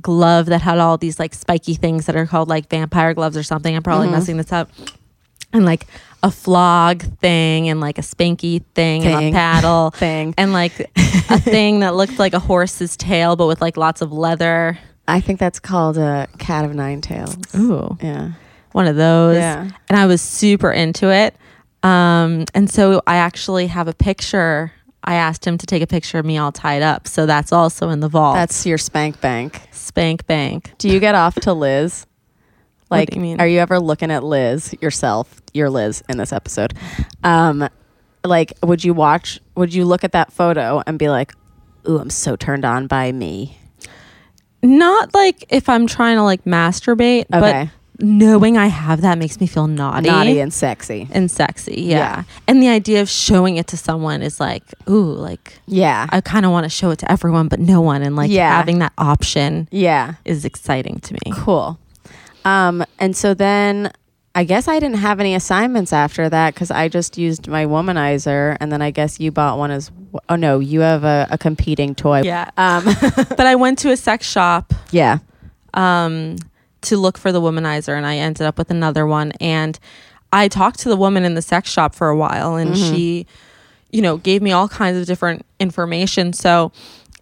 glove 0.00 0.46
that 0.46 0.60
had 0.60 0.78
all 0.78 0.98
these 0.98 1.18
like 1.20 1.32
spiky 1.34 1.74
things 1.74 2.06
that 2.06 2.16
are 2.16 2.26
called 2.26 2.48
like 2.48 2.68
vampire 2.68 3.14
gloves 3.14 3.36
or 3.36 3.42
something. 3.42 3.74
I'm 3.74 3.82
probably 3.82 4.08
messing 4.08 4.36
this 4.36 4.52
up. 4.52 4.70
And 5.52 5.64
like 5.64 5.86
a 6.24 6.30
flog 6.30 7.02
thing 7.20 7.68
and 7.68 7.80
like 7.80 7.98
a 7.98 8.02
spanky 8.02 8.64
thing, 8.74 9.04
and 9.04 9.26
a 9.26 9.30
paddle 9.30 9.90
Thing. 9.94 10.34
and 10.38 10.52
like 10.52 10.72
a 11.30 11.38
thing 11.38 11.80
that 11.80 11.94
looked 11.94 12.18
like 12.18 12.32
a 12.32 12.38
horse's 12.38 12.96
tail 12.96 13.36
but 13.36 13.46
with 13.46 13.60
like 13.60 13.76
lots 13.76 14.00
of 14.00 14.10
leather. 14.10 14.78
I 15.06 15.20
think 15.20 15.38
that's 15.38 15.60
called 15.60 15.98
a 15.98 16.26
cat 16.38 16.64
of 16.64 16.74
nine 16.74 17.02
tails. 17.02 17.36
Ooh. 17.54 17.98
Yeah. 18.02 18.32
one 18.72 18.86
of 18.86 18.96
those. 18.96 19.36
Yeah. 19.36 19.68
And 19.90 19.98
I 19.98 20.06
was 20.06 20.22
super 20.22 20.72
into 20.72 21.12
it. 21.12 21.36
Um, 21.82 22.46
and 22.54 22.70
so 22.70 23.02
I 23.06 23.16
actually 23.16 23.66
have 23.66 23.86
a 23.86 23.92
picture. 23.92 24.72
I 25.04 25.16
asked 25.16 25.46
him 25.46 25.58
to 25.58 25.66
take 25.66 25.82
a 25.82 25.86
picture 25.86 26.18
of 26.18 26.24
me 26.24 26.38
all 26.38 26.50
tied 26.52 26.80
up. 26.80 27.06
So 27.06 27.26
that's 27.26 27.52
also 27.52 27.90
in 27.90 28.00
the 28.00 28.08
vault. 28.08 28.36
That's 28.36 28.64
your 28.64 28.78
spank 28.78 29.20
bank. 29.20 29.60
Spank 29.72 30.26
Bank. 30.26 30.72
Do 30.78 30.88
you 30.88 30.98
get 31.00 31.14
off 31.14 31.34
to 31.40 31.52
Liz? 31.52 32.06
Like, 32.90 33.10
do 33.10 33.16
you 33.16 33.22
mean? 33.22 33.40
are 33.40 33.46
you 33.46 33.58
ever 33.60 33.78
looking 33.80 34.10
at 34.10 34.22
Liz 34.24 34.74
yourself? 34.80 35.40
You're 35.52 35.70
Liz 35.70 36.02
in 36.08 36.18
this 36.18 36.32
episode. 36.32 36.74
Um, 37.22 37.68
like, 38.24 38.52
would 38.62 38.84
you 38.84 38.94
watch? 38.94 39.40
Would 39.56 39.74
you 39.74 39.84
look 39.84 40.04
at 40.04 40.12
that 40.12 40.32
photo 40.32 40.82
and 40.86 40.98
be 40.98 41.08
like, 41.08 41.32
"Ooh, 41.88 41.98
I'm 41.98 42.10
so 42.10 42.36
turned 42.36 42.64
on 42.64 42.86
by 42.86 43.10
me"? 43.12 43.58
Not 44.62 45.12
like 45.14 45.44
if 45.50 45.68
I'm 45.68 45.86
trying 45.86 46.16
to 46.16 46.22
like 46.22 46.44
masturbate, 46.44 47.26
Okay. 47.32 47.70
but 47.98 48.04
knowing 48.04 48.56
I 48.56 48.66
have 48.68 49.02
that 49.02 49.18
makes 49.18 49.38
me 49.40 49.46
feel 49.46 49.66
naughty. 49.66 50.08
Naughty 50.08 50.40
and 50.40 50.52
sexy. 50.52 51.06
and 51.12 51.30
sexy. 51.30 51.82
Yeah. 51.82 51.96
Yeah. 51.98 52.22
And 52.48 52.62
the 52.62 52.68
idea 52.68 53.02
of 53.02 53.08
showing 53.10 53.56
it 53.56 53.66
to 53.68 53.76
someone 53.76 54.22
is 54.22 54.40
like, 54.40 54.62
ooh, 54.88 55.12
like 55.12 55.58
Yeah. 55.66 56.06
I 56.10 56.20
kind 56.22 56.44
of 56.46 56.50
want 56.52 56.64
to 56.64 56.70
show 56.70 56.90
it 56.90 56.98
to 57.00 57.12
everyone, 57.12 57.48
but 57.48 57.60
no 57.60 57.80
one. 57.82 58.02
And 58.02 58.16
like 58.16 58.30
Yeah. 58.30 58.56
having 58.56 58.78
that 58.80 58.92
option 58.98 59.68
yeah. 59.70 60.14
is 60.24 60.44
exciting 60.46 60.98
to 61.00 61.12
me. 61.14 61.32
Cool. 61.34 61.78
Um, 62.44 62.84
and 62.98 63.16
so 63.16 63.34
then 63.34 63.92
I 64.36 64.44
guess 64.44 64.66
I 64.66 64.80
didn't 64.80 64.98
have 64.98 65.20
any 65.20 65.34
assignments 65.34 65.92
after 65.92 66.28
that 66.28 66.54
because 66.54 66.70
I 66.70 66.88
just 66.88 67.16
used 67.16 67.46
my 67.46 67.66
womanizer, 67.66 68.56
and 68.60 68.72
then 68.72 68.82
I 68.82 68.90
guess 68.90 69.20
you 69.20 69.30
bought 69.30 69.58
one 69.58 69.70
as. 69.70 69.88
w- 69.88 70.20
Oh 70.28 70.36
no, 70.36 70.58
you 70.58 70.80
have 70.80 71.04
a, 71.04 71.26
a 71.30 71.38
competing 71.38 71.94
toy. 71.94 72.22
Yeah. 72.22 72.50
Um, 72.56 72.84
but 73.14 73.40
I 73.40 73.54
went 73.54 73.78
to 73.80 73.90
a 73.90 73.96
sex 73.96 74.28
shop 74.28 74.72
yeah. 74.90 75.18
um, 75.74 76.36
to 76.82 76.96
look 76.96 77.16
for 77.18 77.30
the 77.30 77.40
womanizer, 77.40 77.96
and 77.96 78.06
I 78.06 78.16
ended 78.16 78.46
up 78.46 78.58
with 78.58 78.70
another 78.70 79.06
one. 79.06 79.32
And 79.40 79.78
I 80.32 80.48
talked 80.48 80.80
to 80.80 80.88
the 80.88 80.96
woman 80.96 81.24
in 81.24 81.34
the 81.34 81.42
sex 81.42 81.70
shop 81.70 81.94
for 81.94 82.08
a 82.08 82.16
while, 82.16 82.56
and 82.56 82.76
she, 82.76 83.26
you 83.90 84.02
know, 84.02 84.16
gave 84.16 84.42
me 84.42 84.50
all 84.50 84.68
kinds 84.68 84.98
of 84.98 85.06
different 85.06 85.46
information. 85.60 86.32
So 86.32 86.72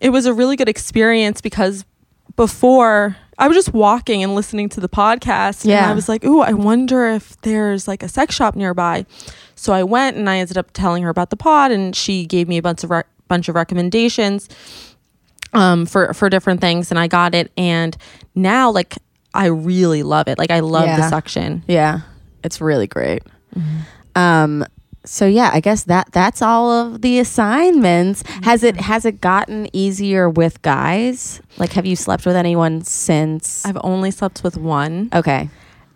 it 0.00 0.10
was 0.10 0.24
a 0.24 0.32
really 0.32 0.56
good 0.56 0.68
experience 0.68 1.42
because 1.42 1.84
before 2.36 3.16
I 3.38 3.48
was 3.48 3.56
just 3.56 3.72
walking 3.72 4.22
and 4.22 4.34
listening 4.34 4.68
to 4.70 4.80
the 4.80 4.88
podcast, 4.88 5.62
and 5.64 5.70
Yeah. 5.72 5.90
I 5.90 5.94
was 5.94 6.08
like, 6.08 6.24
"Ooh, 6.24 6.40
I 6.40 6.52
wonder 6.52 7.08
if 7.08 7.40
there's 7.42 7.88
like 7.88 8.02
a 8.02 8.08
sex 8.08 8.34
shop 8.34 8.54
nearby." 8.54 9.06
So 9.54 9.72
I 9.72 9.82
went 9.82 10.16
and 10.16 10.28
I 10.28 10.38
ended 10.38 10.58
up 10.58 10.70
telling 10.72 11.02
her 11.02 11.08
about 11.10 11.30
the 11.30 11.36
pod, 11.36 11.70
and 11.70 11.94
she 11.96 12.26
gave 12.26 12.48
me 12.48 12.58
a 12.58 12.62
bunch 12.62 12.84
of 12.84 12.90
rec- 12.90 13.08
bunch 13.28 13.48
of 13.48 13.54
recommendations 13.54 14.48
um 15.54 15.86
for 15.86 16.12
for 16.12 16.28
different 16.28 16.60
things 16.60 16.90
and 16.90 16.98
I 16.98 17.06
got 17.06 17.34
it 17.34 17.50
and 17.56 17.96
now 18.34 18.70
like 18.70 18.96
I 19.34 19.46
really 19.46 20.02
love 20.02 20.28
it. 20.28 20.36
Like 20.38 20.50
I 20.50 20.60
love 20.60 20.84
the 20.84 21.08
suction. 21.08 21.62
Yeah, 21.66 22.00
it's 22.44 22.60
really 22.60 22.86
great. 22.86 23.22
Um, 24.14 24.66
so 25.04 25.26
yeah, 25.26 25.50
I 25.52 25.60
guess 25.60 25.84
that 25.84 26.08
that's 26.12 26.42
all 26.42 26.70
of 26.70 27.02
the 27.02 27.18
assignments. 27.18 28.22
Has 28.44 28.62
it 28.62 28.76
has 28.80 29.04
it 29.04 29.20
gotten 29.20 29.68
easier 29.74 30.28
with 30.30 30.62
guys? 30.62 31.40
Like, 31.58 31.72
have 31.72 31.86
you 31.86 31.96
slept 31.96 32.24
with 32.26 32.36
anyone 32.36 32.82
since? 32.82 33.64
I've 33.66 33.78
only 33.82 34.10
slept 34.10 34.42
with 34.44 34.56
one 34.56 35.10
okay, 35.12 35.48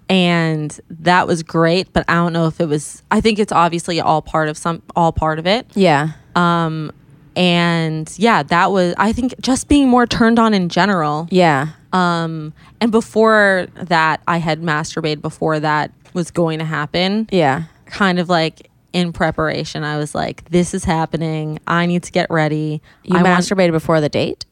and 0.08 0.78
that 0.90 1.26
was 1.26 1.42
great, 1.42 1.92
but 1.92 2.04
I 2.08 2.14
don't 2.14 2.32
know 2.32 2.46
if 2.46 2.60
it 2.60 2.66
was 2.66 3.02
I 3.10 3.20
think 3.20 3.38
it's 3.38 3.52
obviously 3.52 4.00
all 4.00 4.22
part 4.22 4.48
of 4.48 4.56
some 4.58 4.82
all 4.94 5.12
part 5.12 5.38
of 5.38 5.46
it. 5.46 5.66
yeah, 5.74 6.10
Um 6.34 6.92
and 7.36 8.12
yeah, 8.18 8.42
that 8.44 8.70
was 8.72 8.94
I 8.98 9.12
think 9.12 9.34
just 9.40 9.68
being 9.68 9.88
more 9.88 10.06
turned 10.06 10.38
on 10.38 10.54
in 10.54 10.68
general. 10.68 11.28
yeah, 11.30 11.68
Um 11.92 12.52
and 12.80 12.90
before 12.90 13.66
that 13.74 14.20
I 14.26 14.38
had 14.38 14.62
masturbated 14.62 15.20
before 15.22 15.60
that 15.60 15.90
was 16.14 16.30
going 16.30 16.58
to 16.60 16.64
happen. 16.64 17.28
yeah. 17.30 17.64
Kind 17.86 18.18
of 18.18 18.28
like 18.28 18.68
in 18.92 19.12
preparation, 19.12 19.84
I 19.84 19.98
was 19.98 20.14
like, 20.14 20.48
"This 20.50 20.72
is 20.74 20.84
happening. 20.84 21.58
I 21.66 21.86
need 21.86 22.02
to 22.04 22.12
get 22.12 22.30
ready." 22.30 22.80
You 23.04 23.18
I 23.18 23.22
want- 23.22 23.40
masturbated 23.44 23.72
before 23.72 24.00
the 24.00 24.08
date. 24.08 24.44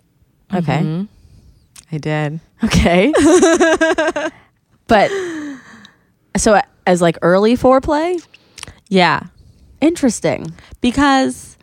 Okay, 0.53 0.79
Mhm. 0.83 1.09
I 1.93 1.99
did. 1.99 2.41
okay. 2.65 3.13
but 4.87 5.11
so 6.37 6.61
as 6.87 7.01
like 7.01 7.17
early 7.23 7.57
foreplay, 7.57 8.23
Yeah. 8.89 9.21
interesting. 9.81 10.53
Because 10.81 11.57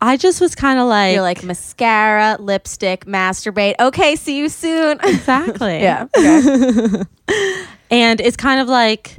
I 0.00 0.16
just 0.16 0.40
was 0.40 0.54
kind 0.54 0.78
of 0.78 0.86
like, 0.86 1.14
You're 1.14 1.22
like 1.22 1.42
mascara, 1.42 2.36
lipstick, 2.40 3.04
masturbate. 3.04 3.74
Okay, 3.80 4.16
see 4.16 4.38
you 4.38 4.48
soon. 4.48 4.98
exactly. 5.04 5.80
yeah. 5.80 6.06
Okay. 6.16 7.02
And 7.92 8.20
it's 8.20 8.36
kind 8.36 8.60
of 8.60 8.68
like, 8.68 9.16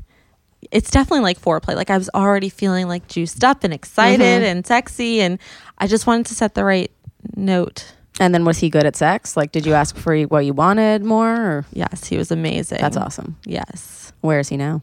it's 0.71 0.91
definitely 0.91 1.21
like 1.23 1.39
foreplay. 1.41 1.75
Like 1.75 1.89
I 1.89 1.97
was 1.97 2.09
already 2.13 2.49
feeling 2.49 2.87
like 2.87 3.07
juiced 3.07 3.43
up 3.43 3.63
and 3.63 3.73
excited 3.73 4.19
Mhm. 4.43 4.51
and 4.51 4.65
sexy. 4.67 5.21
And 5.21 5.39
I 5.77 5.87
just 5.87 6.05
wanted 6.07 6.25
to 6.27 6.35
set 6.35 6.53
the 6.53 6.63
right 6.63 6.91
note. 7.35 7.93
And 8.19 8.33
then 8.35 8.45
was 8.45 8.59
he 8.59 8.69
good 8.69 8.85
at 8.85 8.95
sex? 8.95 9.35
Like, 9.35 9.51
did 9.51 9.65
you 9.65 9.73
ask 9.73 9.95
for 9.95 10.15
what 10.23 10.45
you 10.45 10.53
wanted 10.53 11.03
more? 11.03 11.33
Or? 11.35 11.65
Yes, 11.73 12.05
he 12.05 12.17
was 12.17 12.29
amazing. 12.31 12.79
That's 12.79 12.97
awesome. 12.97 13.37
Yes. 13.45 14.13
Where 14.21 14.39
is 14.39 14.49
he 14.49 14.57
now? 14.57 14.81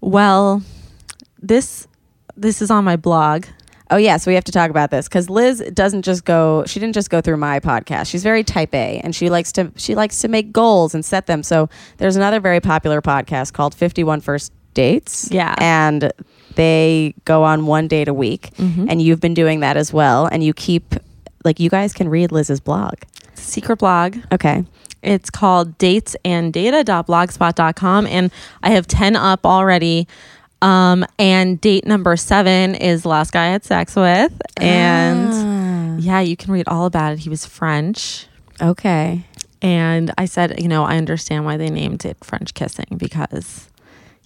Well, 0.00 0.62
this 1.40 1.88
this 2.36 2.60
is 2.60 2.70
on 2.70 2.84
my 2.84 2.96
blog. 2.96 3.46
Oh 3.90 3.96
yeah, 3.96 4.16
so 4.16 4.30
we 4.30 4.34
have 4.34 4.44
to 4.44 4.52
talk 4.52 4.68
about 4.68 4.90
this 4.90 5.08
because 5.08 5.30
Liz 5.30 5.62
doesn't 5.72 6.02
just 6.02 6.24
go. 6.24 6.64
She 6.66 6.80
didn't 6.80 6.94
just 6.94 7.08
go 7.08 7.20
through 7.20 7.36
my 7.36 7.60
podcast. 7.60 8.08
She's 8.10 8.22
very 8.22 8.42
type 8.44 8.74
A, 8.74 9.00
and 9.02 9.14
she 9.14 9.30
likes 9.30 9.52
to 9.52 9.72
she 9.76 9.94
likes 9.94 10.20
to 10.20 10.28
make 10.28 10.52
goals 10.52 10.94
and 10.94 11.04
set 11.04 11.26
them. 11.26 11.42
So 11.42 11.68
there's 11.98 12.16
another 12.16 12.40
very 12.40 12.60
popular 12.60 13.00
podcast 13.00 13.52
called 13.52 13.74
51 13.74 14.20
First 14.20 14.52
Dates. 14.76 15.28
Yeah. 15.32 15.54
and 15.58 16.12
they 16.54 17.14
go 17.26 17.42
on 17.44 17.66
one 17.66 17.86
date 17.88 18.08
a 18.08 18.14
week, 18.14 18.50
Mhm. 18.56 18.86
and 18.88 19.02
you've 19.02 19.20
been 19.20 19.34
doing 19.34 19.60
that 19.60 19.76
as 19.76 19.92
well. 19.92 20.24
And 20.26 20.42
you 20.42 20.54
keep 20.54 20.94
like 21.44 21.60
you 21.60 21.68
guys 21.68 21.92
can 21.92 22.08
read 22.08 22.32
Liz's 22.32 22.60
blog. 22.60 22.94
Secret 23.34 23.78
blog. 23.78 24.16
Okay. 24.32 24.64
It's 25.02 25.28
called 25.30 25.76
datesanddata.blogspot.com 26.84 28.06
and 28.06 28.30
I 28.62 28.70
have 28.70 28.86
10 28.86 29.16
up 29.16 29.44
already. 29.46 30.06
Um, 30.62 31.04
and 31.18 31.60
date 31.60 31.86
number 31.86 32.16
seven 32.16 32.74
is 32.74 33.02
the 33.02 33.08
last 33.10 33.32
guy 33.32 33.44
I 33.48 33.50
had 33.50 33.64
sex 33.64 33.94
with. 33.94 34.32
And 34.56 36.02
yeah, 36.02 36.20
you 36.20 36.36
can 36.36 36.52
read 36.52 36.66
all 36.68 36.86
about 36.86 37.12
it. 37.12 37.18
He 37.20 37.28
was 37.28 37.44
French. 37.46 38.26
Ah, 38.60 38.68
okay. 38.70 39.24
And 39.62 40.12
I 40.18 40.24
said, 40.24 40.60
you 40.60 40.68
know, 40.68 40.84
I 40.84 40.96
understand 40.96 41.44
why 41.44 41.56
they 41.58 41.68
named 41.70 42.04
it 42.04 42.16
French 42.22 42.54
kissing 42.54 42.86
because 42.96 43.68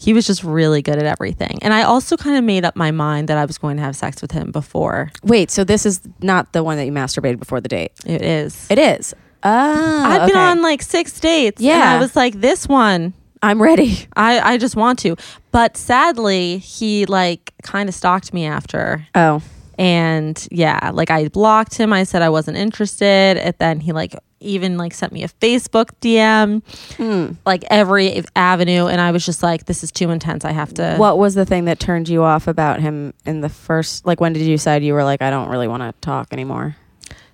he 0.00 0.14
was 0.14 0.26
just 0.26 0.42
really 0.42 0.80
good 0.80 0.96
at 0.96 1.04
everything. 1.04 1.58
And 1.62 1.74
I 1.74 1.82
also 1.82 2.16
kind 2.16 2.36
of 2.38 2.42
made 2.44 2.64
up 2.64 2.74
my 2.74 2.90
mind 2.90 3.28
that 3.28 3.36
I 3.36 3.44
was 3.44 3.58
going 3.58 3.76
to 3.76 3.82
have 3.82 3.94
sex 3.94 4.22
with 4.22 4.32
him 4.32 4.50
before 4.50 5.12
Wait, 5.22 5.50
so 5.50 5.62
this 5.62 5.84
is 5.84 6.00
not 6.20 6.52
the 6.54 6.64
one 6.64 6.78
that 6.78 6.86
you 6.86 6.92
masturbated 6.92 7.38
before 7.38 7.60
the 7.60 7.68
date. 7.68 7.92
it 8.06 8.22
is. 8.22 8.66
It 8.70 8.78
is. 8.78 9.14
Oh, 9.42 10.02
I've 10.04 10.26
been 10.28 10.36
on 10.36 10.62
like 10.62 10.82
six 10.82 11.18
dates. 11.20 11.60
Yeah. 11.60 11.78
Yeah. 11.78 11.94
I 11.96 11.98
was 11.98 12.16
like, 12.16 12.40
this 12.40 12.66
one, 12.66 13.12
I'm 13.42 13.60
ready. 13.60 14.06
I, 14.16 14.54
I 14.54 14.58
just 14.58 14.76
want 14.76 14.98
to. 15.00 15.16
But 15.50 15.76
sadly, 15.76 16.58
he 16.58 17.06
like 17.06 17.52
kind 17.62 17.88
of 17.88 17.94
stalked 17.94 18.32
me 18.34 18.44
after. 18.46 19.06
Oh, 19.14 19.42
And 19.78 20.46
yeah, 20.50 20.90
like 20.92 21.10
I 21.10 21.28
blocked 21.28 21.74
him. 21.76 21.92
I 21.92 22.04
said 22.04 22.20
I 22.22 22.28
wasn't 22.28 22.58
interested. 22.58 23.38
And 23.38 23.54
then 23.58 23.80
he 23.80 23.92
like 23.92 24.14
even 24.40 24.76
like 24.78 24.94
sent 24.94 25.12
me 25.12 25.22
a 25.22 25.28
Facebook 25.28 25.90
DM, 26.00 26.62
Hmm. 26.96 27.34
like 27.44 27.64
every 27.70 28.22
avenue. 28.34 28.86
And 28.86 29.00
I 29.00 29.10
was 29.10 29.24
just 29.24 29.42
like, 29.42 29.66
this 29.66 29.84
is 29.84 29.92
too 29.92 30.10
intense. 30.10 30.44
I 30.44 30.52
have 30.52 30.72
to. 30.74 30.96
What 30.96 31.18
was 31.18 31.34
the 31.34 31.44
thing 31.46 31.66
that 31.66 31.78
turned 31.78 32.08
you 32.08 32.22
off 32.22 32.48
about 32.48 32.80
him 32.80 33.12
in 33.26 33.40
the 33.42 33.48
first? 33.48 34.06
Like, 34.06 34.20
when 34.20 34.32
did 34.32 34.42
you 34.42 34.54
decide 34.56 34.82
you 34.82 34.94
were 34.94 35.04
like, 35.04 35.20
I 35.22 35.30
don't 35.30 35.48
really 35.50 35.68
want 35.68 35.82
to 35.82 35.92
talk 36.00 36.32
anymore? 36.32 36.76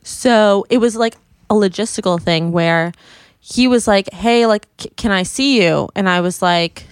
So 0.03 0.67
it 0.71 0.79
was 0.79 0.97
like 0.97 1.17
a 1.51 1.55
logistical 1.55 2.21
thing 2.21 2.53
where 2.53 2.93
he 3.41 3.69
was 3.69 3.87
like, 3.87 4.13
"Hey, 4.13 4.47
like, 4.47 4.67
c- 4.79 4.91
can 4.97 5.13
I 5.13 5.23
see 5.23 5.63
you?" 5.63 5.89
And 5.95 6.09
I 6.09 6.21
was 6.21 6.43
like, 6.43 6.87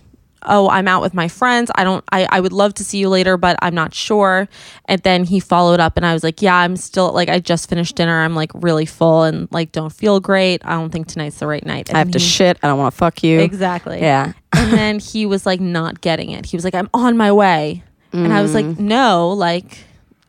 "Oh, 0.45 0.69
I'm 0.69 0.89
out 0.89 1.03
with 1.03 1.15
my 1.15 1.29
friends. 1.29 1.71
I 1.75 1.85
don't. 1.85 2.05
I 2.13 2.27
I 2.31 2.41
would 2.41 2.53
love 2.53 2.75
to 2.75 2.85
see 2.85 2.99
you 2.99 3.09
later, 3.09 3.37
but 3.37 3.57
I'm 3.63 3.75
not 3.75 3.95
sure." 3.95 4.49
And 4.87 5.01
then 5.03 5.25
he 5.25 5.41
followed 5.41 5.81
up, 5.81 5.97
and 5.97 6.05
I 6.07 6.13
was 6.13 6.23
like, 6.23 6.43
"Yeah, 6.43 6.57
I'm 6.57 6.77
still 6.77 7.13
like, 7.13 7.29
I 7.29 7.39
just 7.41 7.69
finished 7.69 7.97
dinner. 7.97 8.23
I'm 8.23 8.35
like 8.35 8.51
really 8.55 8.87
full 8.87 9.23
and 9.23 9.49
like 9.51 9.73
don't 9.73 9.93
feel 9.93 10.21
great. 10.21 10.65
I 10.65 10.73
don't 10.73 10.91
think 10.91 11.07
tonight's 11.07 11.39
the 11.39 11.47
right 11.47 11.65
night." 11.65 11.89
And 11.89 11.97
I 11.97 12.01
have 12.01 12.11
to 12.13 12.19
he- 12.19 12.25
shit. 12.25 12.59
I 12.63 12.69
don't 12.69 12.79
want 12.79 12.93
to 12.93 12.99
fuck 12.99 13.23
you. 13.23 13.41
exactly. 13.41 14.01
Yeah. 14.01 14.33
and 14.53 14.73
then 14.73 14.99
he 15.01 15.27
was 15.27 15.47
like 15.47 15.61
not 15.61 16.01
getting 16.01 16.31
it. 16.31 16.47
He 16.47 16.57
was 16.57 16.65
like, 16.65 16.75
"I'm 16.75 16.91
on 16.95 17.17
my 17.17 17.33
way." 17.33 17.83
And 18.15 18.33
I 18.33 18.43
was 18.43 18.55
like, 18.55 18.65
mm. 18.65 18.79
no, 18.79 19.31
like 19.31 19.79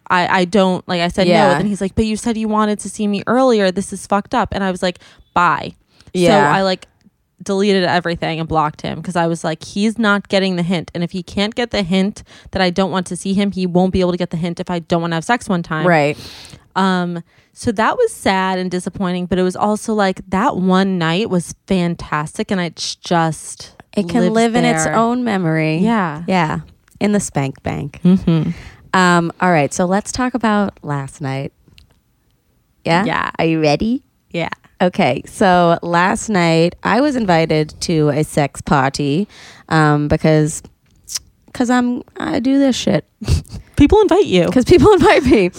I, 0.10 0.42
I 0.42 0.46
don't 0.46 0.88
like 0.88 1.02
I 1.02 1.08
said 1.08 1.28
no. 1.28 1.34
And 1.34 1.68
he's 1.68 1.82
like, 1.82 1.96
but 1.96 2.06
you 2.06 2.18
said 2.18 2.38
you 2.38 2.48
wanted 2.48 2.80
to 2.80 2.90
see 2.90 3.08
me 3.08 3.24
earlier. 3.28 3.72
This 3.72 3.94
is 3.94 4.06
fucked 4.08 4.34
up. 4.34 4.50
And 4.54 4.64
I 4.64 4.72
was 4.72 4.82
like, 4.82 5.00
bye. 5.34 5.76
Yeah. 6.14 6.30
So 6.30 6.58
I 6.58 6.62
like 6.64 6.88
deleted 7.42 7.84
everything 7.84 8.40
and 8.40 8.48
blocked 8.48 8.82
him 8.82 9.00
because 9.00 9.16
I 9.16 9.28
was 9.28 9.44
like, 9.44 9.64
he's 9.64 10.00
not 10.00 10.30
getting 10.30 10.56
the 10.56 10.64
hint. 10.64 10.92
And 10.94 11.04
if 11.04 11.12
he 11.12 11.22
can't 11.22 11.54
get 11.54 11.72
the 11.72 11.84
hint 11.84 12.24
that 12.52 12.62
I 12.62 12.70
don't 12.70 12.92
want 12.92 13.08
to 13.08 13.16
see 13.16 13.34
him, 13.34 13.52
he 13.52 13.66
won't 13.66 13.94
be 13.94 14.00
able 14.00 14.12
to 14.12 14.18
get 14.18 14.30
the 14.30 14.38
hint 14.38 14.60
if 14.60 14.70
I 14.70 14.80
don't 14.80 15.02
want 15.02 15.12
to 15.12 15.16
have 15.16 15.26
sex 15.26 15.50
one 15.50 15.62
time. 15.64 15.86
Right. 15.86 16.18
Um, 16.76 17.24
so 17.54 17.72
that 17.72 17.98
was 17.98 18.14
sad 18.14 18.60
and 18.60 18.70
disappointing, 18.70 19.28
but 19.28 19.38
it 19.38 19.44
was 19.44 19.56
also 19.56 19.94
like 19.94 20.22
that 20.30 20.58
one 20.58 20.98
night 20.98 21.30
was 21.30 21.56
fantastic 21.68 22.52
and 22.52 22.60
it's 22.60 22.96
just 22.96 23.76
It 23.96 24.10
can 24.10 24.34
live 24.34 24.56
in 24.56 24.66
its 24.66 24.86
own 24.86 25.24
memory. 25.24 25.78
Yeah. 25.78 26.24
Yeah. 26.28 26.62
In 27.00 27.12
the 27.12 27.20
spank 27.20 27.64
bank. 27.64 28.02
Mm-hmm. 28.04 28.52
Um, 28.98 29.32
all 29.42 29.52
right. 29.52 29.74
So 29.74 29.86
let's 29.86 30.12
talk 30.12 30.34
about 30.34 30.78
last 30.84 31.22
night. 31.22 31.54
Yeah? 32.86 33.04
Yeah. 33.06 33.32
Are 33.40 33.46
you 33.46 33.62
ready? 33.62 34.04
Yeah. 34.32 34.50
Okay, 34.86 35.24
so 35.26 35.80
last 35.82 36.30
night 36.30 36.76
I 36.84 37.02
was 37.02 37.16
invited 37.16 37.74
to 37.82 38.10
a 38.10 38.24
sex 38.24 38.62
party 38.62 39.28
um, 39.68 40.08
because 40.08 40.62
because 41.48 41.72
I'm 41.72 42.04
I 42.18 42.40
do 42.40 42.60
this 42.60 42.76
shit 42.76 43.04
People 43.78 44.00
invite 44.02 44.28
you. 44.28 44.46
because 44.46 44.64
people 44.66 44.92
invite 44.94 45.24
me, 45.26 45.50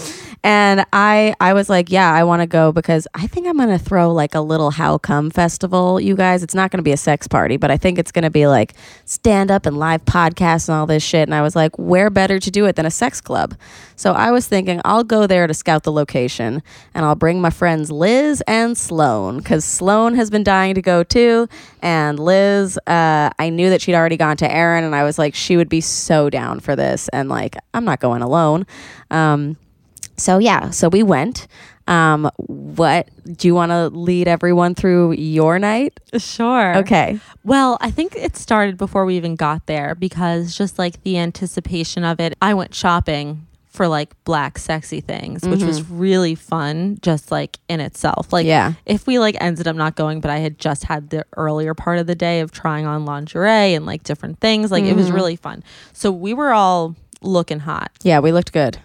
and 0.47 0.87
I 0.93 1.35
I 1.41 1.55
was 1.55 1.69
like, 1.69 1.91
yeah, 1.91 2.13
I 2.13 2.23
want 2.23 2.41
to 2.41 2.47
go 2.47 2.71
because 2.71 3.09
I 3.15 3.27
think 3.27 3.49
I'm 3.49 3.57
gonna 3.57 3.81
throw 3.81 4.13
like 4.13 4.37
a 4.37 4.41
little 4.41 4.71
How 4.71 4.97
Cum 4.97 5.29
festival. 5.29 6.01
You 6.01 6.15
guys, 6.15 6.45
it's 6.45 6.55
not 6.55 6.71
gonna 6.71 6.85
be 6.85 6.93
a 6.93 6.97
sex 6.97 7.27
party, 7.27 7.57
but 7.57 7.73
I 7.73 7.77
think 7.77 7.99
it's 7.99 8.13
gonna 8.13 8.31
be 8.31 8.47
like 8.47 8.75
stand 9.07 9.51
up 9.51 9.67
and 9.67 9.77
live 9.77 10.05
podcasts 10.05 10.69
and 10.69 10.77
all 10.77 10.87
this 10.87 11.03
shit. 11.03 11.27
And 11.27 11.35
I 11.35 11.43
was 11.43 11.57
like, 11.57 11.77
where 11.81 12.11
better 12.11 12.39
to 12.39 12.49
do 12.49 12.65
it 12.67 12.77
than 12.77 12.87
a 12.87 12.93
sex 12.93 13.21
club? 13.21 13.57
So 13.97 14.13
I 14.13 14.31
was 14.31 14.47
thinking 14.47 14.81
I'll 14.85 15.03
go 15.03 15.27
there 15.27 15.49
to 15.49 15.55
scout 15.55 15.83
the 15.83 15.91
location, 15.91 16.63
and 16.95 17.05
I'll 17.05 17.17
bring 17.17 17.41
my 17.41 17.51
friends 17.51 17.91
Liz 17.91 18.41
and 18.47 18.79
Sloan 18.79 19.39
because 19.39 19.65
Sloan 19.65 20.15
has 20.15 20.31
been 20.31 20.45
dying 20.45 20.77
to 20.77 20.83
go 20.83 21.03
too, 21.03 21.49
and 21.83 22.21
Liz, 22.21 22.79
uh, 22.87 23.31
I 23.37 23.51
knew 23.51 23.69
that 23.71 23.83
she'd 23.83 23.97
already 23.97 24.17
gone 24.17 24.37
to 24.37 24.49
Aaron, 24.49 24.85
and 24.85 24.95
I 24.95 25.03
was 25.03 25.19
like, 25.19 25.35
she 25.35 25.57
would 25.57 25.69
be 25.69 25.81
so 25.81 26.31
down 26.31 26.61
for 26.61 26.77
this, 26.77 27.09
and 27.09 27.29
like 27.29 27.57
I'm 27.75 27.85
not 27.85 27.99
going 27.99 28.23
alone. 28.23 28.65
Um, 29.11 29.57
so 30.17 30.39
yeah, 30.39 30.71
so 30.71 30.89
we 30.89 31.03
went. 31.03 31.47
Um, 31.89 32.29
what 32.37 33.09
do 33.37 33.47
you 33.47 33.55
want 33.55 33.71
to 33.71 33.89
lead 33.91 34.27
everyone 34.27 34.75
through 34.75 35.13
your 35.13 35.59
night? 35.61 35.99
Sure. 36.19 36.79
Okay. 36.79 37.21
Well, 37.45 37.79
I 37.81 37.93
think 37.93 38.17
it 38.17 38.37
started 38.37 38.77
before 38.77 39.05
we 39.05 39.17
even 39.17 39.37
got 39.37 39.67
there 39.67 39.95
because 39.95 40.57
just 40.57 40.81
like 40.81 41.01
the 41.05 41.17
anticipation 41.19 42.03
of 42.03 42.19
it, 42.19 42.35
I 42.43 42.55
went 42.55 42.75
shopping 42.75 43.47
for 43.69 43.87
like 43.87 44.15
black 44.25 44.59
sexy 44.59 45.01
things, 45.03 45.47
which 45.47 45.63
was 45.63 45.89
really 45.89 46.35
fun 46.35 46.97
just 47.03 47.31
like 47.31 47.59
in 47.69 47.79
itself. 47.79 48.33
Like 48.33 48.47
Yeah. 48.47 48.73
if 48.87 49.07
we 49.07 49.19
like 49.19 49.37
ended 49.39 49.69
up 49.69 49.77
not 49.77 49.95
going, 49.97 50.21
but 50.21 50.31
I 50.31 50.39
had 50.39 50.59
just 50.59 50.85
had 50.85 51.11
the 51.11 51.25
earlier 51.37 51.75
part 51.75 51.99
of 51.99 52.07
the 52.07 52.15
day 52.15 52.41
of 52.41 52.51
trying 52.53 52.87
on 52.87 53.05
lingerie 53.05 53.75
and 53.75 53.85
like 53.87 54.03
different 54.03 54.41
things, 54.41 54.73
like 54.73 54.85
it 54.85 54.97
was 54.97 55.13
really 55.13 55.37
fun. 55.37 55.63
So 55.93 56.11
we 56.11 56.33
were 56.33 56.53
all 56.53 56.97
looking 57.21 57.61
hot. 57.61 57.93
Yeah, 58.03 58.21
we 58.21 58.33
looked 58.33 58.53
good. 58.53 58.79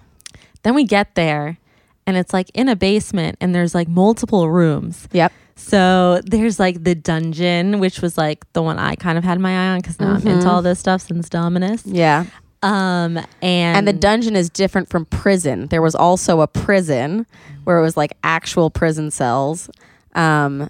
Then 0.64 0.76
we 0.76 0.84
get 0.84 1.16
there 1.16 1.58
and 2.06 2.18
it's 2.18 2.34
like 2.34 2.50
in 2.54 2.70
a 2.70 2.76
basement 2.76 3.38
and 3.42 3.54
there's 3.54 3.74
like 3.74 3.88
multiple 3.88 4.50
rooms. 4.50 5.08
Yep. 5.12 5.32
So 5.56 6.22
there's 6.26 6.60
like 6.60 6.84
the 6.84 6.96
dungeon, 6.96 7.80
which 7.80 8.02
was 8.02 8.18
like 8.18 8.52
the 8.54 8.62
one 8.64 8.80
I 8.80 8.96
kind 8.96 9.18
of 9.18 9.24
had 9.24 9.40
my 9.40 9.52
eye 9.52 9.74
on 9.74 9.80
because 9.80 10.00
now 10.00 10.14
I'm 10.14 10.28
into 10.28 10.50
all 10.50 10.62
this 10.62 10.80
stuff 10.80 11.02
since 11.02 11.30
Dominus. 11.30 11.86
Yeah. 11.86 12.26
Um, 12.64 13.18
and 13.42 13.78
And 13.78 13.88
the 13.88 13.94
dungeon 13.94 14.36
is 14.36 14.50
different 14.50 14.90
from 14.90 15.06
prison. 15.06 15.68
There 15.68 15.82
was 15.82 15.96
also 15.96 16.42
a 16.42 16.48
prison 16.48 17.26
where 17.64 17.78
it 17.78 17.82
was 17.82 17.98
like 17.98 18.14
actual 18.24 18.70
prison 18.70 19.12
cells. 19.12 19.70
Um, 20.16 20.70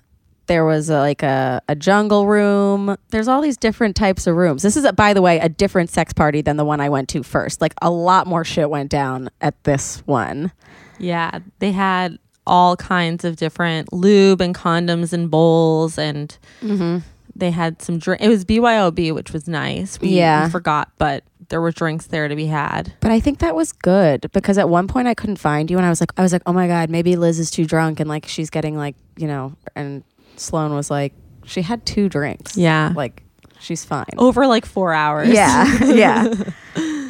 there 0.52 0.66
was 0.66 0.90
a, 0.90 1.00
like 1.00 1.24
a, 1.24 1.62
a 1.70 1.76
jungle 1.78 2.28
room. 2.28 2.98
There's 3.12 3.30
all 3.30 3.40
these 3.40 3.56
different 3.56 3.96
types 3.96 4.28
of 4.28 4.36
rooms. 4.36 4.64
This 4.64 4.76
is, 4.76 4.84
a, 4.84 4.92
by 4.92 5.14
the 5.14 5.22
way, 5.22 5.40
a 5.40 5.48
different 5.48 5.90
sex 5.90 6.12
party 6.12 6.42
than 6.42 6.58
the 6.58 6.66
one 6.66 6.82
I 6.82 6.90
went 6.90 7.08
to 7.10 7.24
first. 7.24 7.62
Like 7.62 7.74
a 7.82 7.90
lot 7.90 8.28
more 8.28 8.44
shit 8.44 8.70
went 8.70 8.92
down 8.92 9.30
at 9.40 9.64
this 9.64 10.04
one. 10.06 10.52
yeah, 11.00 11.40
they 11.60 11.72
had 11.72 12.20
all 12.46 12.76
kinds 12.76 13.24
of 13.24 13.38
different 13.38 13.94
lube 13.94 14.42
and 14.42 14.54
condoms 14.54 15.14
and 15.14 15.32
bowls, 15.32 15.98
and 15.98 16.38
mm-hmm. 16.62 16.98
they 17.34 17.52
had 17.52 17.82
some 17.82 17.98
drink. 17.98 18.22
It 18.22 18.28
was 18.28 18.44
BYOB, 18.44 19.14
which 19.16 19.32
was 19.32 19.48
nice. 19.48 20.02
We, 20.02 20.10
Yeah. 20.10 20.46
we 20.46 20.52
forgot, 20.52 20.92
but 20.98 21.24
there 21.48 21.62
were 21.62 21.72
drinks 21.72 22.08
there 22.08 22.28
to 22.28 22.36
be 22.36 22.48
had. 22.48 22.94
But 23.00 23.12
I 23.12 23.22
think 23.22 23.40
that 23.40 23.56
was 23.56 23.72
good 23.72 24.30
because 24.34 24.58
at 24.58 24.68
one 24.68 24.88
point 24.88 25.08
I 25.08 25.14
couldn't 25.14 25.38
find 25.38 25.72
you, 25.72 25.78
and 25.78 25.86
I 25.86 25.90
was 25.90 26.02
like, 26.02 26.12
I 26.18 26.24
was 26.24 26.34
like, 26.34 26.44
oh 26.46 26.54
my 26.54 26.68
god, 26.68 26.90
maybe 26.90 27.16
Liz 27.16 27.40
is 27.40 27.52
too 27.52 27.66
drunk, 27.66 28.02
and 28.02 28.10
like 28.10 28.28
she's 28.28 28.50
getting 28.50 28.76
like, 28.76 28.96
you 29.16 29.28
know, 29.28 29.54
and 29.76 30.04
Sloan 30.42 30.74
was 30.74 30.90
like, 30.92 31.14
she 31.46 31.62
had 31.62 31.86
two 31.86 32.10
drinks. 32.10 32.58
Yeah, 32.58 32.94
like 32.96 33.24
she's 33.60 33.86
fine. 33.86 34.06
over 34.18 34.48
like 34.48 34.66
four 34.66 34.94
hours. 34.94 35.30
Yeah, 35.30 35.84
yeah, 35.86 36.34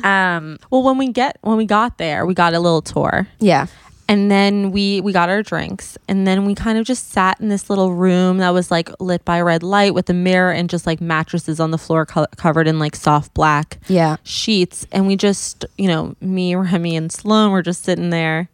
um, 0.03 0.57
Well, 0.69 0.83
when 0.83 0.97
we 0.97 1.09
get 1.09 1.37
when 1.41 1.57
we 1.57 1.65
got 1.65 1.97
there, 1.97 2.25
we 2.25 2.33
got 2.33 2.53
a 2.53 2.59
little 2.59 2.81
tour. 2.81 3.27
yeah, 3.39 3.67
and 4.09 4.29
then 4.29 4.71
we 4.71 4.99
we 5.01 5.13
got 5.13 5.29
our 5.29 5.41
drinks 5.41 5.97
and 6.09 6.27
then 6.27 6.43
we 6.45 6.53
kind 6.53 6.77
of 6.77 6.85
just 6.85 7.11
sat 7.11 7.39
in 7.39 7.47
this 7.47 7.69
little 7.69 7.93
room 7.93 8.39
that 8.39 8.49
was 8.49 8.69
like 8.69 8.89
lit 8.99 9.23
by 9.23 9.39
red 9.39 9.63
light 9.63 9.93
with 9.93 10.09
a 10.09 10.13
mirror 10.13 10.51
and 10.51 10.69
just 10.69 10.85
like 10.85 10.99
mattresses 10.99 11.61
on 11.61 11.71
the 11.71 11.77
floor 11.77 12.05
co- 12.05 12.25
covered 12.35 12.67
in 12.67 12.77
like 12.77 12.93
soft 12.93 13.33
black 13.33 13.79
yeah. 13.87 14.17
sheets 14.23 14.85
and 14.91 15.07
we 15.07 15.15
just 15.15 15.63
you 15.77 15.87
know 15.87 16.13
me 16.19 16.53
remy 16.55 16.93
and 16.97 17.09
sloan 17.09 17.51
were 17.53 17.61
just 17.61 17.83
sitting 17.85 18.09
there 18.09 18.49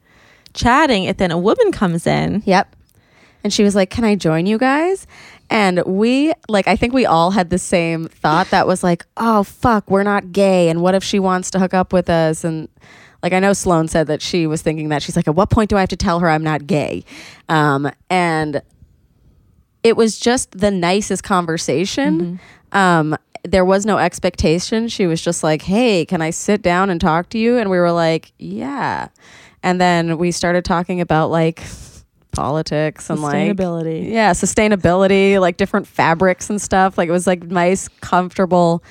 chatting 0.54 1.08
and 1.08 1.18
then 1.18 1.32
a 1.32 1.38
woman 1.40 1.72
comes 1.72 2.06
in 2.06 2.44
Yep. 2.46 2.76
And 3.48 3.54
she 3.54 3.64
was 3.64 3.76
like, 3.76 3.90
Can 3.90 4.04
I 4.04 4.16
join 4.16 4.46
you 4.46 4.58
guys? 4.58 5.08
And 5.50 5.82
we, 5.86 6.34
like, 6.50 6.68
I 6.68 6.76
think 6.76 6.94
we 6.94 7.06
all 7.06 7.32
had 7.32 7.50
the 7.50 7.58
same 7.58 8.10
thought 8.10 8.50
that 8.50 8.68
was 8.68 8.84
like, 8.84 9.06
Oh, 9.16 9.44
fuck, 9.44 9.90
we're 9.90 10.04
not 10.04 10.34
gay. 10.34 10.68
And 10.68 10.82
what 10.82 10.96
if 10.96 11.02
she 11.02 11.18
wants 11.18 11.50
to 11.52 11.60
hook 11.60 11.74
up 11.74 11.94
with 11.94 12.10
us? 12.10 12.44
And 12.44 12.68
like, 13.24 13.32
I 13.32 13.40
know 13.40 13.54
Sloan 13.54 13.88
said 13.88 14.08
that 14.08 14.22
she 14.22 14.48
was 14.48 14.62
thinking 14.62 14.90
that. 14.90 15.02
She's 15.02 15.16
like, 15.16 15.30
At 15.30 15.36
what 15.36 15.50
point 15.50 15.70
do 15.70 15.78
I 15.78 15.80
have 15.80 15.88
to 15.88 15.96
tell 15.96 16.20
her 16.20 16.30
I'm 16.30 16.44
not 16.44 16.68
gay? 16.68 17.06
Um, 17.48 17.90
and 18.10 18.62
it 19.82 19.96
was 19.96 20.20
just 20.20 20.52
the 20.52 20.70
nicest 20.70 21.24
conversation. 21.24 22.42
Um, 22.74 23.16
there 23.46 23.64
was 23.64 23.86
no 23.86 23.98
expectation. 23.98 24.90
She 24.90 25.08
was 25.08 25.22
just 25.22 25.42
like, 25.42 25.62
"Hey, 25.62 26.04
can 26.04 26.22
I 26.22 26.32
sit 26.32 26.62
down 26.62 26.90
and 26.90 27.00
talk 27.00 27.30
to 27.30 27.38
you?" 27.38 27.58
And 27.58 27.70
we 27.70 27.78
were 27.78 27.94
like, 27.94 28.34
"Yeah." 28.38 29.08
And 29.64 29.80
then 29.80 30.18
we 30.18 30.32
started 30.32 30.66
talking 30.66 31.00
about 31.00 31.32
like 31.32 31.62
politics 32.38 33.10
and 33.10 33.22
like 33.22 33.36
sustainability 33.36 34.12
yeah, 34.12 34.32
sustainability, 34.32 35.40
like 35.42 35.58
different 35.58 35.88
fabrics 35.88 36.50
and 36.50 36.62
stuff. 36.62 36.98
Like 36.98 37.10
it 37.10 37.12
was 37.12 37.28
like 37.28 37.44
nice, 37.44 37.88
comfortable 38.02 38.84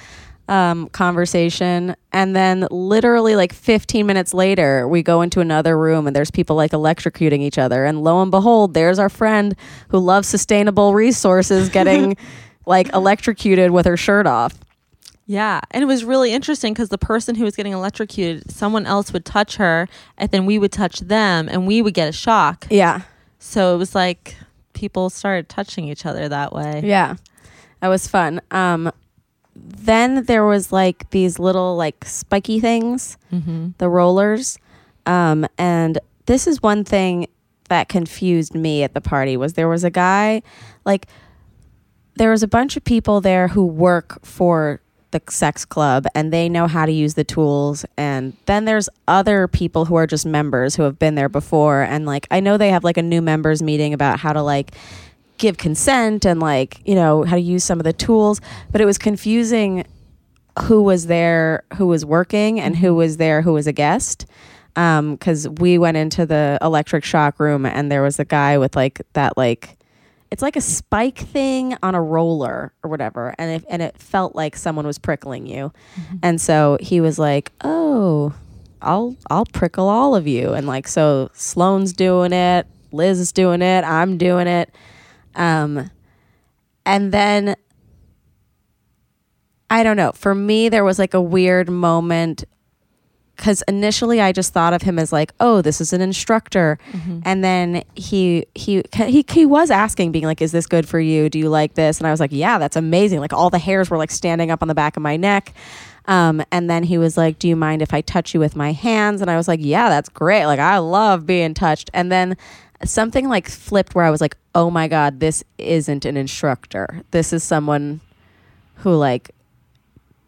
um, 0.48 0.88
conversation. 0.90 1.96
And 2.12 2.36
then 2.36 2.66
literally 2.70 3.34
like 3.36 3.52
15 3.52 4.06
minutes 4.06 4.32
later, 4.34 4.86
we 4.86 5.02
go 5.02 5.22
into 5.22 5.40
another 5.40 5.76
room 5.78 6.06
and 6.06 6.14
there's 6.14 6.30
people 6.30 6.54
like 6.56 6.70
electrocuting 6.72 7.40
each 7.40 7.58
other. 7.58 7.84
And 7.84 8.02
lo 8.04 8.22
and 8.22 8.30
behold, 8.30 8.74
there's 8.74 8.98
our 8.98 9.08
friend 9.08 9.54
who 9.88 9.98
loves 9.98 10.28
sustainable 10.28 10.94
resources 10.94 11.68
getting 11.78 12.16
like 12.66 12.92
electrocuted 12.94 13.70
with 13.70 13.86
her 13.86 13.96
shirt 13.96 14.26
off. 14.26 14.52
yeah 15.26 15.60
and 15.72 15.82
it 15.82 15.86
was 15.86 16.04
really 16.04 16.32
interesting 16.32 16.72
because 16.72 16.88
the 16.88 16.98
person 16.98 17.34
who 17.34 17.44
was 17.44 17.54
getting 17.56 17.72
electrocuted 17.72 18.48
someone 18.50 18.86
else 18.86 19.12
would 19.12 19.24
touch 19.24 19.56
her 19.56 19.88
and 20.18 20.30
then 20.30 20.46
we 20.46 20.58
would 20.58 20.70
touch 20.72 21.00
them 21.00 21.48
and 21.48 21.66
we 21.66 21.80
would 21.82 21.94
get 21.94 22.08
a 22.08 22.12
shock 22.12 22.66
Yeah. 22.70 23.02
So 23.38 23.74
it 23.74 23.78
was 23.78 23.94
like 23.94 24.36
people 24.72 25.10
started 25.10 25.48
touching 25.48 25.88
each 25.88 26.06
other 26.06 26.28
that 26.28 26.52
way 26.52 26.82
Yeah. 26.84 27.16
That 27.80 27.88
was 27.88 28.08
fun. 28.08 28.40
Um, 28.50 28.90
then 29.54 30.24
there 30.24 30.44
was 30.44 30.72
like 30.72 31.10
these 31.10 31.38
little 31.38 31.76
like 31.76 32.04
spiky 32.04 32.58
things, 32.58 33.18
mm-hmm. 33.32 33.70
the 33.78 33.88
rollers. 33.88 34.58
Um, 35.04 35.46
and 35.58 35.98
this 36.26 36.46
is 36.46 36.62
one 36.62 36.84
thing 36.84 37.28
that 37.68 37.88
confused 37.88 38.54
me 38.54 38.82
at 38.82 38.94
the 38.94 39.00
party 39.00 39.36
was 39.36 39.54
there 39.54 39.68
was 39.68 39.84
a 39.84 39.90
guy 39.90 40.42
like 40.84 41.06
there 42.14 42.30
was 42.30 42.42
a 42.42 42.48
bunch 42.48 42.76
of 42.76 42.84
people 42.84 43.20
there 43.20 43.48
who 43.48 43.66
work 43.66 44.24
for 44.24 44.80
the 45.10 45.22
sex 45.28 45.64
club 45.64 46.06
and 46.14 46.32
they 46.32 46.48
know 46.48 46.66
how 46.66 46.86
to 46.86 46.92
use 46.92 47.14
the 47.14 47.24
tools. 47.24 47.84
And 47.96 48.36
then 48.46 48.64
there's 48.64 48.88
other 49.08 49.48
people 49.48 49.84
who 49.84 49.94
are 49.96 50.06
just 50.06 50.26
members 50.26 50.76
who 50.76 50.82
have 50.82 50.98
been 50.98 51.14
there 51.14 51.28
before. 51.28 51.82
And 51.82 52.06
like 52.06 52.26
I 52.30 52.40
know 52.40 52.56
they 52.56 52.70
have 52.70 52.84
like 52.84 52.96
a 52.96 53.02
new 53.02 53.22
members 53.22 53.62
meeting 53.62 53.94
about 53.94 54.18
how 54.18 54.32
to 54.32 54.42
like 54.42 54.74
give 55.38 55.58
consent 55.58 56.24
and 56.24 56.40
like 56.40 56.80
you 56.86 56.94
know 56.94 57.22
how 57.24 57.36
to 57.36 57.42
use 57.42 57.64
some 57.64 57.78
of 57.78 57.84
the 57.84 57.92
tools. 57.92 58.40
But 58.70 58.80
it 58.80 58.84
was 58.84 58.98
confusing 58.98 59.86
who 60.64 60.82
was 60.82 61.06
there 61.06 61.64
who 61.76 61.86
was 61.86 62.04
working 62.04 62.60
and 62.60 62.76
who 62.76 62.88
mm-hmm. 62.88 62.96
was 62.96 63.16
there 63.16 63.42
who 63.42 63.52
was 63.52 63.66
a 63.66 63.72
guest. 63.72 64.26
Um, 64.74 65.14
because 65.14 65.48
we 65.48 65.78
went 65.78 65.96
into 65.96 66.26
the 66.26 66.58
electric 66.60 67.02
shock 67.02 67.40
room 67.40 67.64
and 67.64 67.90
there 67.90 68.02
was 68.02 68.18
a 68.20 68.26
guy 68.26 68.58
with 68.58 68.76
like 68.76 69.00
that 69.14 69.34
like 69.38 69.75
it's 70.36 70.42
like 70.42 70.56
a 70.56 70.60
spike 70.60 71.16
thing 71.16 71.78
on 71.82 71.94
a 71.94 72.02
roller 72.02 72.70
or 72.82 72.90
whatever, 72.90 73.34
and 73.38 73.52
it, 73.52 73.64
and 73.70 73.80
it 73.80 73.96
felt 73.96 74.36
like 74.36 74.54
someone 74.54 74.86
was 74.86 74.98
prickling 74.98 75.46
you, 75.46 75.72
and 76.22 76.38
so 76.38 76.76
he 76.78 77.00
was 77.00 77.18
like, 77.18 77.52
"Oh, 77.62 78.34
I'll 78.82 79.16
I'll 79.30 79.46
prickle 79.46 79.88
all 79.88 80.14
of 80.14 80.26
you," 80.26 80.52
and 80.52 80.66
like 80.66 80.88
so 80.88 81.30
Sloane's 81.32 81.94
doing 81.94 82.34
it, 82.34 82.66
Liz 82.92 83.18
is 83.18 83.32
doing 83.32 83.62
it, 83.62 83.82
I'm 83.82 84.18
doing 84.18 84.46
it, 84.46 84.74
um, 85.36 85.90
and 86.84 87.12
then 87.12 87.56
I 89.70 89.82
don't 89.82 89.96
know. 89.96 90.12
For 90.12 90.34
me, 90.34 90.68
there 90.68 90.84
was 90.84 90.98
like 90.98 91.14
a 91.14 91.22
weird 91.22 91.70
moment 91.70 92.44
because 93.36 93.62
initially 93.68 94.20
I 94.20 94.32
just 94.32 94.52
thought 94.52 94.72
of 94.72 94.82
him 94.82 94.98
as 94.98 95.12
like, 95.12 95.32
oh, 95.40 95.60
this 95.62 95.80
is 95.80 95.92
an 95.92 96.00
instructor, 96.00 96.78
and 97.24 97.44
then 97.44 97.84
he 97.94 98.46
he 98.54 98.82
he 98.94 99.24
he 99.28 99.46
was 99.46 99.70
asking, 99.70 100.12
being 100.12 100.24
like, 100.24 100.40
is 100.42 100.52
this 100.52 100.66
good 100.66 100.88
for 100.88 100.98
you? 100.98 101.28
Do 101.28 101.38
you 101.38 101.48
like 101.48 101.74
this? 101.74 101.98
And 101.98 102.06
I 102.06 102.10
was 102.10 102.20
like, 102.20 102.32
yeah, 102.32 102.58
that's 102.58 102.76
amazing. 102.76 103.20
Like 103.20 103.32
all 103.32 103.50
the 103.50 103.58
hairs 103.58 103.90
were 103.90 103.98
like 103.98 104.10
standing 104.10 104.50
up 104.50 104.62
on 104.62 104.68
the 104.68 104.74
back 104.74 104.96
of 104.96 105.02
my 105.02 105.16
neck. 105.16 105.52
Um, 106.08 106.42
and 106.52 106.70
then 106.70 106.84
he 106.84 106.98
was 106.98 107.16
like, 107.16 107.38
do 107.38 107.48
you 107.48 107.56
mind 107.56 107.82
if 107.82 107.92
I 107.92 108.00
touch 108.00 108.32
you 108.32 108.40
with 108.40 108.54
my 108.54 108.72
hands? 108.72 109.20
And 109.20 109.30
I 109.30 109.36
was 109.36 109.48
like, 109.48 109.60
yeah, 109.62 109.88
that's 109.88 110.08
great. 110.08 110.46
Like 110.46 110.60
I 110.60 110.78
love 110.78 111.26
being 111.26 111.52
touched. 111.52 111.90
And 111.92 112.12
then 112.12 112.36
something 112.84 113.28
like 113.28 113.48
flipped 113.48 113.94
where 113.94 114.04
I 114.04 114.10
was 114.10 114.20
like, 114.20 114.36
oh 114.54 114.70
my 114.70 114.86
god, 114.88 115.18
this 115.20 115.42
isn't 115.58 116.04
an 116.04 116.16
instructor. 116.16 117.02
This 117.10 117.32
is 117.32 117.42
someone 117.42 118.00
who 118.76 118.94
like 118.94 119.30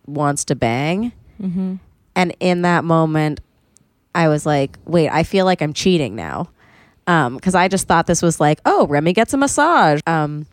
wants 0.06 0.44
to 0.46 0.54
bang. 0.56 1.12
And 2.18 2.34
in 2.40 2.62
that 2.62 2.82
moment, 2.82 3.40
I 4.12 4.26
was 4.28 4.44
like, 4.44 4.76
wait, 4.84 5.08
I 5.08 5.22
feel 5.22 5.44
like 5.44 5.62
I'm 5.62 5.72
cheating 5.72 6.16
now. 6.16 6.50
Because 7.06 7.54
I 7.54 7.68
just 7.68 7.86
thought 7.86 8.06
this 8.06 8.20
was 8.20 8.40
like, 8.40 8.60
oh, 8.66 8.86
Remy 8.88 9.12
gets 9.14 9.32
a 9.32 9.36
massage. 9.38 10.00
Um, 10.06 10.46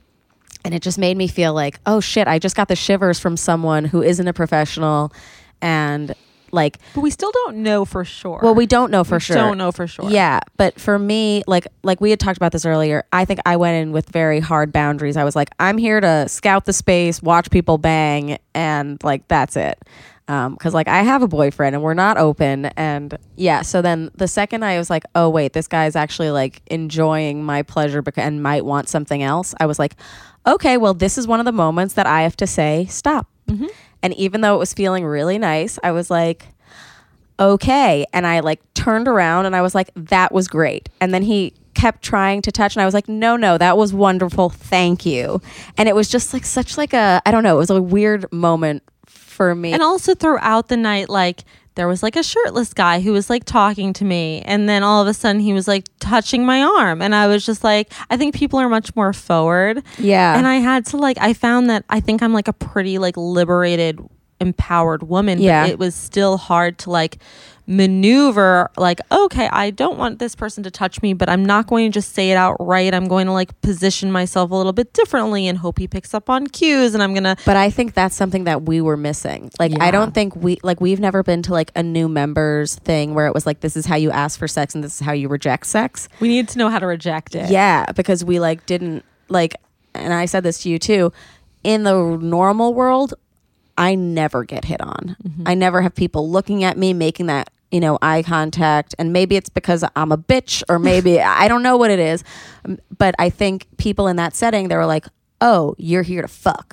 and 0.63 0.73
it 0.73 0.81
just 0.81 0.97
made 0.97 1.17
me 1.17 1.27
feel 1.27 1.53
like, 1.53 1.79
oh 1.85 1.99
shit, 1.99 2.27
I 2.27 2.39
just 2.39 2.55
got 2.55 2.67
the 2.69 2.75
shivers 2.75 3.19
from 3.19 3.35
someone 3.35 3.83
who 3.83 4.01
isn't 4.03 4.27
a 4.27 4.31
professional. 4.33 5.11
And 5.59 6.13
like, 6.51 6.77
But 6.93 7.01
we 7.01 7.09
still 7.09 7.31
don't 7.31 7.57
know 7.57 7.83
for 7.83 8.05
sure. 8.05 8.39
well, 8.41 8.53
we 8.55 8.67
don't 8.67 8.91
know 8.91 9.03
for 9.03 9.15
We 9.15 9.21
sure. 9.21 9.35
Don't 9.35 9.57
know 9.57 9.71
for 9.71 9.87
sure. 9.87 10.09
Yeah, 10.09 10.39
but 10.55 10.79
for 10.79 10.97
me, 10.99 11.43
like 11.47 11.67
like 11.83 11.99
we 11.99 12.11
had 12.11 12.19
talked 12.19 12.37
about 12.37 12.51
this 12.51 12.65
earlier, 12.65 13.03
I 13.11 13.25
think 13.25 13.39
I 13.45 13.57
went 13.57 13.75
in 13.81 13.91
with 13.91 14.07
very 14.09 14.39
hard 14.39 14.71
boundaries. 14.71 15.17
I 15.17 15.23
was 15.23 15.35
like, 15.35 15.49
I'm 15.59 15.77
here 15.79 15.99
to 15.99 16.29
scout 16.29 16.65
the 16.65 16.73
space, 16.73 17.21
watch 17.21 17.49
people 17.49 17.77
bang, 17.79 18.37
and 18.53 19.03
like 19.03 19.27
that's 19.27 19.57
it. 19.57 19.81
Um, 20.27 20.53
because 20.53 20.73
like 20.73 20.87
I 20.87 21.03
have 21.03 21.21
a 21.21 21.27
boyfriend 21.27 21.75
and 21.75 21.83
we're 21.83 21.93
not 21.93 22.17
open, 22.17 22.65
and 22.65 23.15
yeah. 23.35 23.61
So 23.61 23.81
then 23.81 24.09
the 24.15 24.27
second 24.27 24.63
I 24.63 24.77
was 24.79 24.89
like, 24.89 25.03
oh 25.13 25.29
wait, 25.29 25.53
this 25.53 25.67
guy's 25.67 25.95
actually 25.95 26.31
like 26.31 26.61
enjoying 26.67 27.43
my 27.43 27.61
pleasure 27.61 28.01
bec- 28.01 28.17
and 28.17 28.41
might 28.41 28.65
want 28.65 28.89
something 28.89 29.21
else. 29.21 29.53
I 29.59 29.67
was 29.67 29.77
like, 29.77 29.95
okay, 30.47 30.77
well 30.77 30.95
this 30.95 31.17
is 31.17 31.27
one 31.27 31.39
of 31.39 31.45
the 31.45 31.51
moments 31.51 31.93
that 31.93 32.07
I 32.07 32.23
have 32.23 32.35
to 32.37 32.47
say 32.47 32.87
stop. 32.89 33.27
Mm-hmm. 33.47 33.67
And 34.01 34.13
even 34.15 34.41
though 34.41 34.55
it 34.55 34.59
was 34.59 34.73
feeling 34.73 35.05
really 35.05 35.37
nice, 35.37 35.77
I 35.83 35.91
was 35.91 36.09
like, 36.09 36.47
okay. 37.39 38.05
And 38.13 38.25
I 38.25 38.39
like 38.39 38.61
turned 38.73 39.07
around 39.07 39.45
and 39.45 39.55
I 39.55 39.61
was 39.61 39.75
like, 39.75 39.89
that 39.95 40.31
was 40.31 40.47
great. 40.47 40.89
And 41.01 41.13
then 41.13 41.23
he 41.23 41.53
kept 41.73 42.01
trying 42.01 42.41
to 42.41 42.51
touch 42.51 42.75
and 42.75 42.81
I 42.81 42.85
was 42.85 42.93
like, 42.93 43.09
no, 43.09 43.35
no, 43.35 43.57
that 43.57 43.77
was 43.77 43.93
wonderful. 43.93 44.49
Thank 44.49 45.05
you. 45.05 45.41
And 45.77 45.89
it 45.89 45.95
was 45.95 46.09
just 46.09 46.33
like 46.33 46.45
such 46.45 46.77
like 46.77 46.93
a, 46.93 47.21
I 47.25 47.31
don't 47.31 47.43
know, 47.43 47.55
it 47.55 47.59
was 47.59 47.69
a 47.69 47.81
weird 47.81 48.31
moment 48.31 48.83
for 49.35 49.53
me. 49.53 49.73
And 49.73 49.83
also 49.83 50.15
throughout 50.15 50.69
the 50.69 50.77
night, 50.77 51.09
like 51.09 51.43
there 51.75 51.89
was 51.89 52.01
like 52.01 52.15
a 52.15 52.23
shirtless 52.23 52.73
guy 52.73 53.01
who 53.01 53.11
was 53.11 53.29
like 53.29 53.43
talking 53.43 53.91
to 53.93 54.05
me, 54.05 54.41
and 54.45 54.69
then 54.69 54.81
all 54.81 55.01
of 55.01 55.09
a 55.09 55.13
sudden 55.13 55.41
he 55.41 55.51
was 55.51 55.67
like 55.67 55.87
touching 55.99 56.45
my 56.45 56.63
arm, 56.63 57.01
and 57.01 57.13
I 57.13 57.27
was 57.27 57.45
just 57.45 57.63
like, 57.63 57.91
I 58.09 58.15
think 58.15 58.33
people 58.33 58.59
are 58.59 58.69
much 58.69 58.95
more 58.95 59.11
forward. 59.11 59.83
Yeah. 59.97 60.37
And 60.37 60.47
I 60.47 60.55
had 60.55 60.85
to 60.87 60.97
like, 60.97 61.17
I 61.19 61.33
found 61.33 61.69
that 61.69 61.83
I 61.89 61.99
think 61.99 62.23
I'm 62.23 62.31
like 62.31 62.47
a 62.47 62.53
pretty 62.53 62.97
like 62.97 63.17
liberated, 63.17 63.99
empowered 64.39 65.03
woman. 65.03 65.39
Yeah. 65.39 65.65
But 65.65 65.71
it 65.71 65.79
was 65.79 65.95
still 65.95 66.37
hard 66.37 66.77
to 66.79 66.91
like 66.91 67.17
maneuver 67.67 68.69
like 68.77 68.99
okay 69.11 69.49
i 69.51 69.69
don't 69.71 69.97
want 69.97 70.19
this 70.19 70.35
person 70.35 70.63
to 70.63 70.69
touch 70.69 71.01
me 71.01 71.13
but 71.13 71.27
i'm 71.29 71.43
not 71.43 71.65
going 71.67 71.89
to 71.89 71.93
just 71.93 72.13
say 72.13 72.29
it 72.31 72.35
outright 72.35 72.93
i'm 72.93 73.07
going 73.07 73.25
to 73.25 73.31
like 73.31 73.59
position 73.61 74.11
myself 74.11 74.51
a 74.51 74.55
little 74.55 74.73
bit 74.73 74.93
differently 74.93 75.47
and 75.47 75.57
hope 75.57 75.79
he 75.79 75.87
picks 75.87 76.13
up 76.13 76.29
on 76.29 76.45
cues 76.47 76.93
and 76.93 77.01
i'm 77.01 77.13
gonna 77.13 77.35
but 77.45 77.55
I 77.55 77.69
think 77.69 77.93
that's 77.93 78.15
something 78.15 78.45
that 78.45 78.63
we 78.63 78.81
were 78.81 78.97
missing. 78.97 79.51
Like 79.59 79.79
I 79.79 79.91
don't 79.91 80.13
think 80.13 80.35
we 80.35 80.57
like 80.63 80.81
we've 80.81 80.99
never 80.99 81.23
been 81.23 81.41
to 81.43 81.53
like 81.53 81.71
a 81.75 81.83
new 81.83 82.07
members 82.07 82.75
thing 82.75 83.13
where 83.13 83.27
it 83.27 83.33
was 83.33 83.45
like 83.45 83.59
this 83.59 83.75
is 83.75 83.85
how 83.85 83.95
you 83.95 84.11
ask 84.11 84.37
for 84.39 84.47
sex 84.47 84.75
and 84.75 84.83
this 84.83 84.95
is 84.95 84.99
how 84.99 85.11
you 85.11 85.27
reject 85.27 85.65
sex. 85.67 86.07
we 86.19 86.27
need 86.27 86.47
to 86.49 86.57
know 86.57 86.69
how 86.69 86.79
to 86.79 86.87
reject 86.87 87.35
it 87.35 87.49
Yeah, 87.49 87.91
because 87.93 88.23
we 88.23 88.39
like 88.39 88.65
didn't 88.65 89.03
like 89.29 89.55
and 89.93 90.13
I 90.13 90.25
said 90.25 90.43
this 90.43 90.59
to 90.63 90.69
you 90.69 90.79
too. 90.79 91.11
In 91.63 91.83
the 91.83 92.17
normal 92.17 92.73
world, 92.73 93.13
I 93.77 93.95
never 93.95 94.43
get 94.43 94.65
hit 94.65 94.81
on. 94.81 95.15
Mm-hmm. 95.23 95.43
I 95.45 95.53
never 95.55 95.81
have 95.81 95.95
people 95.95 96.29
looking 96.29 96.63
at 96.63 96.77
me 96.77 96.93
making 96.93 97.25
that, 97.27 97.49
you 97.75 97.79
know, 97.85 97.97
eye 98.01 98.23
contact 98.23 98.95
and 98.97 99.11
maybe 99.11 99.35
it's 99.39 99.49
because 99.59 99.83
I'm 99.95 100.11
a 100.11 100.17
bitch 100.17 100.63
or 100.69 100.79
maybe 100.79 101.13
I 101.43 101.47
don't 101.49 101.63
know 101.67 101.77
what 101.81 101.91
it 101.91 101.99
is. 101.99 102.23
Um, 102.65 102.77
But 102.97 103.13
I 103.19 103.29
think 103.29 103.67
people 103.77 104.05
in 104.11 104.15
that 104.15 104.33
setting 104.35 104.69
they 104.69 104.77
were 104.81 104.91
like, 104.95 105.05
"Oh, 105.41 105.75
you're 105.77 106.07
here 106.11 106.21
to 106.21 106.27
fuck." 106.45 106.67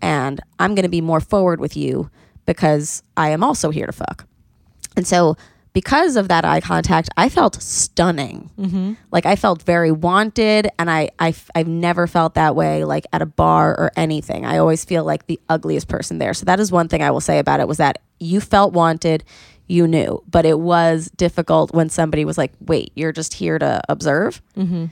And 0.00 0.36
I'm 0.62 0.72
going 0.76 0.88
to 0.90 0.96
be 1.00 1.02
more 1.02 1.20
forward 1.20 1.60
with 1.60 1.76
you 1.76 2.10
because 2.46 3.02
I 3.24 3.28
am 3.36 3.42
also 3.48 3.70
here 3.70 3.86
to 3.86 3.92
fuck. 3.92 4.18
And 4.96 5.06
so, 5.06 5.36
because 5.74 6.16
of 6.16 6.26
that 6.28 6.44
eye 6.44 6.60
contact, 6.62 7.08
I 7.24 7.28
felt 7.28 7.54
stunning. 7.62 8.38
Like 9.12 9.26
I 9.26 9.36
felt 9.36 9.62
very 9.62 9.92
wanted, 9.92 10.66
and 10.78 10.90
I, 10.90 11.10
I, 11.26 11.34
I 11.54 11.58
have 11.58 11.68
never 11.68 12.06
felt 12.06 12.34
that 12.34 12.56
way 12.56 12.84
like 12.84 13.06
at 13.12 13.22
a 13.22 13.26
bar 13.26 13.78
or 13.78 13.90
anything. 13.96 14.44
I 14.46 14.58
always 14.58 14.84
feel 14.84 15.04
like 15.04 15.26
the 15.26 15.38
ugliest 15.48 15.86
person 15.88 16.18
there. 16.18 16.34
So 16.34 16.44
that 16.46 16.58
is 16.58 16.72
one 16.72 16.88
thing 16.88 17.02
I 17.02 17.10
will 17.10 17.20
say 17.20 17.38
about 17.38 17.60
it 17.60 17.68
was 17.68 17.76
that 17.76 17.98
you 18.18 18.40
felt 18.40 18.72
wanted, 18.72 19.22
you 19.68 19.86
knew, 19.86 20.22
but 20.30 20.44
it 20.44 20.58
was 20.58 21.10
difficult 21.16 21.72
when 21.74 21.88
somebody 21.88 22.24
was 22.24 22.38
like, 22.38 22.52
"Wait, 22.60 22.92
you're 22.94 23.12
just 23.12 23.34
here 23.34 23.58
to 23.58 23.80
observe." 23.88 24.42
Mm-hmm. 24.56 24.86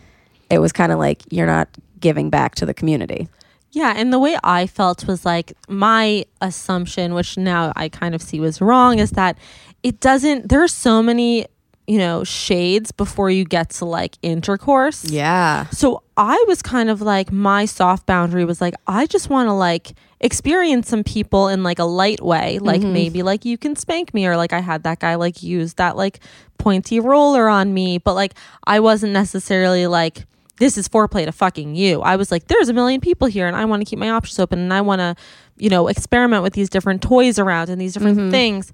It 0.50 0.58
was 0.58 0.72
kind 0.72 0.92
of 0.92 0.98
like 0.98 1.22
you're 1.30 1.46
not 1.46 1.68
giving 1.98 2.30
back 2.30 2.54
to 2.56 2.66
the 2.66 2.74
community. 2.74 3.28
Yeah, 3.72 3.92
and 3.96 4.12
the 4.12 4.18
way 4.18 4.38
I 4.42 4.66
felt 4.66 5.06
was 5.06 5.24
like 5.24 5.52
my 5.68 6.24
assumption, 6.40 7.14
which 7.14 7.36
now 7.36 7.72
I 7.76 7.88
kind 7.88 8.14
of 8.14 8.22
see 8.22 8.40
was 8.40 8.60
wrong, 8.60 8.98
is 8.98 9.10
that 9.12 9.36
it 9.82 10.00
doesn't. 10.00 10.48
There 10.48 10.62
are 10.62 10.68
so 10.68 11.02
many, 11.02 11.46
you 11.86 11.98
know, 11.98 12.24
shades 12.24 12.90
before 12.90 13.30
you 13.30 13.44
get 13.44 13.70
to 13.70 13.84
like 13.84 14.18
intercourse. 14.22 15.04
Yeah. 15.04 15.68
So 15.68 16.02
I 16.16 16.42
was 16.48 16.62
kind 16.62 16.90
of 16.90 17.00
like 17.00 17.30
my 17.30 17.64
soft 17.64 18.06
boundary 18.06 18.44
was 18.44 18.60
like 18.60 18.74
I 18.86 19.06
just 19.06 19.30
want 19.30 19.48
to 19.48 19.52
like 19.52 19.92
experience 20.20 20.88
some 20.88 21.04
people 21.04 21.48
in 21.48 21.62
like 21.62 21.78
a 21.78 21.84
light 21.84 22.20
way, 22.20 22.58
like 22.58 22.80
mm-hmm. 22.80 22.92
maybe 22.92 23.22
like 23.22 23.44
you 23.44 23.56
can 23.56 23.76
spank 23.76 24.12
me 24.14 24.26
or 24.26 24.36
like 24.36 24.52
I 24.52 24.60
had 24.60 24.82
that 24.82 24.98
guy 24.98 25.14
like 25.14 25.42
use 25.42 25.74
that 25.74 25.96
like 25.96 26.20
pointy 26.58 26.98
roller 26.98 27.48
on 27.48 27.72
me, 27.72 27.98
but 27.98 28.14
like 28.14 28.34
I 28.66 28.80
wasn't 28.80 29.12
necessarily 29.12 29.86
like 29.86 30.24
this 30.58 30.78
is 30.78 30.88
foreplay 30.88 31.26
to 31.26 31.32
fucking 31.32 31.76
you. 31.76 32.00
I 32.00 32.16
was 32.16 32.32
like 32.32 32.48
there's 32.48 32.68
a 32.68 32.72
million 32.72 33.00
people 33.00 33.28
here 33.28 33.46
and 33.46 33.54
I 33.54 33.64
want 33.64 33.80
to 33.82 33.88
keep 33.88 33.98
my 33.98 34.10
options 34.10 34.40
open 34.40 34.58
and 34.58 34.72
I 34.72 34.80
want 34.80 35.00
to, 35.00 35.14
you 35.56 35.68
know, 35.68 35.86
experiment 35.86 36.42
with 36.42 36.54
these 36.54 36.68
different 36.68 37.02
toys 37.02 37.38
around 37.38 37.68
and 37.68 37.80
these 37.80 37.92
different 37.92 38.18
mm-hmm. 38.18 38.30
things. 38.30 38.72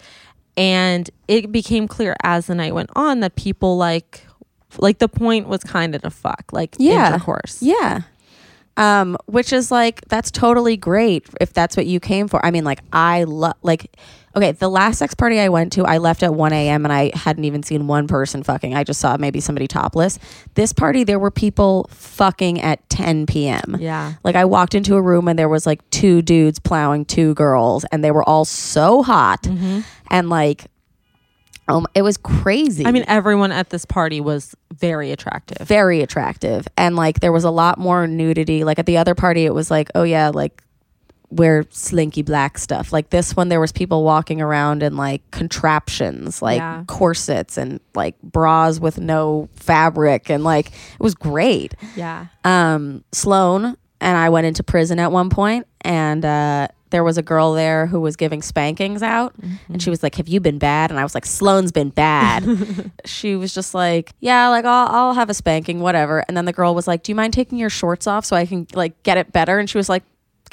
And 0.57 1.09
it 1.29 1.51
became 1.51 1.89
clear 1.89 2.15
as 2.23 2.47
the 2.47 2.55
night 2.55 2.75
went 2.75 2.91
on 2.95 3.21
that 3.21 3.37
people 3.37 3.77
like 3.77 4.27
like 4.79 4.99
the 4.99 5.09
point 5.09 5.49
was 5.49 5.63
kind 5.65 5.95
of 5.95 6.03
to 6.03 6.11
fuck, 6.11 6.45
like 6.53 6.75
Yeah. 6.79 7.09
intercourse. 7.09 7.63
Yeah. 7.63 8.03
Um, 8.79 9.19
which 9.27 9.53
is 9.53 9.71
like 9.71 10.01
that's 10.09 10.31
totally 10.31 10.77
great 10.79 11.29
if 11.41 11.53
that's 11.53 11.77
what 11.77 11.85
you 11.87 12.01
came 12.01 12.27
for. 12.29 12.45
I 12.45 12.51
mean, 12.51 12.65
like 12.65 12.81
I 12.93 13.25
love 13.25 13.55
like 13.63 13.95
okay, 14.35 14.53
the 14.53 14.69
last 14.69 14.99
sex 14.99 15.15
party 15.15 15.39
I 15.41 15.49
went 15.49 15.73
to, 15.75 15.85
I 15.85 15.99
left 15.99 16.23
at 16.23 16.35
one 16.35 16.53
AM 16.53 16.85
and 16.85 16.93
I 16.93 17.11
hadn't 17.15 17.45
even 17.45 17.63
seen 17.63 17.87
one 17.87 18.07
person 18.09 18.43
fucking. 18.43 18.75
I 18.75 18.85
just 18.85 19.01
saw 19.01 19.17
maybe 19.17 19.41
somebody 19.41 19.67
topless. 19.69 20.19
This 20.55 20.73
party 20.73 21.05
there 21.05 21.19
were 21.19 21.31
people 21.31 21.87
fucking 21.91 22.61
at 22.61 22.89
ten 22.89 23.27
PM. 23.27 23.77
Yeah. 23.79 24.15
Like 24.25 24.37
I 24.37 24.45
walked 24.45 24.75
into 24.75 24.97
a 24.97 25.03
room 25.03 25.29
and 25.29 25.39
there 25.39 25.49
was 25.49 25.67
like 25.67 25.89
two 25.91 26.23
dudes 26.23 26.59
plowing 26.59 27.05
two 27.05 27.35
girls 27.35 27.85
and 27.93 28.03
they 28.03 28.11
were 28.11 28.23
all 28.29 28.45
so 28.45 29.03
hot 29.03 29.47
and 30.11 30.29
like 30.31 30.67
um 31.69 31.87
it 31.95 32.03
was 32.03 32.17
crazy. 32.17 32.85
I 32.87 32.91
mean, 32.93 33.05
everyone 33.07 33.53
at 33.53 33.71
this 33.71 33.85
party 33.85 34.21
was 34.21 34.55
very 34.73 35.13
attractive. 35.13 35.67
very 35.67 36.01
attractive 36.01 36.67
and 36.77 36.97
like 36.97 37.21
there 37.21 37.33
was 37.33 37.45
a 37.45 37.51
lot 37.51 37.79
more 37.79 38.07
nudity 38.07 38.65
like 38.65 38.79
at 38.79 38.87
the 38.87 38.97
other 38.97 39.15
party 39.15 39.45
it 39.45 39.55
was 39.55 39.71
like 39.71 39.91
oh 39.95 40.03
yeah 40.03 40.31
like 40.31 40.63
wear 41.33 41.65
slinky 41.71 42.23
black 42.23 42.59
stuff. 42.59 42.93
Like 42.93 43.11
this 43.11 43.35
one 43.35 43.49
there 43.49 43.61
was 43.61 43.73
people 43.73 44.05
walking 44.05 44.41
around 44.43 44.83
in 44.83 44.97
like 44.97 45.23
contraptions 45.31 46.43
like 46.43 46.59
Yeah. 46.59 46.85
corsets 46.87 47.57
and 47.57 47.81
like 47.95 48.21
bras 48.23 48.79
with 48.81 48.99
no 48.99 49.49
fabric 49.55 50.29
and 50.31 50.45
like 50.45 50.67
it 50.69 51.01
was 51.01 51.15
great. 51.15 51.75
Yeah. 51.97 52.27
um 52.45 53.03
sloan 53.13 53.77
and 54.01 54.17
i 54.19 54.29
went 54.29 54.47
into 54.47 54.63
prison 54.63 54.99
at 54.99 55.13
one 55.13 55.31
point 55.31 55.67
and 55.83 56.25
uh 56.25 56.69
there 56.91 57.03
was 57.05 57.17
a 57.17 57.23
girl 57.23 57.55
there 57.55 57.87
who 57.87 58.01
was 58.03 58.17
giving 58.17 58.43
spankings 58.43 59.03
out 59.03 59.35
and 59.69 59.81
she 59.83 59.89
was 59.89 60.03
like 60.03 60.17
have 60.17 60.29
you 60.29 60.41
been 60.41 60.59
bad? 60.59 60.91
And 60.91 61.01
i 61.01 61.03
was 61.03 61.15
like 61.15 61.25
sloane's 61.25 61.73
been 61.73 61.91
bad. 61.91 62.45
She 63.07 63.37
was 63.37 63.55
just 63.55 63.73
like 63.75 64.13
yeah 64.21 64.49
like 64.49 64.65
I'll, 64.65 64.89
I'll 64.89 65.15
have 65.15 65.31
a 65.31 65.35
spanking 65.35 65.81
whatever. 65.81 66.25
And 66.29 66.37
then 66.37 66.45
the 66.45 66.53
girl 66.53 66.75
was 66.75 66.87
like 66.87 67.03
do 67.03 67.11
you 67.13 67.17
mind 67.17 67.33
taking 67.33 67.59
your 67.59 67.71
shorts 67.71 68.07
off 68.07 68.25
so 68.27 68.37
i 68.37 68.45
can 68.45 68.67
like 68.75 69.03
get 69.03 69.17
it 69.17 69.33
better? 69.33 69.59
And 69.59 69.71
she 69.71 69.79
was 69.79 69.89
like 69.89 70.03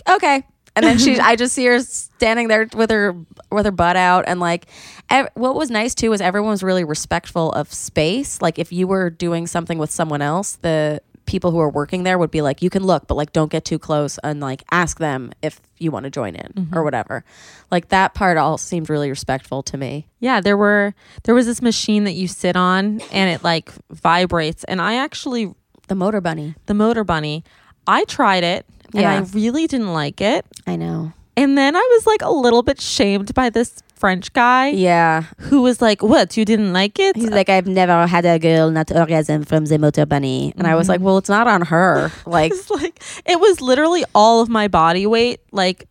okay 0.10 0.44
and 0.76 0.86
then 0.86 0.98
she 0.98 1.20
i 1.20 1.36
just 1.36 1.54
see 1.54 1.66
her 1.66 1.80
standing 1.80 2.48
there 2.48 2.68
with 2.74 2.90
her 2.90 3.16
with 3.52 3.66
her 3.66 3.72
butt 3.72 3.96
out 3.96 4.26
and 4.28 4.40
like 4.40 4.68
ev- 5.10 5.30
what 5.34 5.56
was 5.56 5.70
nice 5.70 5.96
too 5.96 6.10
was 6.10 6.22
everyone 6.22 6.52
was 6.52 6.64
really 6.64 6.84
respectful 6.84 7.52
of 7.54 7.72
space. 7.74 8.42
Like 8.42 8.60
if 8.60 8.72
you 8.72 8.88
were 8.88 9.10
doing 9.10 9.48
something 9.48 9.78
with 9.78 9.92
someone 9.92 10.22
else 10.22 10.58
the 10.58 11.02
people 11.26 11.52
who 11.52 11.60
are 11.60 11.70
working 11.70 12.04
there 12.04 12.18
would 12.18 12.32
be 12.32 12.42
like 12.42 12.64
you 12.64 12.72
can 12.72 12.84
look 12.84 13.06
but 13.06 13.14
like 13.14 13.32
don't 13.32 13.52
get 13.52 13.64
too 13.64 13.78
close 13.78 14.18
and 14.24 14.40
like 14.40 14.64
ask 14.72 14.98
them 14.98 15.32
if 15.44 15.62
you 15.78 15.92
want 15.92 16.04
to 16.04 16.10
join 16.10 16.36
in 16.36 16.48
or 16.48 16.62
mm-hmm. 16.62 16.84
whatever. 16.84 17.24
Like 17.70 17.90
that 17.90 18.14
part 18.14 18.38
all 18.38 18.58
seemed 18.58 18.90
really 18.90 19.10
respectful 19.10 19.62
to 19.64 19.78
me. 19.78 20.08
Yeah, 20.20 20.42
there 20.42 20.58
were 20.58 20.94
there 21.24 21.36
was 21.36 21.46
this 21.46 21.62
machine 21.62 22.04
that 22.06 22.14
you 22.14 22.28
sit 22.28 22.56
on 22.56 23.02
and 23.12 23.30
it 23.30 23.44
like 23.44 23.72
vibrates. 23.92 24.64
And 24.66 24.82
I 24.82 24.96
actually 24.96 25.54
the 25.88 25.96
Motorbunny. 25.96 26.56
The 26.68 26.74
Motorbunny, 26.74 27.44
I 27.88 28.04
tried 28.06 28.44
it 28.44 28.66
and 28.94 29.06
I 29.06 29.20
really 29.34 29.68
didn't 29.68 29.94
like 29.94 30.22
it. 30.22 30.46
i 30.68 30.76
know 30.76 31.14
And 31.36 31.58
then 31.58 31.76
I 31.76 31.86
was 31.96 32.06
like 32.06 32.22
a 32.22 32.32
little 32.32 32.64
bit 32.64 32.82
shamed 32.82 33.34
by 33.34 33.50
this 33.50 33.82
French 33.96 34.32
guy 34.34 34.70
yeah 34.70 35.24
who 35.48 35.62
was 35.62 35.82
like, 35.82 36.02
"What? 36.02 36.38
You 36.38 36.46
didn't 36.46 36.72
like 36.72 37.00
it?" 37.00 37.16
He's 37.16 37.32
like, 37.32 37.50
I've 37.50 37.68
never 37.68 38.08
had 38.08 38.26
a 38.26 38.40
girl 38.40 38.72
not 38.72 38.92
orgasm 38.92 39.44
from 39.44 39.66
the 39.66 39.78
Motorbunny. 39.78 40.54
And 40.58 40.68
I 40.68 40.76
was 40.76 40.86
mm-hmm. 40.86 40.92
like, 40.92 41.02
well, 41.02 41.18
it's 41.18 41.30
not 41.30 41.48
on 41.48 41.62
her. 41.64 42.12
Like, 42.26 42.54
like 42.70 42.96
it 43.26 43.40
was 43.40 43.60
literally 43.60 44.04
all 44.14 44.42
of 44.42 44.48
my 44.48 44.68
body 44.68 45.06
weight 45.06 45.40
like 45.52 45.88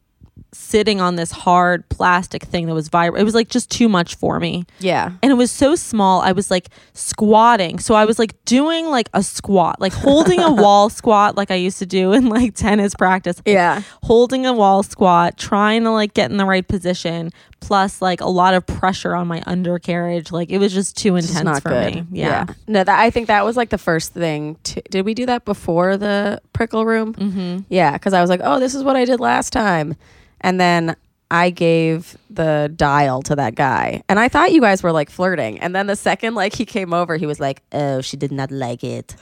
sitting 0.53 1.01
on 1.01 1.17
this 1.17 1.31
hard 1.31 1.87
plastic 1.91 2.43
thing 2.43 2.67
that 2.67 2.75
was 2.75 2.89
vibrant. 2.89 3.21
It 3.21 3.25
was 3.25 3.35
like 3.35 3.49
just 3.49 3.71
too 3.71 3.89
much 3.89 4.15
for 4.17 4.41
me. 4.41 4.65
yeah. 4.81 5.13
and 5.23 5.31
it 5.31 5.35
was 5.35 5.51
so 5.51 5.75
small 5.75 6.21
i 6.23 6.33
was 6.33 6.51
like 6.51 6.69
squatting 6.95 7.79
so 7.79 7.95
i 7.95 8.05
was 8.05 8.19
like 8.19 8.33
doing 8.45 8.87
like 8.87 9.09
a 9.15 9.23
squat 9.23 9.81
like 9.81 9.93
holding 9.93 10.41
a 10.41 10.53
wall 10.63 10.89
squat 10.89 11.37
like 11.37 11.51
i 11.51 11.55
used 11.55 11.79
to 11.79 11.87
do 11.87 12.13
in 12.13 12.29
like 12.29 12.55
tennis 12.55 12.95
practice 12.95 13.41
Yeah. 13.47 13.83
holding 14.03 14.47
a 14.47 14.53
wall 14.53 14.83
squat 14.83 15.37
trying 15.37 15.83
to 15.85 15.91
like 15.91 16.15
get 16.15 16.31
in 16.31 16.37
the 16.37 16.45
right 16.45 16.67
position 16.67 17.31
plus 17.61 18.01
like 18.01 18.21
a 18.21 18.29
lot 18.29 18.55
of 18.55 18.67
pressure 18.67 19.15
on 19.15 19.27
my 19.27 19.43
undercarriage 19.47 20.31
like 20.31 20.51
it 20.51 20.59
was 20.59 20.73
just 20.73 20.97
too 20.97 21.17
intense 21.17 21.43
not 21.45 21.63
for 21.63 21.71
good. 21.71 21.95
me 21.95 22.05
yeah, 22.13 22.47
No, 22.67 22.85
that 22.85 22.99
I 23.01 23.11
think 23.11 23.27
that 23.27 23.45
was 23.45 23.57
like 23.57 23.71
the 23.71 23.79
first 23.79 24.13
thing. 24.15 24.57
To, 24.65 24.83
did 24.91 25.05
we 25.05 25.13
do 25.15 25.27
that 25.27 25.45
before 25.45 25.97
the 25.97 26.41
prickle 26.53 26.85
room? 26.87 27.15
Mm-hmm. 27.15 27.59
Yeah, 27.69 27.93
because 27.93 28.13
I 28.15 28.21
was 28.21 28.31
like, 28.31 28.41
oh, 28.45 28.61
this 28.61 28.75
is 28.75 28.85
what 28.85 28.95
I 28.97 29.05
did 29.05 29.19
last 29.21 29.53
time, 29.53 29.97
and 30.41 30.61
then 30.61 30.97
I 31.31 31.51
gave 31.51 32.17
the 32.31 32.73
dial 32.75 33.21
to 33.25 33.37
that 33.37 33.55
guy, 33.55 34.03
and 34.09 34.19
I 34.19 34.29
thought 34.29 34.51
you 34.53 34.63
guys 34.63 34.83
were 34.83 34.93
like 34.93 35.11
flirting, 35.11 35.59
and 35.61 35.75
then 35.75 35.87
the 35.87 35.97
second 35.97 36.35
like 36.35 36.55
he 36.55 36.65
came 36.65 36.95
over, 36.95 37.17
he 37.19 37.27
was 37.27 37.39
like, 37.39 37.63
oh, 37.73 38.01
she 38.01 38.17
did 38.17 38.33
not 38.33 38.51
like 38.51 38.83
it. 38.83 39.15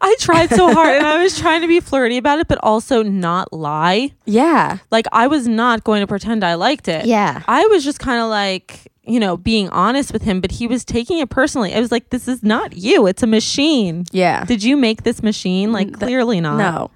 i 0.00 0.14
tried 0.20 0.48
so 0.50 0.72
hard 0.72 0.96
and 0.96 1.04
i 1.04 1.20
was 1.20 1.36
trying 1.38 1.60
to 1.60 1.66
be 1.66 1.80
flirty 1.80 2.16
about 2.16 2.38
it 2.38 2.46
but 2.46 2.56
also 2.62 3.02
not 3.02 3.52
lie 3.52 4.12
Yeah. 4.26 4.78
like 4.92 5.06
i 5.10 5.26
was 5.26 5.48
not 5.48 5.82
going 5.82 6.00
to 6.02 6.06
pretend 6.06 6.44
i 6.44 6.54
liked 6.54 6.86
it 6.86 7.04
Yeah. 7.04 7.42
I 7.48 7.66
was 7.66 7.82
just 7.82 7.98
kind 7.98 8.22
of 8.22 8.28
like, 8.30 8.86
you 9.02 9.18
know, 9.18 9.36
being 9.36 9.68
honest 9.70 10.12
with 10.12 10.22
him, 10.22 10.40
but 10.40 10.52
he 10.52 10.68
was 10.68 10.84
taking 10.84 11.18
it 11.18 11.28
personally. 11.30 11.74
I 11.74 11.80
was 11.80 11.90
like, 11.90 12.10
this 12.10 12.28
is 12.28 12.44
not 12.44 12.76
you. 12.76 13.08
It's 13.08 13.24
a 13.24 13.26
machine. 13.26 14.04
Yeah. 14.12 14.44
Did 14.44 14.62
you 14.62 14.76
make 14.76 15.02
this 15.02 15.20
machine? 15.24 15.72
Like, 15.72 15.92
clearly 15.98 16.40
not. 16.40 16.58
No. 16.58 16.90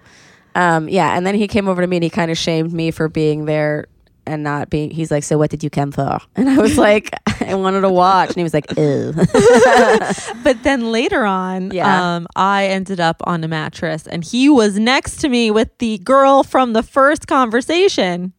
Um, 0.57 0.89
yeah, 0.89 1.17
and 1.17 1.27
then 1.27 1.35
he 1.35 1.47
came 1.49 1.69
over 1.69 1.81
to 1.83 1.87
me 1.87 1.97
and 1.99 2.05
he 2.05 2.11
kind 2.11 2.31
of 2.31 2.39
shamed 2.39 2.73
me 2.73 2.91
for 2.91 3.09
being 3.09 3.45
there 3.45 3.87
and 4.27 4.43
not 4.43 4.71
being. 4.71 4.91
He's 4.91 5.11
like, 5.11 5.23
"So 5.23 5.39
what 5.39 5.51
did 5.51 5.63
you 5.63 5.71
come 5.71 5.93
for?" 5.93 6.19
And 6.37 6.49
I 6.49 6.59
was 6.59 6.77
like, 6.79 7.11
"I 7.43 7.55
wanted 7.55 7.83
to 7.83 7.91
watch." 7.91 8.29
And 8.31 8.37
he 8.37 8.43
was 8.43 8.55
like, 8.55 8.67
"Ew." 8.77 9.13
But 10.43 10.63
then 10.63 10.91
later 10.93 11.25
on, 11.25 11.71
Yeah. 11.73 12.17
um, 12.17 12.27
I 12.37 12.67
ended 12.67 13.01
up 13.01 13.21
on 13.25 13.43
a 13.45 13.49
mattress 13.49 14.07
and 14.07 14.25
he 14.25 14.49
was 14.49 14.79
next 14.79 15.17
to 15.23 15.29
me 15.29 15.51
with 15.51 15.77
the 15.79 15.99
girl 15.99 16.43
from 16.43 16.73
the 16.73 16.83
first 16.83 17.27
conversation. 17.27 18.33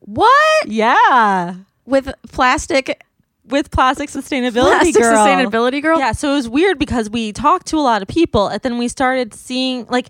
what 0.00 0.66
Yeah. 0.66 1.54
with 1.86 2.12
plastic? 2.32 3.02
With 3.46 3.70
plastic 3.72 4.08
sustainability 4.08 4.52
Plastic 4.78 4.94
girl. 5.02 5.16
sustainability 5.16 5.82
girl. 5.82 5.98
Yeah, 5.98 6.12
so 6.12 6.30
it 6.30 6.34
was 6.34 6.48
weird 6.48 6.78
because 6.78 7.10
we 7.10 7.32
talked 7.32 7.66
to 7.68 7.76
a 7.76 7.82
lot 7.82 8.00
of 8.02 8.08
people 8.08 8.46
and 8.48 8.60
then 8.62 8.78
we 8.78 8.86
started 8.88 9.34
seeing 9.34 9.86
like 9.90 10.08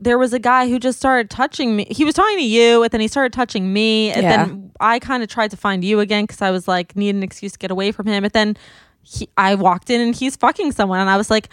there 0.00 0.18
was 0.18 0.32
a 0.32 0.38
guy 0.38 0.68
who 0.68 0.78
just 0.78 0.98
started 0.98 1.30
touching 1.30 1.76
me. 1.76 1.86
He 1.90 2.04
was 2.04 2.14
talking 2.14 2.38
to 2.38 2.44
you 2.44 2.82
and 2.82 2.90
then 2.90 3.00
he 3.00 3.08
started 3.08 3.32
touching 3.32 3.72
me 3.72 4.10
and 4.10 4.22
Yeah. 4.22 4.44
then 4.46 4.72
I 4.80 4.98
kind 4.98 5.22
of 5.22 5.28
tried 5.28 5.50
to 5.52 5.56
find 5.56 5.84
you 5.84 6.00
again 6.00 6.26
cuz 6.26 6.42
I 6.42 6.50
was 6.50 6.66
like 6.68 6.96
need 6.96 7.14
an 7.14 7.22
excuse 7.22 7.52
to 7.52 7.58
get 7.58 7.70
away 7.70 7.92
from 7.92 8.06
him. 8.06 8.22
But 8.22 8.32
then 8.32 8.56
he, 9.02 9.28
I 9.36 9.54
walked 9.54 9.90
in 9.90 10.00
and 10.00 10.14
he's 10.14 10.34
fucking 10.36 10.72
someone 10.72 10.98
and 11.00 11.08
I 11.10 11.16
was 11.16 11.30
like 11.30 11.48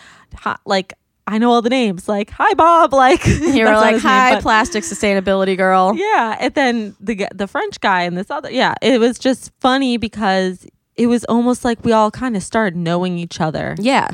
like 0.65 0.93
I 1.27 1.37
know 1.37 1.51
all 1.51 1.61
the 1.61 1.69
names. 1.69 2.09
Like, 2.09 2.31
"Hi 2.31 2.53
Bob." 2.55 2.93
Like 3.05 3.25
You 3.25 3.63
were 3.65 3.71
like, 3.73 3.91
name, 3.93 3.99
"Hi, 4.01 4.33
but- 4.33 4.41
plastic 4.41 4.83
sustainability 4.83 5.55
girl." 5.55 5.93
yeah, 5.95 6.35
and 6.39 6.53
then 6.55 6.95
the 6.99 7.27
the 7.33 7.47
French 7.47 7.79
guy 7.79 8.01
and 8.03 8.17
this 8.17 8.31
other, 8.31 8.51
yeah, 8.51 8.73
it 8.81 8.99
was 8.99 9.19
just 9.19 9.51
funny 9.61 9.97
because 9.97 10.65
it 10.95 11.07
was 11.07 11.23
almost 11.25 11.63
like 11.63 11.85
we 11.85 11.91
all 11.93 12.09
kind 12.11 12.35
of 12.35 12.41
started 12.43 12.75
knowing 12.75 13.17
each 13.19 13.39
other. 13.39 13.75
Yeah. 13.79 14.09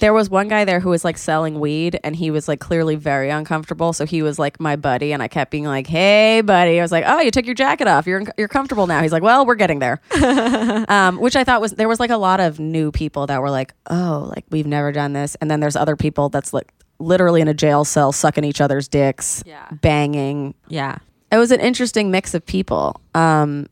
There 0.00 0.12
was 0.12 0.28
one 0.28 0.48
guy 0.48 0.64
there 0.64 0.80
who 0.80 0.88
was 0.90 1.04
like 1.04 1.16
selling 1.18 1.60
weed 1.60 2.00
and 2.02 2.16
he 2.16 2.30
was 2.30 2.48
like 2.48 2.58
clearly 2.58 2.96
very 2.96 3.30
uncomfortable. 3.30 3.92
So 3.92 4.04
he 4.06 4.22
was 4.22 4.38
like 4.38 4.58
my 4.58 4.74
buddy 4.76 5.12
and 5.12 5.22
I 5.22 5.28
kept 5.28 5.50
being 5.50 5.64
like, 5.64 5.86
hey, 5.86 6.40
buddy. 6.40 6.78
I 6.80 6.82
was 6.82 6.90
like, 6.90 7.04
oh, 7.06 7.20
you 7.20 7.30
took 7.30 7.46
your 7.46 7.54
jacket 7.54 7.86
off. 7.86 8.06
You're, 8.06 8.24
you're 8.36 8.48
comfortable 8.48 8.86
now. 8.86 9.02
He's 9.02 9.12
like, 9.12 9.22
well, 9.22 9.46
we're 9.46 9.54
getting 9.56 9.78
there. 9.78 10.00
um, 10.88 11.18
which 11.20 11.36
I 11.36 11.44
thought 11.44 11.60
was, 11.60 11.72
there 11.72 11.88
was 11.88 12.00
like 12.00 12.10
a 12.10 12.16
lot 12.16 12.40
of 12.40 12.58
new 12.58 12.90
people 12.90 13.26
that 13.28 13.40
were 13.40 13.50
like, 13.50 13.72
oh, 13.90 14.30
like 14.34 14.44
we've 14.50 14.66
never 14.66 14.90
done 14.90 15.12
this. 15.12 15.34
And 15.36 15.50
then 15.50 15.60
there's 15.60 15.76
other 15.76 15.96
people 15.96 16.28
that's 16.30 16.52
like 16.52 16.72
literally 16.98 17.40
in 17.40 17.48
a 17.48 17.54
jail 17.54 17.84
cell 17.84 18.10
sucking 18.12 18.44
each 18.44 18.60
other's 18.60 18.88
dicks, 18.88 19.42
Yeah. 19.46 19.68
banging. 19.70 20.54
Yeah. 20.68 20.98
It 21.30 21.36
was 21.36 21.50
an 21.50 21.60
interesting 21.60 22.10
mix 22.10 22.34
of 22.34 22.44
people. 22.44 23.00
Um, 23.14 23.68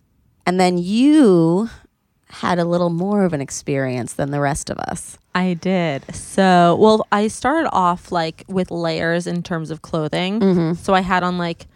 and 0.47 0.61
then 0.61 0.79
you 0.79 1.69
had 2.31 2.59
a 2.59 2.65
little 2.65 2.91
more 2.91 3.25
of 3.25 3.33
an 3.33 3.41
experience 3.41 4.13
than 4.13 4.31
the 4.31 4.41
rest 4.41 4.69
of 4.71 4.79
us. 4.79 5.19
I 5.39 5.55
did. 5.55 6.03
So, 6.15 6.77
well, 6.81 7.07
I 7.13 7.29
started 7.29 7.69
off 7.71 8.11
like 8.11 8.45
with 8.49 8.71
layers 8.71 9.27
in 9.27 9.43
terms 9.43 9.71
of 9.71 9.83
clothing. 9.83 10.41
Mm-hmm. 10.41 10.75
So 10.75 10.95
I 10.95 11.01
had 11.01 11.23
on 11.23 11.39
like 11.39 11.67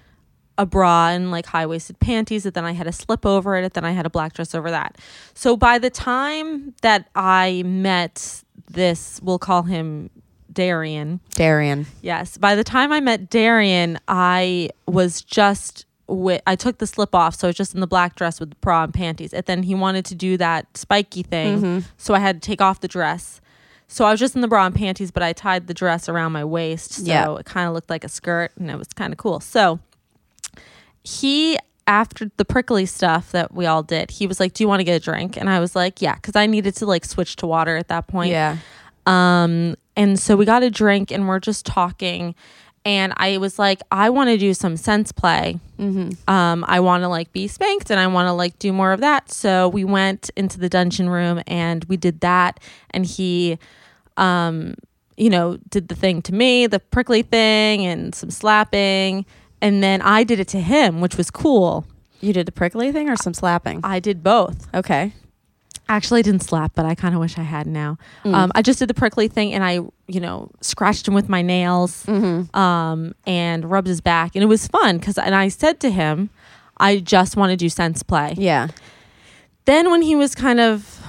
a 0.59 0.67
bra 0.67 1.09
and 1.09 1.31
like 1.31 1.47
high 1.47 1.67
waisted 1.67 1.99
panties, 2.01 2.45
and 2.45 2.55
then 2.55 2.65
I 2.65 2.73
had 2.73 2.87
a 2.87 2.93
slip 2.93 3.25
over 3.25 3.57
it, 3.57 3.65
and 3.65 3.73
then 3.73 3.85
I 3.85 3.93
had 3.93 4.07
a 4.07 4.11
black 4.11 4.35
dress 4.35 4.55
over 4.55 4.71
that. 4.71 4.99
So 5.35 5.57
by 5.57 5.79
the 5.79 5.91
time 5.91 6.75
that 6.83 7.09
I 7.15 7.63
met 7.65 8.43
this, 8.71 9.21
we'll 9.23 9.39
call 9.39 9.63
him 9.63 10.11
Darian. 10.53 11.21
Darian. 11.31 11.87
Yes. 12.03 12.37
By 12.37 12.55
the 12.55 12.65
time 12.65 12.93
I 12.93 13.01
met 13.01 13.31
Darian, 13.31 13.99
I 14.09 14.71
was 14.87 15.23
just 15.23 15.87
with 16.09 16.43
I 16.47 16.57
took 16.57 16.79
the 16.79 16.87
slip 16.87 17.15
off, 17.15 17.35
so 17.35 17.47
I 17.47 17.51
was 17.51 17.57
just 17.57 17.75
in 17.75 17.81
the 17.81 17.87
black 17.87 18.17
dress 18.17 18.39
with 18.39 18.51
the 18.51 18.57
bra 18.57 18.85
and 18.85 18.95
panties. 18.95 19.33
And 19.33 19.45
then 19.47 19.63
he 19.63 19.75
wanted 19.75 20.05
to 20.07 20.15
do 20.15 20.37
that 20.37 20.77
spiky 20.77 21.23
thing, 21.23 21.59
mm-hmm. 21.59 21.79
so 21.97 22.15
I 22.15 22.19
had 22.19 22.43
to 22.43 22.47
take 22.47 22.61
off 22.61 22.81
the 22.81 22.89
dress. 22.89 23.41
So 23.93 24.05
I 24.07 24.11
was 24.11 24.19
just 24.19 24.35
in 24.35 24.41
the 24.41 24.49
bra 24.49 24.65
and 24.67 24.75
panties, 24.75 25.11
but 25.11 25.23
I 25.23 25.33
tied 25.35 25.67
the 25.67 25.75
dress 25.75 26.09
around 26.09 26.33
my 26.33 26.45
waist, 26.45 26.93
so 26.93 27.03
Yeah. 27.05 27.37
it 27.37 27.45
kind 27.45 27.69
of 27.69 27.75
looked 27.75 27.91
like 27.91 28.05
a 28.05 28.09
skirt, 28.09 28.53
and 28.59 28.71
it 28.71 28.79
was 28.79 28.89
kind 28.89 29.13
of 29.13 29.19
cool. 29.19 29.41
So 29.41 29.81
he 31.05 31.59
after 31.87 32.31
the 32.37 32.45
prickly 32.45 32.87
stuff 32.87 33.33
that 33.33 33.53
we 33.53 33.67
all 33.67 33.83
did, 33.83 34.11
he 34.13 34.27
was 34.27 34.39
like, 34.39 34.55
"Do 34.55 34.63
you 34.63 34.69
want 34.69 34.81
to 34.81 34.85
get 34.85 34.95
a 34.95 35.01
drink?" 35.05 35.37
And 35.37 35.51
I 35.51 35.59
was 35.61 35.75
like, 35.75 36.01
"Yeah," 36.01 36.15
because 36.15 36.37
I 36.37 36.47
needed 36.47 36.77
to 36.77 36.87
like 36.87 37.05
switch 37.05 37.37
to 37.37 37.47
water 37.47 37.77
at 37.77 37.89
that 37.89 38.07
point. 38.07 38.31
Yeah. 38.31 38.57
Um, 39.05 39.75
and 39.97 40.19
so 40.19 40.37
we 40.37 40.45
got 40.45 40.63
a 40.63 40.71
drink 40.71 41.11
and 41.11 41.29
we're 41.29 41.41
just 41.41 41.67
talking. 41.67 42.35
And 42.85 43.13
I 43.17 43.39
was 43.39 43.59
like, 43.61 43.81
I 43.93 44.11
want 44.11 44.31
to 44.31 44.39
do 44.39 44.55
some 44.55 44.77
sense 44.77 45.13
play. 45.13 45.61
Um, 46.29 46.65
I 46.67 46.81
want 46.81 47.03
to 47.05 47.09
like 47.09 47.33
be 47.33 47.47
spanked 47.47 47.91
and 47.91 48.01
I 48.01 48.07
want 48.09 48.27
to 48.29 48.33
like 48.33 48.59
do 48.59 48.73
more 48.73 48.93
of 48.93 49.01
that. 49.01 49.31
So 49.31 49.69
we 49.69 49.85
went 49.85 50.31
into 50.37 50.59
the 50.59 50.69
dungeon 50.69 51.09
room 51.09 51.43
and 51.47 51.85
we 51.85 51.97
did 51.97 52.21
that. 52.21 52.59
And 52.91 53.05
he, 53.07 53.59
um, 54.17 54.75
you 55.17 55.31
know, 55.31 55.59
did 55.69 55.89
the 55.89 55.95
thing 55.95 56.23
to 56.23 56.35
me, 56.35 56.67
the 56.67 56.81
prickly 56.81 57.23
thing 57.23 57.85
and 57.87 58.15
some 58.15 58.31
slapping. 58.31 59.27
And 59.61 59.83
then 59.83 60.03
I 60.03 60.25
did 60.25 60.41
it 60.41 60.49
to 60.49 60.61
him, 60.61 61.01
which 61.01 61.17
was 61.17 61.31
cool. 61.31 61.87
You 62.21 62.33
did 62.33 62.47
the 62.47 62.53
prickly 62.53 62.93
thing 62.93 63.09
or 63.09 63.17
some 63.17 63.35
slapping? 63.35 63.81
I 63.85 64.01
did 64.01 64.23
both. 64.23 64.73
Okay. 64.75 65.13
Actually, 65.89 66.21
I 66.21 66.23
didn't 66.23 66.43
slap, 66.43 66.73
but 66.75 66.87
I 66.87 66.95
kind 66.95 67.15
of 67.15 67.21
wish 67.21 67.37
I 67.37 67.43
had 67.43 67.67
now. 67.67 67.99
Um, 68.25 68.53
I 68.55 68.63
just 68.63 68.79
did 68.79 68.89
the 68.89 68.95
prickly 68.95 69.29
thing, 69.29 69.53
and 69.53 69.63
I, 69.65 69.81
you 70.07 70.21
know, 70.21 70.51
scratched 70.61 71.07
him 71.07 71.13
with 71.13 71.29
my 71.29 71.43
nails, 71.43 72.09
um, 72.09 73.15
and 73.27 73.69
rubbed 73.69 73.89
his 73.89 74.01
back, 74.01 74.35
and 74.35 74.43
it 74.43 74.47
was 74.47 74.67
fun 74.69 74.99
because. 74.99 75.19
And 75.19 75.35
I 75.35 75.49
said 75.49 75.81
to 75.81 75.91
him, 75.91 76.31
"I 76.79 76.99
just 76.99 77.37
want 77.37 77.51
to 77.51 77.57
do 77.57 77.69
sense 77.69 78.03
play." 78.03 78.35
Yeah. 78.39 78.69
Then 79.65 79.91
when 79.91 80.03
he 80.03 80.15
was 80.17 80.35
kind 80.35 80.61
of, 80.61 81.01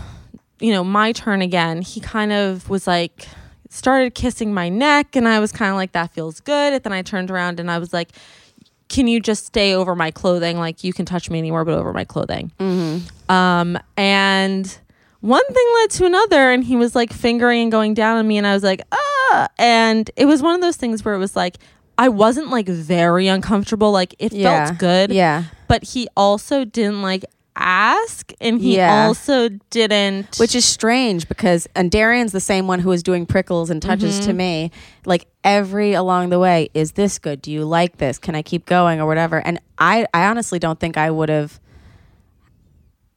you 0.64 0.72
know, 0.72 0.84
my 0.84 1.12
turn 1.12 1.42
again, 1.42 1.82
he 1.82 2.00
kind 2.00 2.32
of 2.32 2.70
was 2.70 2.88
like, 2.88 3.28
started 3.70 4.16
kissing 4.16 4.54
my 4.54 4.70
neck, 4.70 5.16
and 5.16 5.28
I 5.28 5.40
was 5.40 5.52
kind 5.52 5.70
of 5.72 5.76
like, 5.76 5.92
"That 5.92 6.12
feels 6.14 6.40
good." 6.40 6.74
And 6.74 6.82
then 6.84 6.94
I 6.94 7.02
turned 7.02 7.30
around 7.30 7.60
and 7.60 7.70
I 7.70 7.78
was 7.80 7.92
like, 7.92 8.10
can 8.90 9.08
you 9.08 9.20
just 9.20 9.46
stay 9.48 9.74
over 9.74 9.96
my 9.96 10.12
clothing? 10.12 10.58
Like 10.60 10.84
you 10.84 10.94
can 10.94 11.06
touch 11.06 11.30
me 11.30 11.40
anywhere 11.40 11.66
but 11.66 11.74
over 11.74 11.92
my 11.94 12.06
clothing. 12.06 12.52
Um, 13.30 13.80
and 13.98 14.78
one 15.22 15.46
thing 15.48 15.68
led 15.82 15.90
to 15.92 16.06
another, 16.06 16.52
and 16.52 16.64
he 16.64 16.76
was 16.76 16.96
like 16.96 17.12
fingering 17.12 17.64
and 17.64 17.72
going 17.72 17.94
down 17.96 18.18
on 18.18 18.28
me, 18.28 18.38
and 18.38 18.46
I 18.46 18.54
was 18.54 18.64
like, 18.64 18.82
ah. 18.92 19.48
And 19.58 20.10
it 20.16 20.26
was 20.26 20.42
one 20.44 20.54
of 20.56 20.62
those 20.62 20.76
things 20.78 21.04
where 21.04 21.16
it 21.16 21.18
was 21.18 21.36
like, 21.36 21.58
I 21.98 22.10
wasn't 22.10 22.50
like 22.50 22.68
very 22.68 23.28
uncomfortable. 23.28 23.92
Like 23.92 24.16
it 24.20 24.32
Yeah. 24.34 24.66
felt 24.68 24.80
good. 24.80 25.12
Yeah. 25.12 25.44
But 25.68 25.84
he 25.84 26.08
also 26.16 26.66
didn't 26.66 27.02
like 27.02 27.26
ask, 27.56 28.32
and 28.42 28.60
he 28.60 28.78
Yeah. 28.78 29.06
also 29.08 29.50
didn't. 29.70 30.38
Which 30.38 30.56
is 30.56 30.66
strange 30.66 31.28
because 31.28 31.68
and 31.76 31.92
Darian's 31.92 32.32
the 32.32 32.40
same 32.40 32.68
one 32.68 32.80
who 32.80 32.90
was 32.90 33.04
doing 33.04 33.26
prickles 33.26 33.70
and 33.70 33.82
touches 33.82 34.18
Mm-hmm. 34.20 34.26
to 34.28 34.34
me. 34.34 34.72
Like 35.06 35.28
every 35.44 35.94
along 35.94 36.30
the 36.30 36.40
way, 36.40 36.70
is 36.74 36.94
this 36.94 37.20
good? 37.20 37.42
Do 37.42 37.52
you 37.52 37.64
like 37.66 37.98
this? 37.98 38.18
Can 38.18 38.36
I 38.36 38.42
keep 38.42 38.66
going 38.66 39.00
or 39.00 39.06
whatever? 39.06 39.38
And 39.46 39.60
I 39.78 40.06
I 40.14 40.26
honestly 40.26 40.60
don't 40.60 40.80
think 40.80 40.98
I 40.98 41.12
would 41.12 41.30
have 41.30 41.60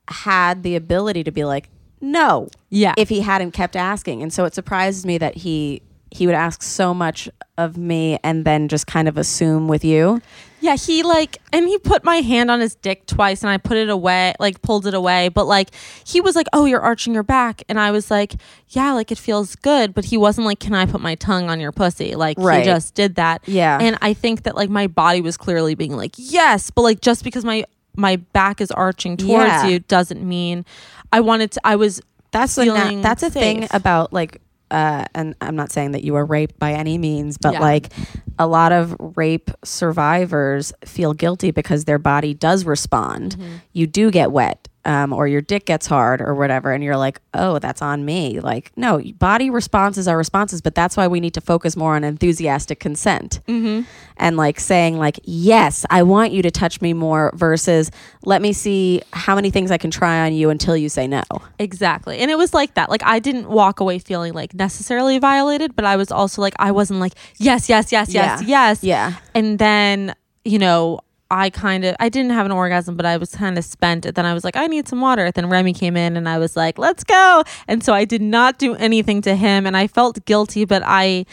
had 0.09 0.63
the 0.63 0.77
ability 0.77 1.25
to 1.25 1.33
be 1.33 1.45
like, 1.45 1.69
no. 2.01 2.49
Yeah. 2.71 2.95
If 2.97 3.09
he 3.09 3.21
hadn't 3.21 3.53
kept 3.53 3.75
asking. 3.75 4.23
And 4.23 4.33
so 4.33 4.45
it 4.45 4.55
surprises 4.55 5.05
me 5.07 5.19
that 5.19 5.37
he 5.39 5.83
he 6.11 6.27
would 6.27 6.35
ask 6.37 6.63
so 6.63 6.95
much 6.95 7.29
of 7.59 7.77
me 7.77 8.19
and 8.23 8.45
then 8.45 8.69
just 8.69 8.87
kind 8.87 9.09
of 9.09 9.17
assume 9.19 9.67
with 9.69 9.85
you. 9.85 10.21
Yeah, 10.61 10.77
he 10.77 11.03
like, 11.03 11.39
and 11.53 11.69
he 11.69 11.79
put 11.79 12.03
my 12.03 12.17
hand 12.17 12.51
on 12.51 12.61
his 12.61 12.75
dick 12.77 13.07
twice, 13.07 13.43
and 13.43 13.51
I 13.51 13.59
put 13.59 13.77
it 13.77 13.89
away, 13.91 14.35
like 14.41 14.63
pulled 14.63 14.87
it 14.87 14.95
away. 14.95 15.29
But 15.29 15.47
like, 15.47 15.71
he 16.05 16.21
was 16.21 16.35
like, 16.35 16.47
"Oh, 16.53 16.65
you're 16.65 16.81
arching 16.81 17.13
your 17.15 17.23
back," 17.23 17.63
and 17.69 17.79
I 17.79 17.91
was 17.91 18.11
like, 18.11 18.35
"Yeah, 18.71 18.93
like 18.93 19.13
it 19.13 19.19
feels 19.19 19.55
good." 19.57 19.95
But 19.95 20.07
he 20.07 20.17
wasn't 20.17 20.47
like, 20.47 20.59
"Can 20.59 20.75
I 20.75 20.87
put 20.87 21.01
my 21.01 21.15
tongue 21.15 21.51
on 21.51 21.61
your 21.61 21.73
pussy?" 21.73 22.15
Like 22.17 22.37
Right. 22.39 22.61
he 22.61 22.65
just 22.65 22.95
did 22.95 23.15
that. 23.17 23.43
Yeah. 23.47 23.79
and 23.81 23.97
I 24.01 24.13
think 24.15 24.43
that 24.45 24.57
like 24.57 24.71
my 24.71 24.87
body 24.87 25.21
was 25.21 25.37
clearly 25.37 25.75
being 25.75 25.97
like, 25.97 26.15
"Yes," 26.17 26.71
but 26.71 26.83
like 26.83 27.01
just 27.01 27.23
because 27.23 27.45
my 27.45 27.65
my 27.95 28.17
back 28.17 28.61
is 28.61 28.71
arching 28.73 29.17
towards 29.17 29.47
Yeah. 29.47 29.67
you 29.67 29.79
doesn't 29.81 30.23
mean 30.27 30.65
I 31.13 31.21
wanted 31.21 31.53
to. 31.53 31.61
I 31.65 31.77
was 31.77 32.01
that's 32.33 32.59
a 32.59 32.65
na- 32.65 33.03
that's 33.03 33.23
a 33.23 33.31
thing 33.31 33.69
about 33.73 34.13
like 34.13 34.41
uh 34.71 35.05
and 35.15 35.35
I'm 35.41 35.57
not 35.57 35.71
saying 35.71 35.93
that 35.93 36.03
you 36.05 36.13
were 36.15 36.25
raped 36.25 36.59
by 36.59 36.73
any 36.73 36.99
means 36.99 37.39
but 37.39 37.53
Yeah. 37.55 37.61
like 37.61 37.93
a 38.39 38.47
lot 38.47 38.73
of 38.73 38.95
rape 39.17 39.51
survivors 39.65 40.73
feel 40.85 41.13
guilty 41.15 41.51
because 41.53 41.85
their 41.85 41.99
body 41.99 42.35
does 42.35 42.65
respond 42.65 43.37
Mm-hmm. 43.37 43.57
you 43.73 43.87
do 43.87 44.11
get 44.11 44.33
wet 44.33 44.69
um, 44.87 45.13
or 45.13 45.27
your 45.29 45.43
dick 45.43 45.67
gets 45.67 45.87
hard 45.87 46.23
or 46.23 46.35
whatever 46.35 46.73
and 46.73 46.83
you're 46.83 46.97
like 46.97 47.21
oh 47.35 47.59
that's 47.59 47.83
on 47.83 48.05
me 48.05 48.41
like 48.41 48.73
no 48.77 49.03
body 49.19 49.51
responses 49.51 50.09
are 50.09 50.17
responses 50.17 50.63
but 50.63 50.75
that's 50.75 50.97
why 50.97 51.07
we 51.07 51.21
need 51.21 51.35
to 51.35 51.41
focus 51.43 51.77
more 51.77 51.95
on 51.97 52.05
enthusiastic 52.05 52.81
consent 52.81 53.41
Mm-hmm. 53.49 53.83
and 54.17 54.37
like 54.39 54.59
saying 54.61 54.97
like 54.99 55.19
yes 55.25 55.85
i 55.91 56.03
want 56.03 56.33
you 56.33 56.41
to 56.43 56.51
touch 56.51 56.81
me 56.81 56.93
more 56.95 57.33
versus 57.35 57.91
let 58.25 58.41
me 58.41 58.53
see 58.53 59.03
how 59.13 59.35
many 59.35 59.51
things 59.51 59.71
i 59.71 59.77
can 59.79 59.91
try 59.91 60.25
on 60.25 60.33
you 60.33 60.49
until 60.51 60.77
you 60.77 60.89
say 60.89 61.07
no 61.07 61.23
Exactly. 61.59 62.19
And 62.19 62.31
it 62.31 62.37
was 62.39 62.55
like 62.55 62.75
that. 62.75 62.91
Like 62.91 63.03
I 63.05 63.19
didn't 63.19 63.49
walk 63.49 63.81
away 63.81 63.99
feeling 63.99 64.33
like 64.35 64.55
necessarily 64.55 65.19
violated, 65.19 65.75
but 65.75 65.85
I 65.85 65.97
was 65.97 66.13
also 66.13 66.41
like 66.41 66.55
I 66.59 66.71
wasn't 66.71 67.01
like 67.01 67.13
yes, 67.39 67.69
yes, 67.69 67.91
yes, 67.93 68.13
yes, 68.15 68.41
Yeah. 68.43 68.47
yes. 68.47 68.85
Yeah. 68.85 69.13
And 69.35 69.59
then, 69.59 70.15
you 70.45 70.59
know, 70.59 71.01
I 71.31 71.51
kind 71.51 71.85
of 71.85 71.97
I 71.99 72.09
didn't 72.09 72.33
have 72.33 72.47
an 72.47 72.53
orgasm, 72.53 72.97
but 72.97 73.07
I 73.07 73.17
was 73.17 73.35
kind 73.35 73.59
of 73.59 73.65
spent. 73.65 74.15
Then 74.15 74.27
I 74.27 74.35
was 74.35 74.45
like, 74.45 74.57
I 74.57 74.67
need 74.67 74.87
some 74.89 75.01
water. 75.01 75.31
Then 75.31 75.49
Remy 75.49 75.73
came 75.73 75.97
in 75.97 76.17
and 76.17 76.29
I 76.29 76.39
was 76.39 76.57
like, 76.57 76.79
let's 76.79 77.05
go. 77.05 77.43
And 77.67 77.83
so 77.83 77.93
I 77.93 78.05
did 78.05 78.23
not 78.23 78.59
do 78.59 78.75
anything 78.77 79.23
to 79.23 79.35
him 79.35 79.67
and 79.67 79.77
I 79.77 79.87
felt 79.87 80.25
guilty, 80.25 80.65
but 80.65 80.83
I 80.85 81.27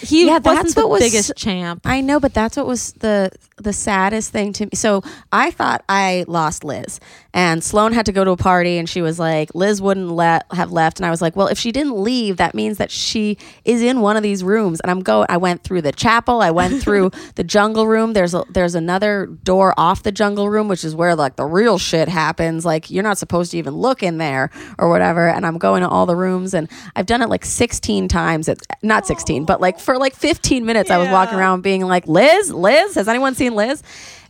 he 0.00 0.26
Yeah, 0.26 0.38
that's 0.38 0.74
the 0.74 0.82
what 0.82 0.90
was- 0.90 1.00
biggest 1.00 1.32
champ. 1.36 1.82
I 1.84 2.00
know, 2.00 2.20
but 2.20 2.34
that's 2.34 2.56
what 2.56 2.66
was 2.66 2.92
the 2.94 3.30
the 3.56 3.72
saddest 3.72 4.32
thing 4.32 4.52
to 4.52 4.64
me. 4.64 4.70
So 4.74 5.02
I 5.30 5.52
thought 5.52 5.84
I 5.88 6.24
lost 6.26 6.64
Liz, 6.64 6.98
and 7.32 7.62
Sloan 7.62 7.92
had 7.92 8.06
to 8.06 8.12
go 8.12 8.24
to 8.24 8.32
a 8.32 8.36
party, 8.36 8.78
and 8.78 8.88
she 8.88 9.00
was 9.00 9.20
like, 9.20 9.54
Liz 9.54 9.80
wouldn't 9.80 10.10
let 10.10 10.44
have 10.52 10.72
left, 10.72 10.98
and 10.98 11.06
I 11.06 11.10
was 11.10 11.22
like, 11.22 11.36
well, 11.36 11.46
if 11.46 11.56
she 11.58 11.70
didn't 11.70 11.96
leave, 11.96 12.38
that 12.38 12.54
means 12.54 12.78
that 12.78 12.90
she 12.90 13.38
is 13.64 13.80
in 13.80 14.00
one 14.00 14.16
of 14.16 14.22
these 14.24 14.42
rooms, 14.42 14.80
and 14.80 14.90
I'm 14.90 15.00
going. 15.00 15.26
I 15.28 15.36
went 15.36 15.62
through 15.62 15.82
the 15.82 15.92
chapel, 15.92 16.40
I 16.42 16.50
went 16.50 16.82
through 16.82 17.10
the 17.36 17.44
jungle 17.44 17.86
room. 17.86 18.12
There's 18.12 18.34
a 18.34 18.44
there's 18.50 18.74
another 18.74 19.26
door 19.44 19.72
off 19.76 20.02
the 20.02 20.12
jungle 20.12 20.50
room, 20.50 20.66
which 20.68 20.82
is 20.84 20.94
where 20.96 21.14
like 21.14 21.36
the 21.36 21.44
real 21.46 21.78
shit 21.78 22.08
happens. 22.08 22.64
Like 22.64 22.90
you're 22.90 23.02
not 23.04 23.18
supposed 23.18 23.52
to 23.52 23.58
even 23.58 23.74
look 23.74 24.02
in 24.02 24.18
there 24.18 24.50
or 24.78 24.88
whatever. 24.88 25.28
And 25.28 25.46
I'm 25.46 25.58
going 25.58 25.82
to 25.82 25.88
all 25.88 26.06
the 26.06 26.16
rooms, 26.16 26.54
and 26.54 26.68
I've 26.96 27.06
done 27.06 27.22
it 27.22 27.28
like 27.28 27.44
16 27.44 28.08
times. 28.08 28.48
It's 28.48 28.66
not 28.82 29.06
16, 29.06 29.44
but 29.44 29.60
like 29.60 29.78
for 29.84 29.98
like 29.98 30.14
15 30.14 30.64
minutes, 30.64 30.90
I 30.90 30.98
was 30.98 31.08
walking 31.08 31.38
around 31.38 31.62
being 31.62 31.82
like, 31.82 32.06
Liz, 32.08 32.52
Liz, 32.52 32.94
has 32.94 33.08
anyone 33.08 33.34
seen 33.34 33.54
Liz? 33.54 33.82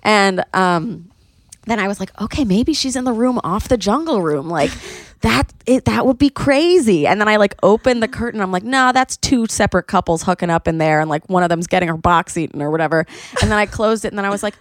And 0.03 0.45
um, 0.53 1.11
then 1.67 1.79
I 1.79 1.89
was 1.89 2.01
like, 2.01 2.11
okay, 2.21 2.45
maybe 2.45 2.75
she's 2.75 2.97
in 2.97 3.05
the 3.05 3.13
room 3.13 3.41
off 3.43 3.69
the 3.69 3.77
jungle 3.77 4.21
room. 4.23 4.49
Like 4.49 4.71
that, 5.23 5.53
it, 5.67 5.87
that 5.87 6.07
would 6.07 6.19
be 6.19 6.31
crazy. 6.31 7.07
And 7.07 7.21
then 7.21 7.29
I 7.29 7.37
like 7.37 7.55
opened 7.63 8.03
the 8.03 8.09
curtain. 8.09 8.41
I'm 8.41 8.53
like, 8.53 8.65
no, 8.65 8.93
that's 8.93 9.17
two 9.17 9.47
separate 9.47 9.87
couples 9.87 10.23
hooking 10.23 10.51
up 10.51 10.69
in 10.69 10.79
there. 10.79 11.01
And 11.01 11.09
like 11.09 11.29
one 11.29 11.43
of 11.43 11.49
them's 11.49 11.67
getting 11.67 11.89
her 11.89 11.97
box 11.97 12.37
eaten 12.37 12.61
or 12.61 12.71
whatever. 12.71 13.07
And 13.41 13.51
then 13.51 13.59
I 13.59 13.67
closed 13.67 14.05
it. 14.05 14.09
And 14.09 14.19
then 14.19 14.25
I 14.25 14.31
was 14.31 14.43
like, 14.43 14.55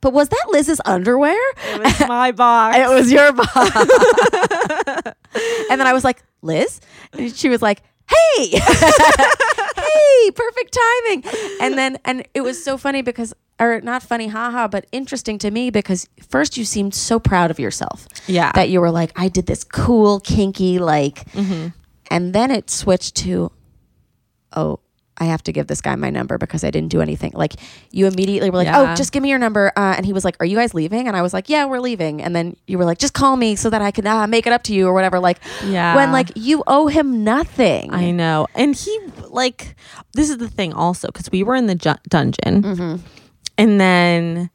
but 0.00 0.12
was 0.12 0.28
that 0.28 0.46
Liz's 0.50 0.80
underwear? 0.84 1.36
It 1.72 1.82
was 1.82 2.08
my 2.08 2.30
box. 2.32 2.76
It 2.80 2.88
was 2.88 3.10
your 3.10 3.32
box. 3.32 3.50
and 5.70 5.80
then 5.80 5.86
I 5.86 5.92
was 5.92 6.04
like, 6.04 6.22
Liz? 6.42 6.80
And 7.12 7.34
she 7.34 7.48
was 7.48 7.62
like, 7.62 7.82
hey, 8.08 8.60
hey, 9.94 10.30
perfect 10.30 10.78
timing. 10.78 11.24
And 11.60 11.78
then, 11.78 11.98
and 12.04 12.26
it 12.34 12.42
was 12.42 12.62
so 12.62 12.76
funny 12.76 13.02
because, 13.02 13.34
or 13.58 13.80
not 13.80 14.02
funny, 14.02 14.28
haha, 14.28 14.68
but 14.68 14.86
interesting 14.92 15.38
to 15.38 15.50
me 15.50 15.70
because 15.70 16.08
first 16.28 16.56
you 16.56 16.64
seemed 16.64 16.94
so 16.94 17.18
proud 17.18 17.50
of 17.50 17.58
yourself. 17.58 18.06
Yeah. 18.26 18.52
That 18.52 18.68
you 18.68 18.80
were 18.80 18.90
like, 18.90 19.12
I 19.16 19.28
did 19.28 19.46
this 19.46 19.64
cool, 19.64 20.20
kinky, 20.20 20.78
like, 20.78 21.30
mm-hmm. 21.32 21.68
and 22.10 22.34
then 22.34 22.50
it 22.50 22.70
switched 22.70 23.14
to, 23.16 23.50
oh, 24.54 24.80
I 25.18 25.24
have 25.26 25.42
to 25.44 25.52
give 25.52 25.66
this 25.66 25.80
guy 25.80 25.94
my 25.96 26.10
number 26.10 26.38
because 26.38 26.62
I 26.64 26.70
didn't 26.70 26.90
do 26.90 27.00
anything. 27.00 27.32
Like 27.34 27.54
you 27.90 28.06
immediately 28.06 28.50
were 28.50 28.58
like, 28.58 28.66
Yeah. 28.66 28.92
"Oh, 28.92 28.94
just 28.94 29.12
give 29.12 29.22
me 29.22 29.30
your 29.30 29.38
number." 29.38 29.72
Uh, 29.76 29.94
and 29.96 30.04
he 30.06 30.12
was 30.12 30.24
like, 30.24 30.36
"Are 30.40 30.46
you 30.46 30.56
guys 30.56 30.74
leaving?" 30.74 31.08
And 31.08 31.16
I 31.16 31.22
was 31.22 31.32
like, 31.32 31.48
"Yeah, 31.48 31.64
we're 31.66 31.80
leaving." 31.80 32.22
And 32.22 32.34
then 32.36 32.56
you 32.66 32.78
were 32.78 32.84
like, 32.84 32.98
"Just 32.98 33.14
call 33.14 33.36
me 33.36 33.56
so 33.56 33.70
that 33.70 33.82
I 33.82 33.90
can 33.90 34.06
uh, 34.06 34.26
make 34.26 34.46
it 34.46 34.52
up 34.52 34.62
to 34.64 34.74
you 34.74 34.86
or 34.86 34.92
whatever." 34.92 35.18
Like, 35.20 35.38
Yeah. 35.66 35.94
when 35.96 36.12
like 36.12 36.30
you 36.36 36.62
owe 36.66 36.86
him 36.86 37.24
nothing. 37.24 37.92
I 37.92 38.10
know. 38.10 38.46
And 38.54 38.74
he, 38.76 38.98
like, 39.28 39.74
this 40.12 40.28
is 40.30 40.38
the 40.38 40.48
thing 40.48 40.72
also, 40.72 41.08
because 41.08 41.30
we 41.30 41.42
were 41.42 41.54
in 41.54 41.66
the 41.66 41.74
ju- 41.74 41.94
dungeon. 42.08 42.62
Mm-hmm. 42.62 42.96
And 43.58 43.80
then 43.80 44.50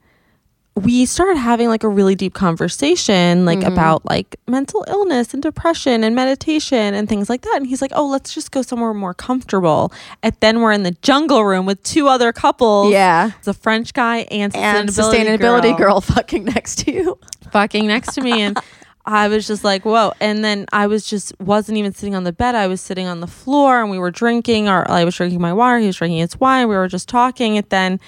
we 0.83 1.05
started 1.05 1.37
having 1.37 1.67
like 1.67 1.83
a 1.83 1.89
really 1.89 2.15
deep 2.15 2.33
conversation, 2.33 3.45
like 3.45 3.59
Mm-hmm. 3.59 3.73
about 3.73 4.05
like 4.05 4.37
mental 4.47 4.83
illness 4.87 5.33
and 5.33 5.43
depression 5.43 6.03
and 6.03 6.15
meditation 6.15 6.93
and 6.93 7.07
things 7.07 7.29
like 7.29 7.41
that. 7.41 7.53
And 7.57 7.67
he's 7.67 7.81
like, 7.81 7.91
oh, 7.93 8.07
let's 8.07 8.33
just 8.33 8.51
go 8.51 8.61
somewhere 8.61 8.93
more 8.93 9.13
comfortable. 9.13 9.93
And 10.23 10.35
then 10.39 10.61
we're 10.61 10.71
in 10.71 10.83
the 10.83 10.91
jungle 11.01 11.43
room 11.45 11.65
with 11.65 11.81
two 11.83 12.07
other 12.07 12.31
couples. 12.33 12.91
Yeah. 12.91 13.31
It's 13.37 13.47
a 13.47 13.53
French 13.53 13.93
guy 13.93 14.19
and 14.31 14.51
sustainability, 14.53 14.59
and 14.79 14.89
sustainability 14.89 15.77
girl. 15.77 16.01
fucking 16.01 16.45
next 16.45 16.79
to 16.85 16.91
you. 16.91 17.19
fucking 17.51 17.85
next 17.87 18.13
to 18.15 18.21
me 18.21 18.41
and 18.41 18.57
I 19.05 19.27
was 19.27 19.47
just 19.47 19.63
like, 19.63 19.83
whoa. 19.83 20.13
And 20.19 20.43
then 20.45 20.65
I 20.71 20.87
was 20.87 21.05
just 21.05 21.33
wasn't 21.39 21.77
even 21.79 21.91
sitting 21.91 22.13
on 22.15 22.23
the 22.23 22.31
bed. 22.31 22.53
I 22.53 22.67
was 22.67 22.81
sitting 22.81 23.07
on 23.07 23.19
the 23.19 23.27
floor 23.27 23.81
and 23.81 23.89
we 23.89 23.97
were 23.97 24.11
drinking 24.11 24.69
or 24.69 24.89
I 24.89 25.03
was 25.05 25.15
drinking 25.15 25.41
my 25.41 25.53
water, 25.53 25.79
he 25.79 25.87
was 25.87 25.97
drinking 25.97 26.19
his 26.19 26.39
wine, 26.39 26.67
we 26.67 26.75
were 26.75 26.87
just 26.87 27.09
talking. 27.09 27.57
And 27.57 27.67
then 27.69 27.99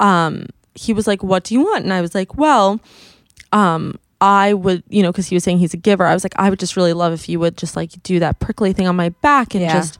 um 0.00 0.46
he 0.76 0.92
was 0.92 1.06
like, 1.06 1.22
What 1.22 1.44
do 1.44 1.54
you 1.54 1.60
want? 1.62 1.84
And 1.84 1.92
I 1.92 2.00
was 2.00 2.14
like, 2.14 2.36
Well, 2.36 2.80
um, 3.52 3.98
I 4.20 4.54
would, 4.54 4.82
you 4.88 5.02
know, 5.02 5.12
because 5.12 5.26
he 5.26 5.34
was 5.36 5.44
saying 5.44 5.58
he's 5.58 5.74
a 5.74 5.78
giver. 5.78 6.06
I 6.06 6.14
was 6.14 6.24
like, 6.24 6.32
I 6.36 6.48
would 6.50 6.58
just 6.58 6.76
really 6.76 6.92
love 6.94 7.12
if 7.12 7.28
you 7.28 7.38
would 7.40 7.56
just 7.56 7.76
like 7.76 7.90
do 8.02 8.18
that 8.20 8.40
prickly 8.40 8.72
thing 8.72 8.86
on 8.86 8.96
my 8.96 9.10
back 9.10 9.54
and 9.54 9.62
Yeah. 9.62 9.74
just. 9.74 9.98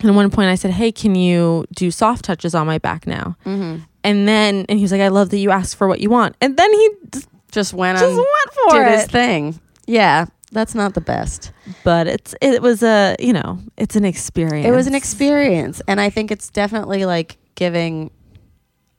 And 0.00 0.08
at 0.10 0.14
one 0.14 0.30
point, 0.30 0.48
I 0.48 0.54
said, 0.54 0.70
"Hey, 0.70 0.92
can 0.92 1.16
you 1.16 1.64
do 1.74 1.90
soft 1.90 2.24
touches 2.24 2.54
on 2.54 2.68
my 2.68 2.78
back 2.78 3.04
now?" 3.04 3.36
Mm-hmm. 3.44 3.82
And 4.04 4.28
then, 4.28 4.64
and 4.68 4.78
he 4.78 4.84
was 4.84 4.92
like, 4.92 5.00
"I 5.00 5.08
love 5.08 5.30
that 5.30 5.38
you 5.38 5.50
asked 5.50 5.74
for 5.74 5.88
what 5.88 5.98
you 6.00 6.08
want." 6.08 6.36
And 6.40 6.56
then 6.56 6.72
he 6.72 6.88
just 7.10 7.28
Just 7.50 7.74
went 7.74 7.98
just 7.98 8.08
on, 8.12 8.16
went 8.16 8.54
for 8.70 8.84
did 8.84 8.92
it. 8.92 8.98
his 9.00 9.06
thing. 9.08 9.60
Yeah, 9.88 10.26
that's 10.52 10.76
not 10.76 10.94
the 10.94 11.00
best. 11.00 11.50
but 11.82 12.06
it's 12.06 12.32
it 12.40 12.62
was 12.62 12.84
a 12.84 13.16
you 13.18 13.32
know 13.32 13.58
it's 13.76 13.96
an 13.96 14.04
experience. 14.04 14.68
It 14.68 14.70
was 14.70 14.86
an 14.86 14.94
experience, 14.94 15.82
and 15.88 16.00
I 16.00 16.10
think 16.10 16.30
it's 16.30 16.48
definitely 16.48 17.04
like 17.04 17.36
giving 17.56 18.12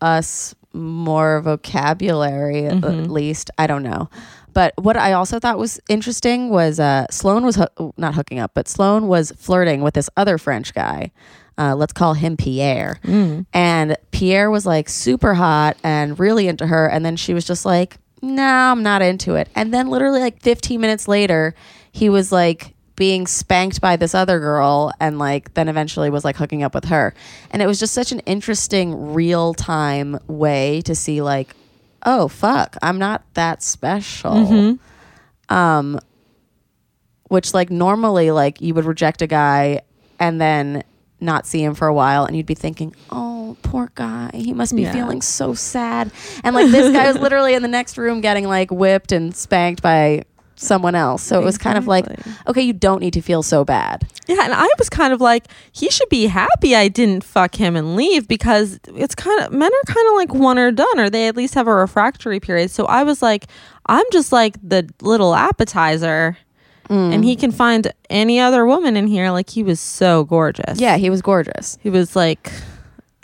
us 0.01 0.53
more 0.73 1.41
vocabulary, 1.41 2.61
Mm-hmm. 2.63 2.83
at 3.03 3.09
least. 3.09 3.51
I 3.57 3.67
don't 3.67 3.83
know. 3.83 4.09
But 4.53 4.73
what 4.77 4.97
I 4.97 5.13
also 5.13 5.39
thought 5.39 5.57
was 5.57 5.79
interesting 5.89 6.49
was 6.49 6.79
uh, 6.79 7.05
Sloan 7.11 7.45
was 7.45 7.55
hoo- 7.55 7.93
not 7.97 8.15
hooking 8.15 8.39
up, 8.39 8.51
but 8.53 8.67
Sloan 8.67 9.07
was 9.07 9.31
flirting 9.37 9.81
with 9.81 9.93
this 9.93 10.09
other 10.17 10.37
French 10.37 10.73
guy. 10.73 11.11
Uh, 11.57 11.75
let's 11.75 11.93
call 11.93 12.13
him 12.13 12.35
Pierre. 12.37 12.99
Mm. 13.03 13.45
And 13.53 13.97
Pierre 14.11 14.49
was 14.49 14.65
like 14.65 14.89
super 14.89 15.33
hot 15.33 15.77
and 15.83 16.17
really 16.19 16.47
into 16.47 16.65
her. 16.65 16.87
And 16.89 17.05
then 17.05 17.15
she 17.15 17.33
was 17.33 17.45
just 17.45 17.65
like, 17.65 17.97
no, 18.21 18.43
I'm 18.43 18.81
not 18.83 19.01
into 19.01 19.35
it. 19.35 19.49
And 19.55 19.73
then 19.73 19.89
literally 19.89 20.19
like 20.19 20.41
15 20.41 20.79
minutes 20.81 21.07
later, 21.07 21.53
he 21.91 22.09
was 22.09 22.31
like 22.31 22.73
being 22.99 23.25
spanked 23.25 23.79
by 23.81 23.95
this 23.95 24.13
other 24.13 24.39
girl 24.39 24.91
and 24.99 25.17
like 25.17 25.53
then 25.55 25.67
eventually 25.69 26.09
was 26.11 26.23
like 26.25 26.35
hooking 26.35 26.61
up 26.61 26.75
with 26.75 26.85
her. 26.85 27.15
And 27.49 27.61
it 27.61 27.65
was 27.65 27.79
just 27.79 27.93
such 27.95 28.11
an 28.11 28.19
interesting 28.27 29.13
real 29.13 29.53
time 29.55 30.19
way 30.27 30.81
to 30.81 30.93
see 30.93 31.21
like, 31.21 31.55
oh 32.05 32.27
fuck, 32.27 32.75
I'm 32.83 32.99
not 32.99 33.23
that 33.33 33.63
special. 33.63 34.77
Um 35.49 35.99
which 37.29 37.53
like 37.53 37.69
normally 37.71 38.31
like 38.31 38.59
you 38.61 38.73
would 38.73 38.85
reject 38.85 39.21
a 39.21 39.27
guy 39.27 39.81
and 40.19 40.41
then 40.41 40.83
not 41.21 41.45
see 41.45 41.63
him 41.63 41.75
for 41.75 41.87
a 41.87 41.93
while 41.93 42.25
and 42.25 42.35
you'd 42.35 42.45
be 42.45 42.55
thinking, 42.55 42.95
"Oh, 43.09 43.55
poor 43.61 43.91
guy. 43.95 44.31
He 44.33 44.53
must 44.53 44.75
be 44.75 44.83
Yeah. 44.83 44.93
feeling 44.93 45.21
so 45.21 45.53
sad." 45.53 46.11
And 46.43 46.55
like 46.55 46.71
this 46.71 46.91
guy 46.93 47.07
was 47.11 47.17
literally 47.21 47.53
in 47.53 47.61
the 47.61 47.67
next 47.67 47.97
room 47.97 48.21
getting 48.21 48.47
like 48.47 48.71
whipped 48.71 49.11
and 49.11 49.35
spanked 49.35 49.81
by 49.81 50.23
someone 50.61 50.93
else. 50.95 51.23
So 51.23 51.39
it 51.39 51.43
was 51.45 51.57
kind 51.57 51.77
of 51.77 51.87
like, 51.87 52.05
Exactly. 52.05 52.33
okay, 52.47 52.61
you 52.61 52.73
don't 52.73 52.99
need 52.99 53.13
to 53.13 53.21
feel 53.21 53.41
so 53.43 53.63
bad. 53.63 54.07
Yeah, 54.27 54.43
and 54.43 54.53
I 54.53 54.67
was 54.77 54.89
kind 54.89 55.13
of 55.13 55.21
like, 55.21 55.45
he 55.71 55.89
should 55.89 56.09
be 56.09 56.27
happy 56.27 56.75
I 56.75 56.87
didn't 56.89 57.23
fuck 57.23 57.55
him 57.55 57.75
and 57.75 57.95
leave 57.95 58.27
because 58.27 58.79
it's 58.87 59.15
kind 59.15 59.41
of 59.41 59.51
men 59.53 59.71
are 59.71 59.93
kind 59.93 60.07
of 60.09 60.15
like 60.15 60.33
one 60.33 60.59
or 60.59 60.71
done, 60.71 60.99
or 60.99 61.09
they 61.09 61.27
at 61.27 61.35
least 61.37 61.53
have 61.55 61.67
a 61.67 61.73
refractory 61.73 62.39
period. 62.39 62.71
So 62.71 62.85
I 62.85 63.03
was 63.03 63.21
like, 63.21 63.45
I'm 63.85 64.05
just 64.11 64.31
like 64.31 64.55
the 64.61 64.87
little 65.01 65.33
appetizer, 65.33 66.37
and 66.89 67.23
he 67.23 67.35
can 67.35 67.51
find 67.51 67.91
any 68.09 68.39
other 68.39 68.65
woman 68.65 68.97
in 68.97 69.05
here. 69.07 69.29
Like 69.31 69.49
he 69.51 69.61
was 69.63 69.79
so 69.79 70.23
gorgeous. 70.23 70.79
Yeah, 70.79 70.97
he 70.97 71.09
was 71.11 71.21
gorgeous. 71.21 71.77
he 71.83 71.89
was 71.91 72.15
like 72.15 72.51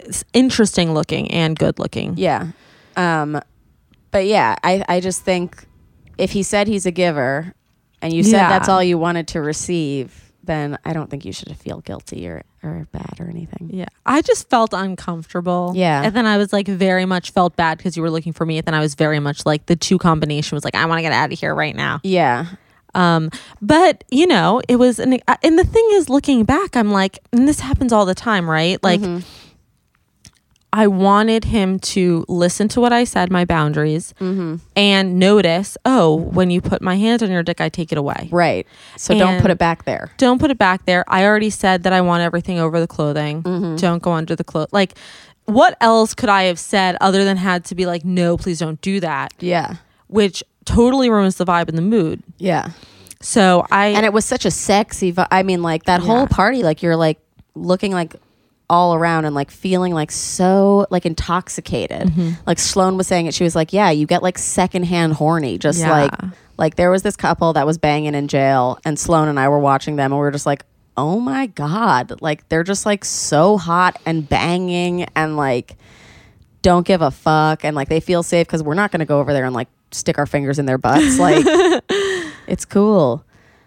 s- 0.07 0.23
interesting 0.33 0.93
looking 0.93 1.31
and 1.31 1.57
good 1.57 1.79
looking. 1.79 2.13
Yeah. 2.15 2.49
Um 2.95 3.41
but 4.11 4.27
yeah, 4.27 4.55
I 4.63 4.85
I 4.87 4.99
just 4.99 5.23
think 5.23 5.65
if 6.17 6.31
he 6.31 6.43
said 6.43 6.67
he's 6.67 6.85
a 6.85 6.91
giver 6.91 7.53
and 8.01 8.13
you 8.13 8.23
said 8.23 8.37
Yeah. 8.37 8.49
that's 8.49 8.69
all 8.69 8.81
you 8.83 8.97
wanted 8.97 9.27
to 9.29 9.41
receive, 9.41 10.31
then 10.43 10.77
I 10.85 10.93
don't 10.93 11.09
think 11.09 11.25
you 11.25 11.33
should 11.33 11.55
feel 11.57 11.81
guilty 11.81 12.27
or 12.27 12.43
or 12.63 12.87
bad 12.91 13.15
or 13.19 13.27
anything. 13.29 13.69
Yeah, 13.73 13.85
I 14.05 14.21
just 14.21 14.49
felt 14.49 14.73
uncomfortable. 14.73 15.73
Yeah. 15.75 16.01
and 16.03 16.15
then 16.15 16.25
I 16.25 16.37
was 16.37 16.51
like 16.53 16.67
very 16.67 17.05
much 17.05 17.31
felt 17.31 17.55
bad 17.55 17.77
because 17.77 17.95
you 17.95 18.01
were 18.03 18.09
looking 18.11 18.33
for 18.33 18.45
me. 18.45 18.57
And 18.57 18.65
then 18.65 18.73
I 18.73 18.79
was 18.79 18.95
very 18.95 19.19
much 19.19 19.45
like 19.45 19.65
the 19.67 19.75
two 19.75 19.97
combination 19.97 20.55
was 20.55 20.63
like 20.65 20.75
I 20.75 20.85
want 20.85 20.97
to 20.99 21.01
get 21.03 21.11
out 21.11 21.31
of 21.31 21.39
here 21.39 21.53
right 21.53 21.75
now. 21.75 21.99
Yeah. 22.03 22.47
Um, 22.95 23.29
but 23.61 24.03
you 24.09 24.25
know, 24.25 24.61
it 24.69 24.77
was 24.77 24.99
an 24.99 25.19
uh, 25.27 25.35
and 25.43 25.59
the 25.59 25.65
thing 25.65 25.85
is, 25.93 26.09
looking 26.09 26.43
back, 26.45 26.75
I'm 26.77 26.91
like, 26.91 27.19
and 27.33 27.47
this 27.47 27.59
happens 27.59 27.91
all 27.91 28.05
the 28.05 28.15
time, 28.15 28.49
right? 28.49 28.81
Like, 28.83 29.01
Mm-hmm. 29.01 29.19
I 30.77 30.87
wanted 30.87 31.45
him 31.45 31.79
to 31.95 32.25
listen 32.27 32.67
to 32.69 32.81
what 32.81 32.91
I 32.91 33.05
said, 33.05 33.31
my 33.31 33.45
boundaries, 33.45 34.13
Mm-hmm. 34.19 34.55
and 34.75 35.17
notice, 35.19 35.77
oh, 35.85 36.15
when 36.15 36.49
you 36.51 36.59
put 36.61 36.81
my 36.81 36.95
hands 36.95 37.23
on 37.23 37.31
your 37.31 37.43
dick, 37.43 37.61
I 37.61 37.69
take 37.69 37.91
it 37.93 37.97
away. 37.97 38.27
Right. 38.31 38.67
So 38.97 39.17
don't 39.17 39.41
put 39.41 39.51
it 39.51 39.57
back 39.57 39.85
there. 39.85 40.11
Don't 40.17 40.39
put 40.39 40.51
it 40.51 40.57
back 40.57 40.85
there. 40.85 41.05
I 41.07 41.25
already 41.25 41.49
said 41.49 41.83
that 41.83 41.93
I 41.93 42.01
want 42.01 42.23
everything 42.23 42.59
over 42.59 42.79
the 42.79 42.87
clothing. 42.87 43.41
Mm-hmm. 43.43 43.75
Don't 43.77 44.03
go 44.03 44.11
under 44.11 44.35
the 44.35 44.43
clothes. 44.43 44.69
Like, 44.73 44.97
what 45.45 45.77
else 45.79 46.13
could 46.13 46.29
I 46.29 46.43
have 46.43 46.59
said 46.59 46.97
other 46.99 47.23
than 47.23 47.37
had 47.37 47.63
to 47.65 47.75
be 47.75 47.85
like, 47.85 48.03
no, 48.03 48.35
please 48.35 48.59
don't 48.59 48.81
do 48.81 48.99
that, 48.99 49.33
Yeah. 49.39 49.75
which 50.07 50.43
totally 50.65 51.09
ruins 51.09 51.35
the 51.35 51.45
vibe 51.45 51.69
and 51.69 51.77
the 51.77 51.81
mood. 51.83 52.23
Yeah. 52.37 52.71
So 53.21 53.65
I 53.71 53.87
And 53.87 54.05
it 54.05 54.11
was 54.13 54.25
such 54.25 54.45
a 54.45 54.51
sexy 54.51 55.11
vi- 55.11 55.27
I 55.31 55.43
mean 55.43 55.61
like 55.61 55.83
that 55.83 56.01
whole 56.01 56.27
party 56.27 56.63
like 56.63 56.81
you're 56.83 56.95
like 56.95 57.19
looking 57.55 57.91
like 57.91 58.15
all 58.69 58.95
around 58.95 59.25
and 59.25 59.35
like 59.35 59.51
feeling 59.51 59.93
like 59.93 60.11
so 60.11 60.87
like 60.89 61.05
intoxicated. 61.05 62.07
Mm-hmm. 62.09 62.29
Like 62.47 62.59
Sloan 62.59 62.97
was 62.97 63.07
saying 63.07 63.27
it 63.27 63.33
she 63.33 63.43
was 63.43 63.55
like, 63.55 63.73
"Yeah, 63.73 63.89
you 63.91 64.05
get 64.07 64.23
like 64.23 64.37
secondhand 64.37 65.13
horny 65.13 65.57
just 65.57 65.79
Yeah. 65.79 65.91
like 65.91 66.13
like 66.57 66.75
there 66.75 66.89
was 66.89 67.03
this 67.03 67.15
couple 67.15 67.53
that 67.53 67.65
was 67.65 67.77
banging 67.77 68.15
in 68.15 68.27
jail 68.27 68.79
and 68.85 68.97
Sloan 68.97 69.27
and 69.27 69.39
I 69.39 69.49
were 69.49 69.59
watching 69.59 69.97
them 69.97 70.11
and 70.11 70.19
we 70.19 70.23
were 70.23 70.31
just 70.31 70.45
like, 70.45 70.63
"Oh 70.95 71.19
my 71.19 71.47
god, 71.47 72.21
like 72.21 72.47
they're 72.49 72.63
just 72.63 72.85
like 72.85 73.03
so 73.05 73.57
hot 73.57 73.99
and 74.05 74.27
banging 74.27 75.03
and 75.15 75.35
like 75.37 75.75
don't 76.61 76.87
give 76.87 77.01
a 77.01 77.11
fuck 77.11 77.63
and 77.65 77.75
like 77.75 77.89
they 77.89 77.99
feel 77.99 78.23
safe 78.23 78.47
cuz 78.47 78.63
we're 78.63 78.73
not 78.73 78.91
going 78.91 78.99
to 79.01 79.05
go 79.05 79.19
over 79.19 79.33
there 79.33 79.45
and 79.45 79.53
like 79.53 79.67
stick 79.91 80.17
our 80.17 80.25
fingers 80.25 80.57
in 80.57 80.65
their 80.65 80.77
butts 80.79 81.19
like 81.19 81.45
it's 82.47 82.65
cool. 82.65 83.23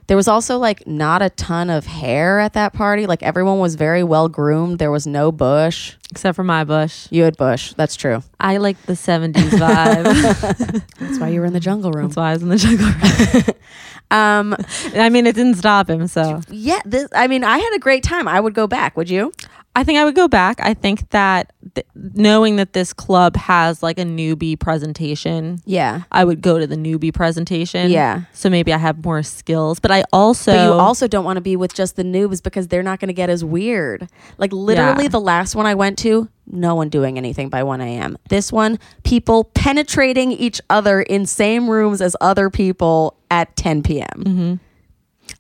There 0.09 0.17
was 0.17 0.27
also 0.27 0.59
like 0.59 0.87
not 0.87 1.21
a 1.23 1.29
ton 1.31 1.69
of 1.71 1.87
hair 1.87 2.41
at 2.41 2.55
that 2.55 2.73
party. 2.73 3.07
Like 3.07 3.23
everyone 3.23 3.59
was 3.59 3.75
very 3.75 4.03
well 4.03 4.29
groomed. 4.29 4.79
There 4.79 4.91
was 4.91 5.07
no 5.07 5.31
bush. 5.31 5.95
except 6.11 6.35
for 6.35 6.43
my 6.45 6.65
bush. 6.65 7.07
You 7.11 7.25
had 7.25 7.37
bush. 7.37 7.75
That's 7.75 7.95
true. 7.95 8.23
I 8.41 8.57
like 8.57 8.81
the 8.87 8.95
70s 8.95 9.35
vibe. 9.35 10.85
That's 10.99 11.19
why 11.19 11.29
you 11.29 11.41
were 11.41 11.47
in 11.47 11.53
the 11.53 11.61
jungle 11.61 11.93
room. 11.93 12.07
That's 12.09 12.17
why 12.17 12.31
I 12.31 12.33
was 12.33 12.43
in 12.43 12.49
the 12.49 12.57
jungle. 12.57 12.87
room. 12.87 13.45
Um, 14.11 14.57
I 14.95 15.11
mean, 15.11 15.27
it 15.27 15.35
didn't 15.35 15.57
stop 15.57 15.91
him. 15.91 16.07
So 16.07 16.41
yeah. 16.49 16.81
This, 16.87 17.09
I 17.15 17.27
mean, 17.27 17.45
I 17.45 17.59
had 17.59 17.75
a 17.77 17.79
great 17.79 18.03
time. 18.03 18.27
I 18.27 18.41
would 18.41 18.55
go 18.55 18.67
back. 18.67 18.97
Would 18.97 19.11
you? 19.11 19.35
I 19.77 19.85
think 19.85 19.99
I 19.99 20.05
would 20.05 20.17
go 20.17 20.27
back. 20.27 20.59
I 20.61 20.75
think 20.75 21.09
that 21.11 21.53
th- 21.77 21.87
knowing 21.95 22.57
that 22.57 22.73
this 22.73 22.93
club 22.93 23.37
has 23.37 23.81
like 23.81 23.97
a 24.01 24.03
newbie 24.05 24.59
presentation, 24.59 25.61
Yeah. 25.67 26.03
I 26.11 26.25
would 26.25 26.41
go 26.41 26.59
to 26.59 26.67
the 26.67 26.75
newbie 26.75 27.15
presentation. 27.15 27.91
Yeah. 27.93 28.23
So 28.33 28.51
maybe 28.51 28.73
I 28.73 28.79
have 28.79 29.05
more 29.05 29.23
skills. 29.23 29.79
But 29.79 29.93
I 29.93 30.03
also. 30.13 30.53
But 30.53 30.65
you 30.65 30.73
also 30.73 31.07
don't 31.07 31.25
want 31.25 31.37
to 31.37 31.41
be 31.41 31.55
with 31.55 31.75
just 31.75 31.95
the 31.95 32.03
noobs 32.03 32.43
because 32.43 32.67
they're 32.67 32.83
not 32.83 32.99
going 32.99 33.09
to 33.09 33.15
get 33.15 33.31
as 33.31 33.45
weird. 33.45 34.09
Like 34.37 34.53
literally, 34.53 35.05
Yeah. 35.05 35.09
the 35.11 35.21
last 35.21 35.55
one 35.55 35.67
I 35.67 35.75
went 35.77 35.97
to, 35.99 36.29
no 36.51 36.75
one 36.75 36.89
doing 36.89 37.17
anything 37.17 37.49
by 37.49 37.63
1 37.63 37.81
a.m. 37.81 38.19
This 38.31 38.51
one, 38.51 38.81
people 39.05 39.45
penetrating 39.45 40.33
each 40.33 40.61
other 40.71 41.03
in 41.03 41.25
same 41.25 41.71
rooms 41.71 42.01
as 42.01 42.17
other 42.21 42.51
people 42.51 43.17
at 43.31 43.55
10 43.55 43.83
p.m. 43.85 44.09
Mm-hmm. 44.17 44.55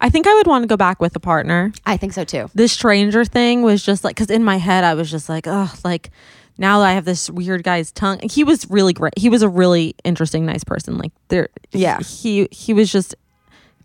I 0.00 0.10
think 0.10 0.26
I 0.26 0.34
would 0.34 0.46
want 0.46 0.62
to 0.62 0.66
go 0.68 0.76
back 0.76 1.00
with 1.00 1.14
a 1.16 1.20
partner. 1.20 1.72
I 1.84 1.96
think 1.96 2.12
so 2.12 2.24
too. 2.24 2.48
the 2.54 2.68
stranger 2.68 3.24
thing 3.24 3.62
was 3.62 3.82
just 3.82 4.04
like 4.04 4.14
because 4.16 4.30
in 4.30 4.44
my 4.44 4.56
head 4.58 4.84
I 4.84 4.94
was 4.94 5.10
just 5.10 5.28
like 5.28 5.46
oh 5.46 5.72
like 5.84 6.10
now 6.56 6.80
I 6.80 6.92
have 6.92 7.04
this 7.04 7.30
weird 7.30 7.62
guy's 7.62 7.92
tongue. 7.92 8.18
He 8.28 8.42
was 8.44 8.68
really 8.70 8.92
great. 8.92 9.16
He 9.16 9.28
was 9.28 9.42
a 9.42 9.48
really 9.48 9.94
interesting, 10.04 10.44
nice 10.44 10.64
person. 10.64 10.98
Like 10.98 11.12
there, 11.28 11.48
Yeah. 11.70 12.00
He 12.00 12.48
he 12.50 12.72
was 12.74 12.90
just, 12.90 13.14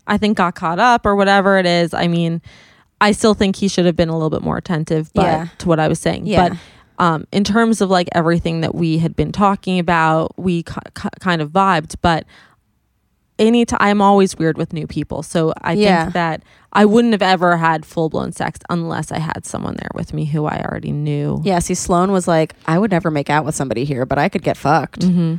I 0.08 0.18
think, 0.18 0.36
got 0.36 0.56
caught 0.56 0.80
up 0.80 1.06
or 1.06 1.14
whatever 1.14 1.56
it 1.58 1.66
is. 1.66 1.94
I 1.94 2.08
mean, 2.08 2.42
I 3.00 3.12
still 3.12 3.32
think 3.34 3.54
he 3.56 3.68
should 3.68 3.86
have 3.86 3.94
been 3.94 4.08
a 4.08 4.12
little 4.12 4.28
bit 4.30 4.42
more 4.42 4.56
attentive, 4.56 5.12
but 5.14 5.22
Yeah. 5.22 5.46
to 5.58 5.68
what 5.68 5.78
I 5.78 5.86
was 5.86 6.00
saying. 6.00 6.26
Yeah. 6.26 6.48
But 6.48 6.58
um, 7.04 7.26
in 7.30 7.44
terms 7.44 7.80
of 7.80 7.90
like 7.90 8.08
everything 8.12 8.60
that 8.62 8.74
we 8.74 8.98
had 8.98 9.14
been 9.14 9.30
talking 9.30 9.78
about, 9.78 10.36
we 10.36 10.64
ki- 10.64 10.74
ki- 11.00 11.08
kind 11.20 11.40
of 11.42 11.50
vibed. 11.50 11.94
But 12.02 12.24
anytime 13.38 13.78
I'm 13.80 14.00
always 14.02 14.36
weird 14.36 14.56
with 14.58 14.72
new 14.72 14.86
people, 14.86 15.22
so 15.22 15.52
I 15.60 15.72
Yeah. 15.72 16.02
think 16.04 16.14
that 16.14 16.42
I 16.72 16.84
wouldn't 16.84 17.12
have 17.12 17.22
ever 17.22 17.56
had 17.56 17.84
full 17.86 18.08
blown 18.08 18.32
sex 18.32 18.58
unless 18.70 19.12
I 19.12 19.18
had 19.18 19.44
someone 19.46 19.76
there 19.76 19.90
with 19.94 20.12
me 20.12 20.24
who 20.24 20.44
I 20.46 20.64
already 20.68 20.92
knew. 20.92 21.40
Yeah, 21.44 21.58
see, 21.60 21.74
Sloan 21.74 22.10
was 22.12 22.26
like, 22.28 22.54
I 22.66 22.78
would 22.78 22.90
never 22.90 23.10
make 23.10 23.30
out 23.30 23.44
with 23.44 23.54
somebody 23.54 23.84
here, 23.84 24.04
but 24.06 24.18
I 24.18 24.28
could 24.28 24.42
get 24.42 24.56
fucked. 24.56 25.00
Mm-hmm. 25.00 25.36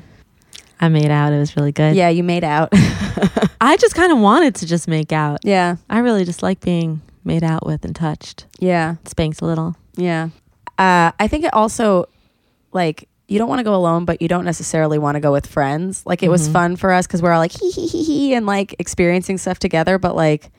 I 0.80 0.90
made 0.90 1.10
out. 1.10 1.32
It 1.34 1.40
was 1.40 1.56
really 1.56 1.72
good. 1.72 1.96
Yeah, 1.96 2.10
you 2.10 2.24
made 2.24 2.44
out. 2.44 2.70
I 3.62 3.78
just 3.78 3.96
kind 3.96 4.12
of 4.12 4.20
wanted 4.20 4.56
to 4.56 4.66
just 4.66 4.88
make 4.88 5.12
out. 5.12 5.40
yeah, 5.44 5.78
I 5.90 6.00
really 6.00 6.26
just 6.26 6.44
like 6.44 6.60
being 6.60 7.02
made 7.24 7.44
out 7.44 7.66
with 7.66 7.86
and 7.86 7.96
touched, 7.96 8.46
yeah, 8.60 8.96
spanked 9.06 9.42
a 9.42 9.46
little. 9.46 9.76
yeah. 9.96 10.30
Uh, 10.78 11.12
I 11.18 11.28
think 11.30 11.46
it 11.46 11.54
also, 11.54 12.06
like, 12.74 13.08
you 13.28 13.40
don't 13.40 13.50
want 13.50 13.60
to 13.60 13.64
go 13.64 13.74
alone, 13.76 14.06
but 14.06 14.22
you 14.22 14.28
don't 14.28 14.46
necessarily 14.46 14.98
want 15.00 15.16
to 15.16 15.20
go 15.20 15.32
with 15.32 15.48
friends. 15.48 16.04
Like, 16.06 16.22
it 16.22 16.30
was 16.30 16.48
Mhm. 16.48 16.54
fun 16.54 16.76
for 16.76 16.92
us 16.92 17.08
because 17.08 17.22
we're 17.22 17.32
all 17.32 17.40
like, 17.40 17.52
hee 17.54 17.72
hee 17.72 17.88
hee 17.88 18.04
hee, 18.04 18.34
and 18.34 18.46
like 18.46 18.76
experiencing 18.80 19.38
stuff 19.38 19.58
together, 19.60 19.98
but 19.98 20.16
like, 20.16 20.52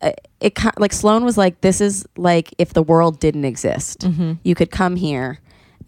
uh, 0.00 0.12
it 0.40 0.56
like 0.78 0.92
Sloan 0.92 1.24
was 1.24 1.38
like, 1.38 1.60
this 1.60 1.80
is 1.80 2.06
like 2.16 2.52
if 2.58 2.72
the 2.74 2.82
world 2.82 3.20
didn't 3.20 3.44
exist. 3.44 4.00
Mm-hmm. 4.00 4.32
You 4.42 4.54
could 4.54 4.70
come 4.70 4.96
here 4.96 5.38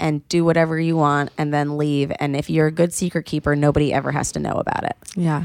and 0.00 0.26
do 0.28 0.44
whatever 0.44 0.78
you 0.78 0.96
want 0.96 1.30
and 1.38 1.52
then 1.54 1.76
leave. 1.78 2.12
And 2.20 2.36
if 2.36 2.50
you're 2.50 2.66
a 2.66 2.72
good 2.72 2.92
secret 2.92 3.24
keeper, 3.26 3.54
nobody 3.56 3.92
ever 3.92 4.10
has 4.12 4.32
to 4.32 4.40
know 4.40 4.52
about 4.52 4.84
it. 4.84 4.96
Yeah, 5.16 5.44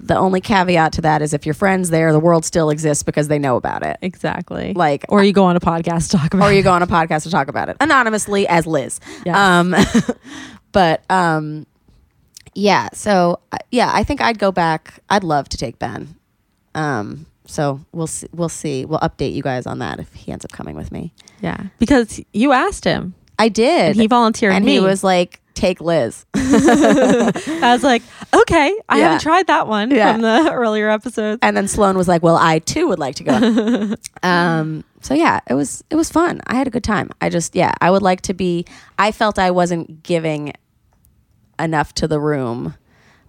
the 0.00 0.16
only 0.16 0.40
caveat 0.40 0.92
to 0.94 1.00
that 1.02 1.22
is 1.22 1.32
if 1.34 1.44
your 1.44 1.54
friends 1.54 1.90
there, 1.90 2.12
the 2.12 2.20
world 2.20 2.44
still 2.44 2.70
exists 2.70 3.02
because 3.02 3.28
they 3.28 3.38
know 3.38 3.56
about 3.56 3.82
it. 3.82 3.96
exactly. 4.02 4.72
Like, 4.74 5.04
or 5.08 5.22
you 5.24 5.32
go 5.32 5.44
on 5.44 5.56
a 5.56 5.60
podcast 5.60 6.10
to 6.10 6.18
talk 6.18 6.34
about. 6.34 6.50
or 6.50 6.52
you 6.52 6.62
go 6.62 6.72
on 6.72 6.82
a 6.82 6.86
podcast 6.86 7.24
to 7.24 7.30
talk 7.30 7.48
about 7.48 7.68
it 7.68 7.76
anonymously 7.80 8.46
as 8.46 8.66
Liz. 8.66 9.00
Yes. 9.24 9.36
Um, 9.36 9.74
but 10.72 11.02
um, 11.10 11.66
yeah. 12.54 12.88
So 12.92 13.40
uh, 13.52 13.58
yeah, 13.70 13.90
I 13.92 14.04
think 14.04 14.20
I'd 14.20 14.38
go 14.38 14.52
back. 14.52 15.00
I'd 15.10 15.24
love 15.24 15.48
to 15.50 15.56
take 15.56 15.78
Ben. 15.78 16.14
Um, 16.74 17.26
so 17.46 17.80
we'll 17.92 18.06
see, 18.06 18.28
we'll 18.32 18.48
see. 18.48 18.84
We'll 18.84 19.00
update 19.00 19.32
you 19.34 19.42
guys 19.42 19.66
on 19.66 19.78
that 19.80 19.98
if 20.00 20.12
he 20.12 20.30
ends 20.32 20.44
up 20.44 20.52
coming 20.52 20.76
with 20.76 20.92
me. 20.92 21.12
yeah, 21.40 21.64
because 21.78 22.20
you 22.32 22.52
asked 22.52 22.84
him. 22.84 23.14
I 23.38 23.48
did. 23.48 23.90
And 23.92 23.96
he 23.96 24.06
volunteered 24.08 24.52
and 24.52 24.64
me. 24.64 24.72
he 24.72 24.80
was 24.80 25.04
like, 25.04 25.40
"Take 25.58 25.80
Liz." 25.80 26.24
I 26.34 27.60
was 27.72 27.82
like, 27.82 28.02
okay, 28.32 28.74
I 28.88 28.98
Yeah. 28.98 29.02
haven't 29.04 29.20
tried 29.22 29.46
that 29.48 29.66
one 29.66 29.90
Yeah. 29.90 30.12
from 30.12 30.22
the 30.22 30.52
earlier 30.62 30.88
episodes. 30.88 31.40
And 31.42 31.56
then 31.56 31.66
Sloan 31.68 31.96
was 31.96 32.06
like, 32.08 32.22
"Well, 32.22 32.36
I 32.36 32.60
too 32.60 32.86
would 32.88 32.98
like 32.98 33.16
to 33.16 33.24
go." 33.24 33.94
um, 34.22 34.84
so 35.00 35.14
yeah, 35.14 35.40
it 35.48 35.54
was 35.54 35.82
it 35.90 35.96
was 35.96 36.10
fun. 36.10 36.40
I 36.46 36.54
had 36.54 36.66
a 36.66 36.70
good 36.70 36.84
time. 36.84 37.10
I 37.20 37.28
just 37.28 37.54
yeah, 37.56 37.72
I 37.80 37.90
would 37.90 38.02
like 38.02 38.20
to 38.22 38.34
be. 38.34 38.64
I 38.98 39.12
felt 39.12 39.38
I 39.38 39.50
wasn't 39.50 40.02
giving 40.02 40.52
enough 41.58 41.92
to 41.94 42.06
the 42.08 42.20
room 42.20 42.74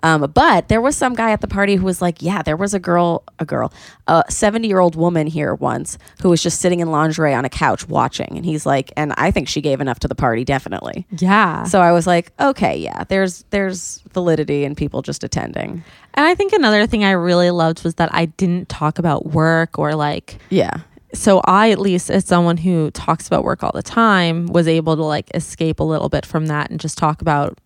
Um, 0.03 0.31
but 0.33 0.67
there 0.67 0.81
was 0.81 0.95
some 0.95 1.13
guy 1.13 1.31
at 1.31 1.41
the 1.41 1.47
party 1.47 1.75
who 1.75 1.85
was 1.85 2.01
like, 2.01 2.21
"Yeah, 2.21 2.41
there 2.41 2.57
was 2.57 2.73
a 2.73 2.79
girl, 2.79 3.23
a 3.39 3.45
girl, 3.45 3.73
a 4.07 4.23
seventy-year-old 4.29 4.95
woman 4.95 5.27
here 5.27 5.53
once 5.55 5.97
who 6.21 6.29
was 6.29 6.41
just 6.41 6.59
sitting 6.61 6.79
in 6.79 6.91
lingerie 6.91 7.33
on 7.33 7.45
a 7.45 7.49
couch 7.49 7.87
watching." 7.87 8.35
And 8.35 8.45
he's 8.45 8.65
like, 8.65 8.91
"And 8.97 9.13
I 9.17 9.31
think 9.31 9.47
she 9.47 9.61
gave 9.61 9.81
enough 9.81 9.99
to 9.99 10.07
the 10.07 10.15
party, 10.15 10.43
definitely." 10.43 11.05
Yeah. 11.17 11.63
So 11.63 11.81
I 11.81 11.91
was 11.91 12.07
like, 12.07 12.31
"Okay, 12.39 12.77
yeah, 12.77 13.03
there's 13.05 13.45
there's 13.49 14.01
validity 14.13 14.63
in 14.63 14.75
people 14.75 15.01
just 15.01 15.23
attending." 15.23 15.83
and 16.15 16.25
I 16.25 16.35
think 16.35 16.53
another 16.53 16.85
thing 16.87 17.03
I 17.03 17.11
really 17.11 17.51
loved 17.51 17.83
was 17.83 17.95
that 17.95 18.13
I 18.13 18.25
didn't 18.25 18.67
talk 18.67 18.99
about 18.99 19.27
work 19.27 19.77
or 19.79 19.95
like 19.95 20.39
Yeah, 20.49 20.79
so 21.13 21.41
I 21.45 21.71
at 21.71 21.79
least 21.79 22.09
as 22.09 22.25
someone 22.25 22.57
who 22.57 22.91
talks 22.91 23.27
about 23.27 23.43
work 23.43 23.63
all 23.63 23.71
the 23.73 23.83
time 23.83 24.47
was 24.47 24.67
able 24.67 24.95
to 24.95 25.03
like 25.03 25.29
escape 25.33 25.79
a 25.79 25.83
little 25.83 26.09
bit 26.09 26.25
from 26.25 26.47
that 26.47 26.69
and 26.69 26.79
just 26.79 26.97
talk 26.97 27.21
about 27.21 27.57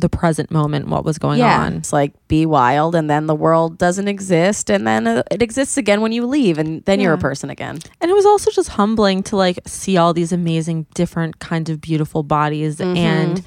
the 0.00 0.08
present 0.08 0.50
moment 0.50 0.88
what 0.88 1.04
was 1.04 1.18
going 1.18 1.38
yeah. 1.38 1.60
on. 1.62 1.74
It's 1.74 1.92
like 1.92 2.12
be 2.28 2.46
wild, 2.46 2.94
and 2.94 3.08
then 3.08 3.26
the 3.26 3.34
world 3.34 3.78
doesn't 3.78 4.08
exist, 4.08 4.70
and 4.70 4.86
then 4.86 5.06
uh, 5.06 5.22
it 5.30 5.42
exists 5.42 5.76
again 5.76 6.00
when 6.00 6.12
you 6.12 6.26
leave, 6.26 6.58
and 6.58 6.84
then 6.84 7.00
you're 7.00 7.14
a 7.14 7.18
person 7.18 7.50
again. 7.50 7.78
And 8.00 8.10
it 8.10 8.14
was 8.14 8.26
also 8.26 8.50
just 8.50 8.70
humbling 8.70 9.22
to 9.24 9.36
like 9.36 9.60
see 9.66 9.96
all 9.96 10.12
these 10.12 10.32
amazing 10.32 10.86
different 10.94 11.38
kinds 11.38 11.70
of 11.70 11.80
beautiful 11.80 12.22
bodies 12.22 12.80
Mm-hmm. 12.80 12.96
and 12.96 13.42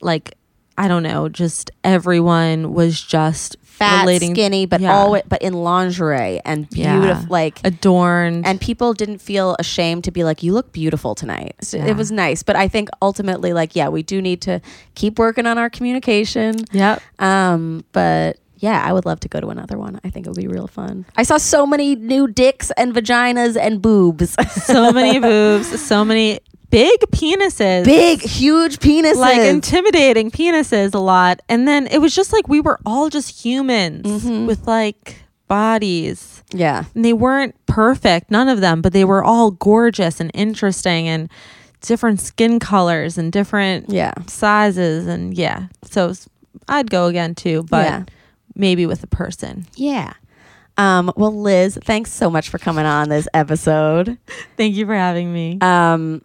like 0.00 0.34
I 0.78 0.88
don't 0.88 1.02
know, 1.02 1.28
just 1.28 1.70
everyone 1.84 2.72
was 2.72 3.02
just 3.02 3.56
Fat, 3.80 4.00
relating 4.02 4.34
skinny, 4.34 4.66
but 4.66 4.80
Yeah. 4.80 4.94
always 4.94 5.22
but 5.28 5.40
in 5.42 5.54
lingerie 5.54 6.40
and 6.44 6.68
Yeah. 6.70 6.98
beautiful, 7.00 7.26
like 7.30 7.60
adorned 7.64 8.46
and 8.46 8.60
people 8.60 8.92
didn't 8.92 9.18
feel 9.20 9.56
ashamed 9.58 10.04
to 10.04 10.10
be 10.10 10.22
like 10.22 10.42
you 10.42 10.52
look 10.52 10.70
beautiful 10.72 11.14
tonight 11.14 11.56
So 11.62 11.78
Yeah. 11.78 11.86
it 11.86 11.96
was 11.96 12.12
nice 12.12 12.42
but 12.42 12.56
i 12.56 12.68
think 12.68 12.88
ultimately 13.02 13.52
like 13.54 13.74
yeah 13.74 13.88
we 13.88 14.02
do 14.02 14.20
need 14.20 14.40
to 14.42 14.60
keep 14.94 15.18
working 15.18 15.46
on 15.46 15.56
our 15.58 15.70
communication 15.70 16.56
Yep. 16.72 17.00
um 17.20 17.82
but 17.92 18.36
yeah 18.58 18.82
i 18.86 18.92
would 18.92 19.06
love 19.06 19.20
to 19.20 19.28
go 19.28 19.40
to 19.40 19.48
another 19.48 19.78
one 19.78 19.98
i 20.04 20.10
think 20.10 20.26
it 20.26 20.28
would 20.30 20.36
be 20.36 20.46
real 20.48 20.66
fun 20.68 21.06
i 21.16 21.22
saw 21.22 21.38
so 21.38 21.64
many 21.66 21.96
new 21.96 22.28
dicks 22.28 22.70
and 22.76 22.92
vaginas 22.94 23.56
and 23.56 23.80
boobs 23.80 24.36
So 24.66 24.92
many 24.92 25.18
boobs, 25.30 25.68
so 25.80 26.04
many 26.04 26.40
big 26.70 26.98
penises. 27.12 27.84
big 27.84 28.20
huge 28.22 28.78
penises 28.78 29.16
like 29.16 29.40
intimidating 29.40 30.30
penises 30.30 30.94
a 30.94 30.98
lot. 30.98 31.40
And 31.48 31.66
then 31.68 31.86
it 31.88 31.98
was 31.98 32.14
just 32.14 32.32
like 32.32 32.48
we 32.48 32.60
were 32.60 32.78
all 32.86 33.08
just 33.10 33.44
humans 33.44 34.06
Mm-hmm. 34.06 34.46
with 34.46 34.66
like 34.66 35.16
bodies. 35.48 36.42
yeah 36.52 36.84
And 36.94 37.04
they 37.04 37.12
weren't 37.12 37.54
perfect, 37.66 38.30
none 38.30 38.48
of 38.48 38.60
them, 38.60 38.82
but 38.82 38.92
they 38.92 39.04
were 39.04 39.22
all 39.22 39.50
gorgeous 39.50 40.20
and 40.20 40.30
interesting 40.34 41.06
and 41.08 41.28
different 41.80 42.20
skin 42.20 42.58
colors 42.58 43.16
and 43.18 43.32
different 43.32 43.90
yeah 43.90 44.12
sizes 44.26 45.06
and 45.06 45.34
yeah. 45.34 45.66
So 45.84 46.12
I'd 46.68 46.90
go 46.90 47.06
again 47.06 47.34
too, 47.34 47.64
but 47.70 47.84
Yeah. 47.86 48.04
maybe 48.54 48.86
with 48.86 49.02
a 49.02 49.06
person. 49.08 49.66
yeah 49.76 50.12
um 50.78 51.10
well 51.16 51.34
liz 51.36 51.76
thanks 51.84 52.12
so 52.12 52.30
much 52.30 52.48
for 52.48 52.58
coming 52.58 52.86
on 52.86 53.08
this 53.08 53.26
episode 53.34 54.16
Thank 54.56 54.76
you 54.76 54.86
for 54.86 54.94
having 54.94 55.32
me. 55.32 55.58
Um, 55.60 56.22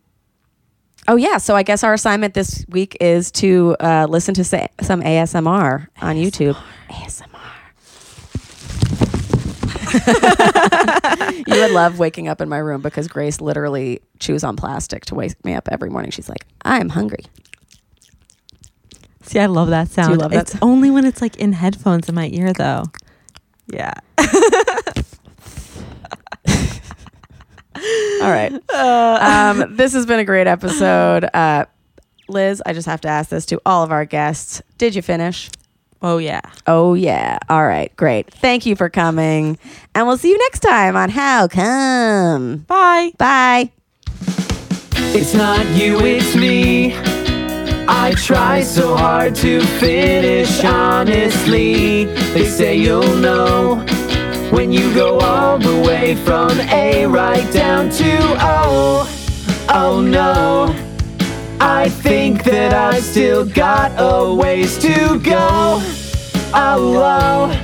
oh 1.08 1.16
yeah, 1.16 1.38
so 1.38 1.56
I 1.56 1.64
guess 1.64 1.84
our 1.84 1.94
assignment 1.94 2.34
this 2.34 2.66
week 2.70 2.98
is 3.00 3.32
to 3.34 3.76
uh, 3.80 4.08
listen 4.10 4.34
to 4.36 4.44
sa- 4.44 4.68
some 4.82 5.02
ASMR 5.02 5.88
on 6.02 6.16
YouTube. 6.16 6.56
ASMR. 6.90 7.32
you 11.48 11.62
would 11.62 11.72
love 11.72 12.00
waking 12.00 12.28
up 12.28 12.42
in 12.42 12.50
my 12.50 12.58
room 12.58 12.82
because 12.82 13.08
Grace 13.08 13.40
literally 13.40 14.02
chews 14.20 14.44
on 14.44 14.56
plastic 14.56 15.06
to 15.06 15.16
wake 15.16 15.44
me 15.46 15.54
up 15.54 15.70
every 15.72 15.90
morning. 15.90 16.12
She's 16.12 16.30
like, 16.30 16.46
"I'm 16.64 16.90
hungry." 16.90 17.26
See, 19.24 19.40
I 19.40 19.48
love 19.48 19.70
that 19.70 19.90
sound. 19.90 20.18
love 20.20 20.32
that 20.32 20.42
it's 20.42 20.52
sound? 20.52 20.64
only 20.64 20.92
when 20.92 21.06
it's 21.06 21.22
like 21.22 21.38
in 21.38 21.54
headphones 21.54 22.10
in 22.10 22.16
my 22.16 22.30
ear 22.32 22.54
though. 22.54 22.84
Yeah. 23.68 23.94
All 27.76 28.32
right. 28.32 28.52
um, 28.74 29.76
this 29.76 29.94
has 29.94 30.06
been 30.06 30.20
a 30.20 30.26
great 30.26 30.48
episode. 30.48 31.26
Uh, 31.34 31.66
Liz, 32.28 32.62
I 32.66 32.74
just 32.74 32.88
have 32.88 33.02
to 33.02 33.08
ask 33.08 33.30
this 33.30 33.46
to 33.48 33.62
all 33.66 33.84
of 33.84 33.92
our 33.92 34.06
guests. 34.06 34.62
Did 34.78 34.96
you 34.96 35.02
finish? 35.02 35.50
Oh 36.02 36.18
yeah. 36.18 36.42
Oh, 36.68 36.94
yeah. 36.94 37.40
All 37.50 37.66
right. 37.66 37.96
Great. 37.96 38.32
Thank 38.32 38.66
you 38.66 38.76
for 38.76 38.90
coming. 38.90 39.58
And 39.94 40.08
we'll 40.08 40.18
see 40.18 40.30
you 40.30 40.38
next 40.38 40.60
time 40.60 40.96
on 40.96 41.10
How 41.10 41.48
Cum. 41.48 42.58
Bye. 42.68 43.12
Bye. 43.18 43.72
It's 45.18 45.34
not 45.34 45.66
you, 45.68 46.00
it's 46.02 46.36
me. 46.36 46.94
I 47.88 48.14
try 48.18 48.62
so 48.62 48.98
hard 48.98 49.36
to 49.36 49.62
finish 49.80 50.64
honestly. 50.64 52.06
They 52.06 52.46
say 52.46 52.76
you'll 52.76 53.16
know 53.16 53.86
when 54.56 54.72
you 54.72 54.94
go 54.94 55.20
all 55.20 55.58
the 55.58 55.82
way 55.86 56.16
from 56.16 56.50
A 56.72 57.06
right 57.06 57.52
down 57.52 57.90
to 57.90 58.18
O. 58.40 59.06
Oh 59.68 60.00
no, 60.02 60.74
I 61.60 61.90
think 61.90 62.46
that 62.46 62.74
I 62.74 63.02
still 63.02 63.46
got 63.46 63.92
a 63.98 64.34
ways 64.34 64.78
to 64.78 65.20
go. 65.20 65.82
Oh. 66.54 67.62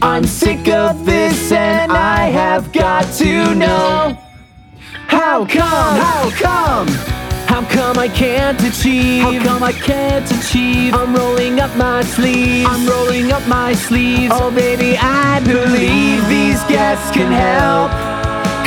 I'm 0.00 0.24
sick 0.24 0.68
of 0.68 1.04
this 1.04 1.52
and 1.52 1.92
I 1.92 2.30
have 2.30 2.72
got 2.72 3.12
to 3.14 3.54
know. 3.54 4.16
How 5.08 5.44
come? 5.44 5.96
How 6.00 6.30
come? 6.30 7.17
How 7.48 7.64
come 7.64 7.98
I 7.98 8.08
can't 8.08 8.60
achieve? 8.62 9.22
How 9.22 9.42
come 9.42 9.62
I 9.62 9.72
can't 9.72 10.30
achieve? 10.30 10.94
I'm 10.94 11.14
rolling 11.14 11.60
up 11.60 11.74
my 11.76 12.02
sleeves. 12.02 12.68
I'm 12.70 12.86
rolling 12.86 13.32
up 13.32 13.44
my 13.48 13.72
sleeves. 13.72 14.32
Oh 14.36 14.50
baby, 14.50 14.96
I 14.98 15.40
believe 15.40 16.20
these 16.28 16.62
guests 16.64 17.10
can 17.10 17.32
help. 17.32 17.90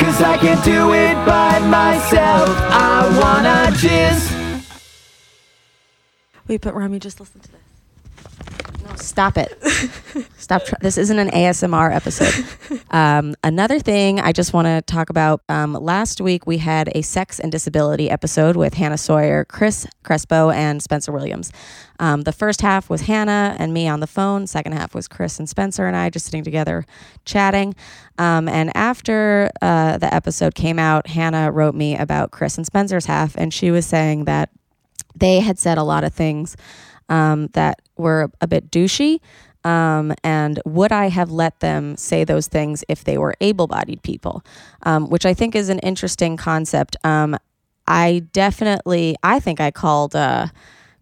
Cause 0.00 0.20
I 0.20 0.36
can't 0.36 0.62
do 0.64 0.92
it 0.92 1.14
by 1.24 1.58
myself. 1.60 2.50
I 2.70 2.98
wanna 3.22 3.74
just 3.78 4.32
Wait, 6.48 6.60
but 6.60 6.74
Remy, 6.74 6.98
just 6.98 7.20
listen 7.20 7.40
to 7.40 7.52
this. 7.52 7.61
Stop 8.96 9.36
it. 9.36 9.56
stop. 10.36 10.64
Tr- 10.64 10.74
this 10.80 10.98
isn't 10.98 11.18
an 11.18 11.30
ASMR 11.30 11.94
episode. 11.94 12.44
Um, 12.92 13.34
another 13.42 13.78
thing 13.78 14.20
I 14.20 14.32
just 14.32 14.52
want 14.52 14.66
to 14.66 14.82
talk 14.82 15.08
about. 15.08 15.40
Um, 15.48 15.72
last 15.72 16.20
week 16.20 16.46
we 16.46 16.58
had 16.58 16.90
a 16.94 17.00
sex 17.00 17.40
and 17.40 17.50
disability 17.50 18.10
episode 18.10 18.54
with 18.54 18.74
Hannah 18.74 18.98
Sawyer, 18.98 19.46
Chris 19.46 19.86
Crespo, 20.02 20.50
and 20.50 20.82
Spencer 20.82 21.10
Williams. 21.10 21.52
Um, 21.98 22.22
the 22.22 22.32
first 22.32 22.60
half 22.60 22.90
was 22.90 23.02
Hannah 23.02 23.56
and 23.58 23.72
me 23.72 23.88
on 23.88 24.00
the 24.00 24.06
phone. 24.06 24.46
Second 24.46 24.72
half 24.72 24.94
was 24.94 25.08
Chris 25.08 25.38
and 25.38 25.48
Spencer 25.48 25.86
and 25.86 25.96
I 25.96 26.10
just 26.10 26.26
sitting 26.26 26.44
together 26.44 26.84
chatting. 27.24 27.74
Um, 28.18 28.46
and 28.46 28.70
after 28.76 29.50
uh, 29.62 29.96
the 29.96 30.12
episode 30.12 30.54
came 30.54 30.78
out, 30.78 31.06
Hannah 31.06 31.50
wrote 31.50 31.74
me 31.74 31.96
about 31.96 32.30
Chris 32.30 32.58
and 32.58 32.66
Spencer's 32.66 33.06
half, 33.06 33.34
and 33.38 33.54
she 33.54 33.70
was 33.70 33.86
saying 33.86 34.26
that 34.26 34.50
they 35.16 35.40
had 35.40 35.58
said 35.58 35.78
a 35.78 35.82
lot 35.82 36.04
of 36.04 36.12
things 36.12 36.56
um, 37.08 37.48
that 37.52 37.80
were 37.96 38.30
a 38.40 38.46
bit 38.46 38.70
douchey. 38.70 39.20
Um, 39.64 40.12
and 40.24 40.60
would 40.64 40.90
I 40.90 41.08
have 41.08 41.30
let 41.30 41.60
them 41.60 41.96
say 41.96 42.24
those 42.24 42.48
things 42.48 42.84
if 42.88 43.04
they 43.04 43.16
were 43.16 43.34
able 43.40 43.66
bodied 43.66 44.02
people? 44.02 44.42
Um, 44.82 45.08
which 45.08 45.24
I 45.24 45.34
think 45.34 45.54
is 45.54 45.68
an 45.68 45.78
interesting 45.80 46.36
concept. 46.36 46.96
Um, 47.04 47.36
I 47.86 48.24
definitely, 48.32 49.16
I 49.22 49.40
think 49.40 49.60
I 49.60 49.70
called 49.70 50.16
uh, 50.16 50.48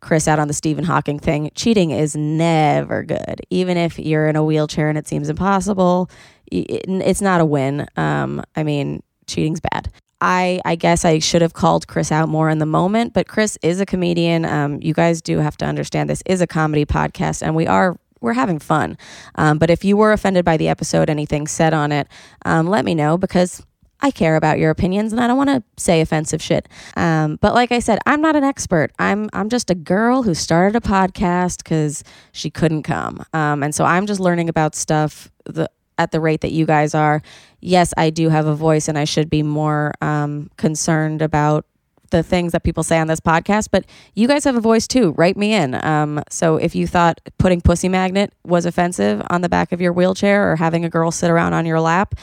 Chris 0.01 0.29
out 0.29 0.39
on 0.39 0.49
the 0.49 0.55
Stephen 0.55 0.85
Hawking 0.85 1.19
thing. 1.19 1.51
Cheating 1.55 1.91
is 1.91 2.17
never 2.17 3.03
good. 3.03 3.43
Even 3.51 3.77
if 3.77 3.99
you're 3.99 4.29
in 4.29 4.37
a 4.37 4.45
wheelchair 4.45 4.89
and 4.89 4.99
it 4.99 5.07
seems 5.07 5.29
impossible, 5.29 6.11
it, 6.51 6.85
it's 6.87 7.21
not 7.23 7.41
a 7.41 7.45
win. 7.45 7.87
Um, 7.97 8.43
I 8.57 8.63
mean, 8.63 9.03
cheating's 9.27 9.61
bad. 9.61 9.91
I, 10.21 10.61
I 10.65 10.77
guess 10.77 11.05
I 11.05 11.19
should 11.19 11.43
have 11.43 11.55
called 11.55 11.87
Chris 11.87 12.13
out 12.13 12.29
more 12.29 12.51
in 12.51 12.59
the 12.59 12.67
moment, 12.67 13.15
but 13.15 13.27
Chris 13.27 13.59
is 13.63 13.81
a 13.81 13.87
comedian. 13.87 14.45
Um, 14.45 14.81
you 14.83 14.93
guys 14.93 15.23
do 15.23 15.39
have 15.39 15.57
to 15.59 15.65
understand 15.65 16.11
this 16.11 16.23
is 16.27 16.41
a 16.41 16.47
comedy 16.47 16.85
podcast, 16.85 17.43
and 17.43 17.55
we 17.55 17.67
are 17.67 17.97
we're 18.21 18.35
having 18.35 18.59
fun. 18.59 18.99
Um, 19.37 19.59
but 19.59 19.71
if 19.71 19.83
you 19.85 19.97
were 19.97 20.13
offended 20.13 20.45
by 20.45 20.59
the 20.59 20.69
episode, 20.69 21.09
anything 21.09 21.47
said 21.47 21.73
on 21.73 21.91
it, 21.91 22.07
um, 22.45 22.67
let 22.67 22.85
me 22.85 22.95
know 22.95 23.17
because 23.17 23.63
I 24.03 24.11
care 24.11 24.37
about 24.37 24.59
your 24.59 24.71
opinions 24.71 25.13
and 25.13 25.21
I 25.21 25.27
don't 25.27 25.37
want 25.37 25.51
to 25.51 25.63
say 25.77 26.01
offensive 26.01 26.43
shit. 26.43 26.69
Um, 26.97 27.37
but 27.41 27.55
like 27.55 27.73
I 27.73 27.79
said, 27.79 27.99
I'm 28.07 28.21
not 28.21 28.37
an 28.37 28.45
expert. 28.45 28.93
I'm 28.99 29.29
I'm 29.33 29.49
just 29.49 29.71
a 29.71 29.75
girl 29.75 30.23
who 30.23 30.35
started 30.35 30.77
a 30.77 30.81
podcast 30.81 31.59
because 31.59 32.03
she 32.33 32.51
couldn't 32.51 32.83
come, 32.83 33.25
um, 33.33 33.63
and 33.63 33.75
so 33.75 33.85
I'm 33.85 34.07
just 34.07 34.21
learning 34.21 34.49
about 34.49 34.75
stuff. 34.75 35.31
The 35.45 35.71
at 36.01 36.13
the 36.13 36.21
rate 36.21 36.41
that 36.41 36.51
you 36.51 36.65
guys 36.65 36.95
are, 36.95 37.21
yes, 37.61 37.93
I 37.97 38.09
do 38.09 38.31
have 38.31 38.47
a 38.47 38.55
voice 38.55 38.89
and 38.89 38.97
I 38.99 39.05
should 39.05 39.29
be 39.29 39.43
more 39.43 39.93
um, 40.01 40.51
concerned 40.57 41.21
about 41.21 41.67
the 42.11 42.23
things 42.23 42.53
that 42.53 42.65
people 42.65 42.83
say 42.83 42.99
on 42.99 43.07
this 43.07 43.21
podcast, 43.21 43.69
but 43.71 43.85
you 44.15 44.27
guys 44.27 44.45
have 44.45 44.57
a 44.57 44.61
voice 44.61 44.89
too. 44.89 45.13
Write 45.13 45.37
me 45.37 45.53
in. 45.53 45.75
Um, 45.85 46.23
so 46.29 46.57
if 46.57 46.75
you 46.75 46.87
thought 46.87 47.21
putting 47.39 47.61
pussy 47.61 47.89
magnet 47.89 48.33
was 48.45 48.67
offensive 48.67 49.23
on 49.31 49.43
the 49.43 49.49
back 49.49 49.73
of 49.73 49.81
your 49.81 49.93
wheelchair 49.93 50.51
or 50.51 50.57
having 50.57 50.85
a 50.85 50.89
girl 50.89 51.11
sit 51.11 51.31
around 51.31 51.53
on 51.53 51.67
your 51.67 51.81
lap, 51.81 52.15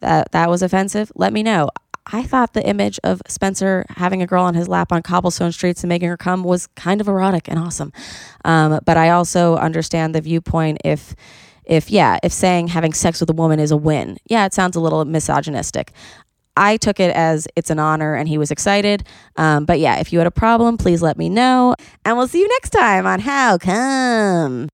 that 0.00 0.32
that 0.32 0.48
was 0.48 0.62
offensive, 0.62 1.12
let 1.14 1.32
me 1.32 1.42
know. 1.42 1.68
I 2.10 2.22
thought 2.22 2.54
the 2.54 2.66
image 2.66 2.98
of 3.04 3.20
Spencer 3.28 3.84
having 3.90 4.22
a 4.22 4.26
girl 4.26 4.42
on 4.42 4.54
his 4.54 4.66
lap 4.66 4.92
on 4.92 5.02
cobblestone 5.02 5.52
streets 5.52 5.82
and 5.82 5.88
making 5.88 6.08
her 6.08 6.16
come 6.16 6.42
was 6.42 6.66
kind 6.68 7.00
of 7.02 7.08
erotic 7.08 7.48
and 7.48 7.58
awesome. 7.58 7.92
Um, 8.46 8.80
but 8.86 8.96
I 8.96 9.10
also 9.10 9.56
understand 9.56 10.14
the 10.14 10.22
viewpoint 10.22 10.78
if 10.84 11.14
if 11.68 11.90
yeah, 11.90 12.18
if 12.22 12.32
saying 12.32 12.68
having 12.68 12.92
sex 12.92 13.20
with 13.20 13.30
a 13.30 13.34
woman 13.34 13.60
is 13.60 13.70
a 13.70 13.76
win. 13.76 14.18
Yeah, 14.26 14.46
it 14.46 14.54
sounds 14.54 14.74
a 14.74 14.80
little 14.80 15.04
misogynistic. 15.04 15.92
I 16.56 16.76
took 16.76 16.98
it 16.98 17.14
as 17.14 17.46
it's 17.54 17.70
an 17.70 17.78
honor 17.78 18.14
and 18.14 18.28
he 18.28 18.36
was 18.36 18.50
excited. 18.50 19.04
Um, 19.36 19.64
but 19.64 19.78
yeah, 19.78 20.00
if 20.00 20.12
you 20.12 20.18
had 20.18 20.26
a 20.26 20.32
problem, 20.32 20.76
please 20.76 21.00
let 21.02 21.16
me 21.16 21.28
know. 21.28 21.76
And 22.04 22.16
we'll 22.16 22.26
see 22.26 22.40
you 22.40 22.48
next 22.48 22.70
time 22.70 23.06
on 23.06 23.20
How 23.20 23.58
Cum. 23.58 24.68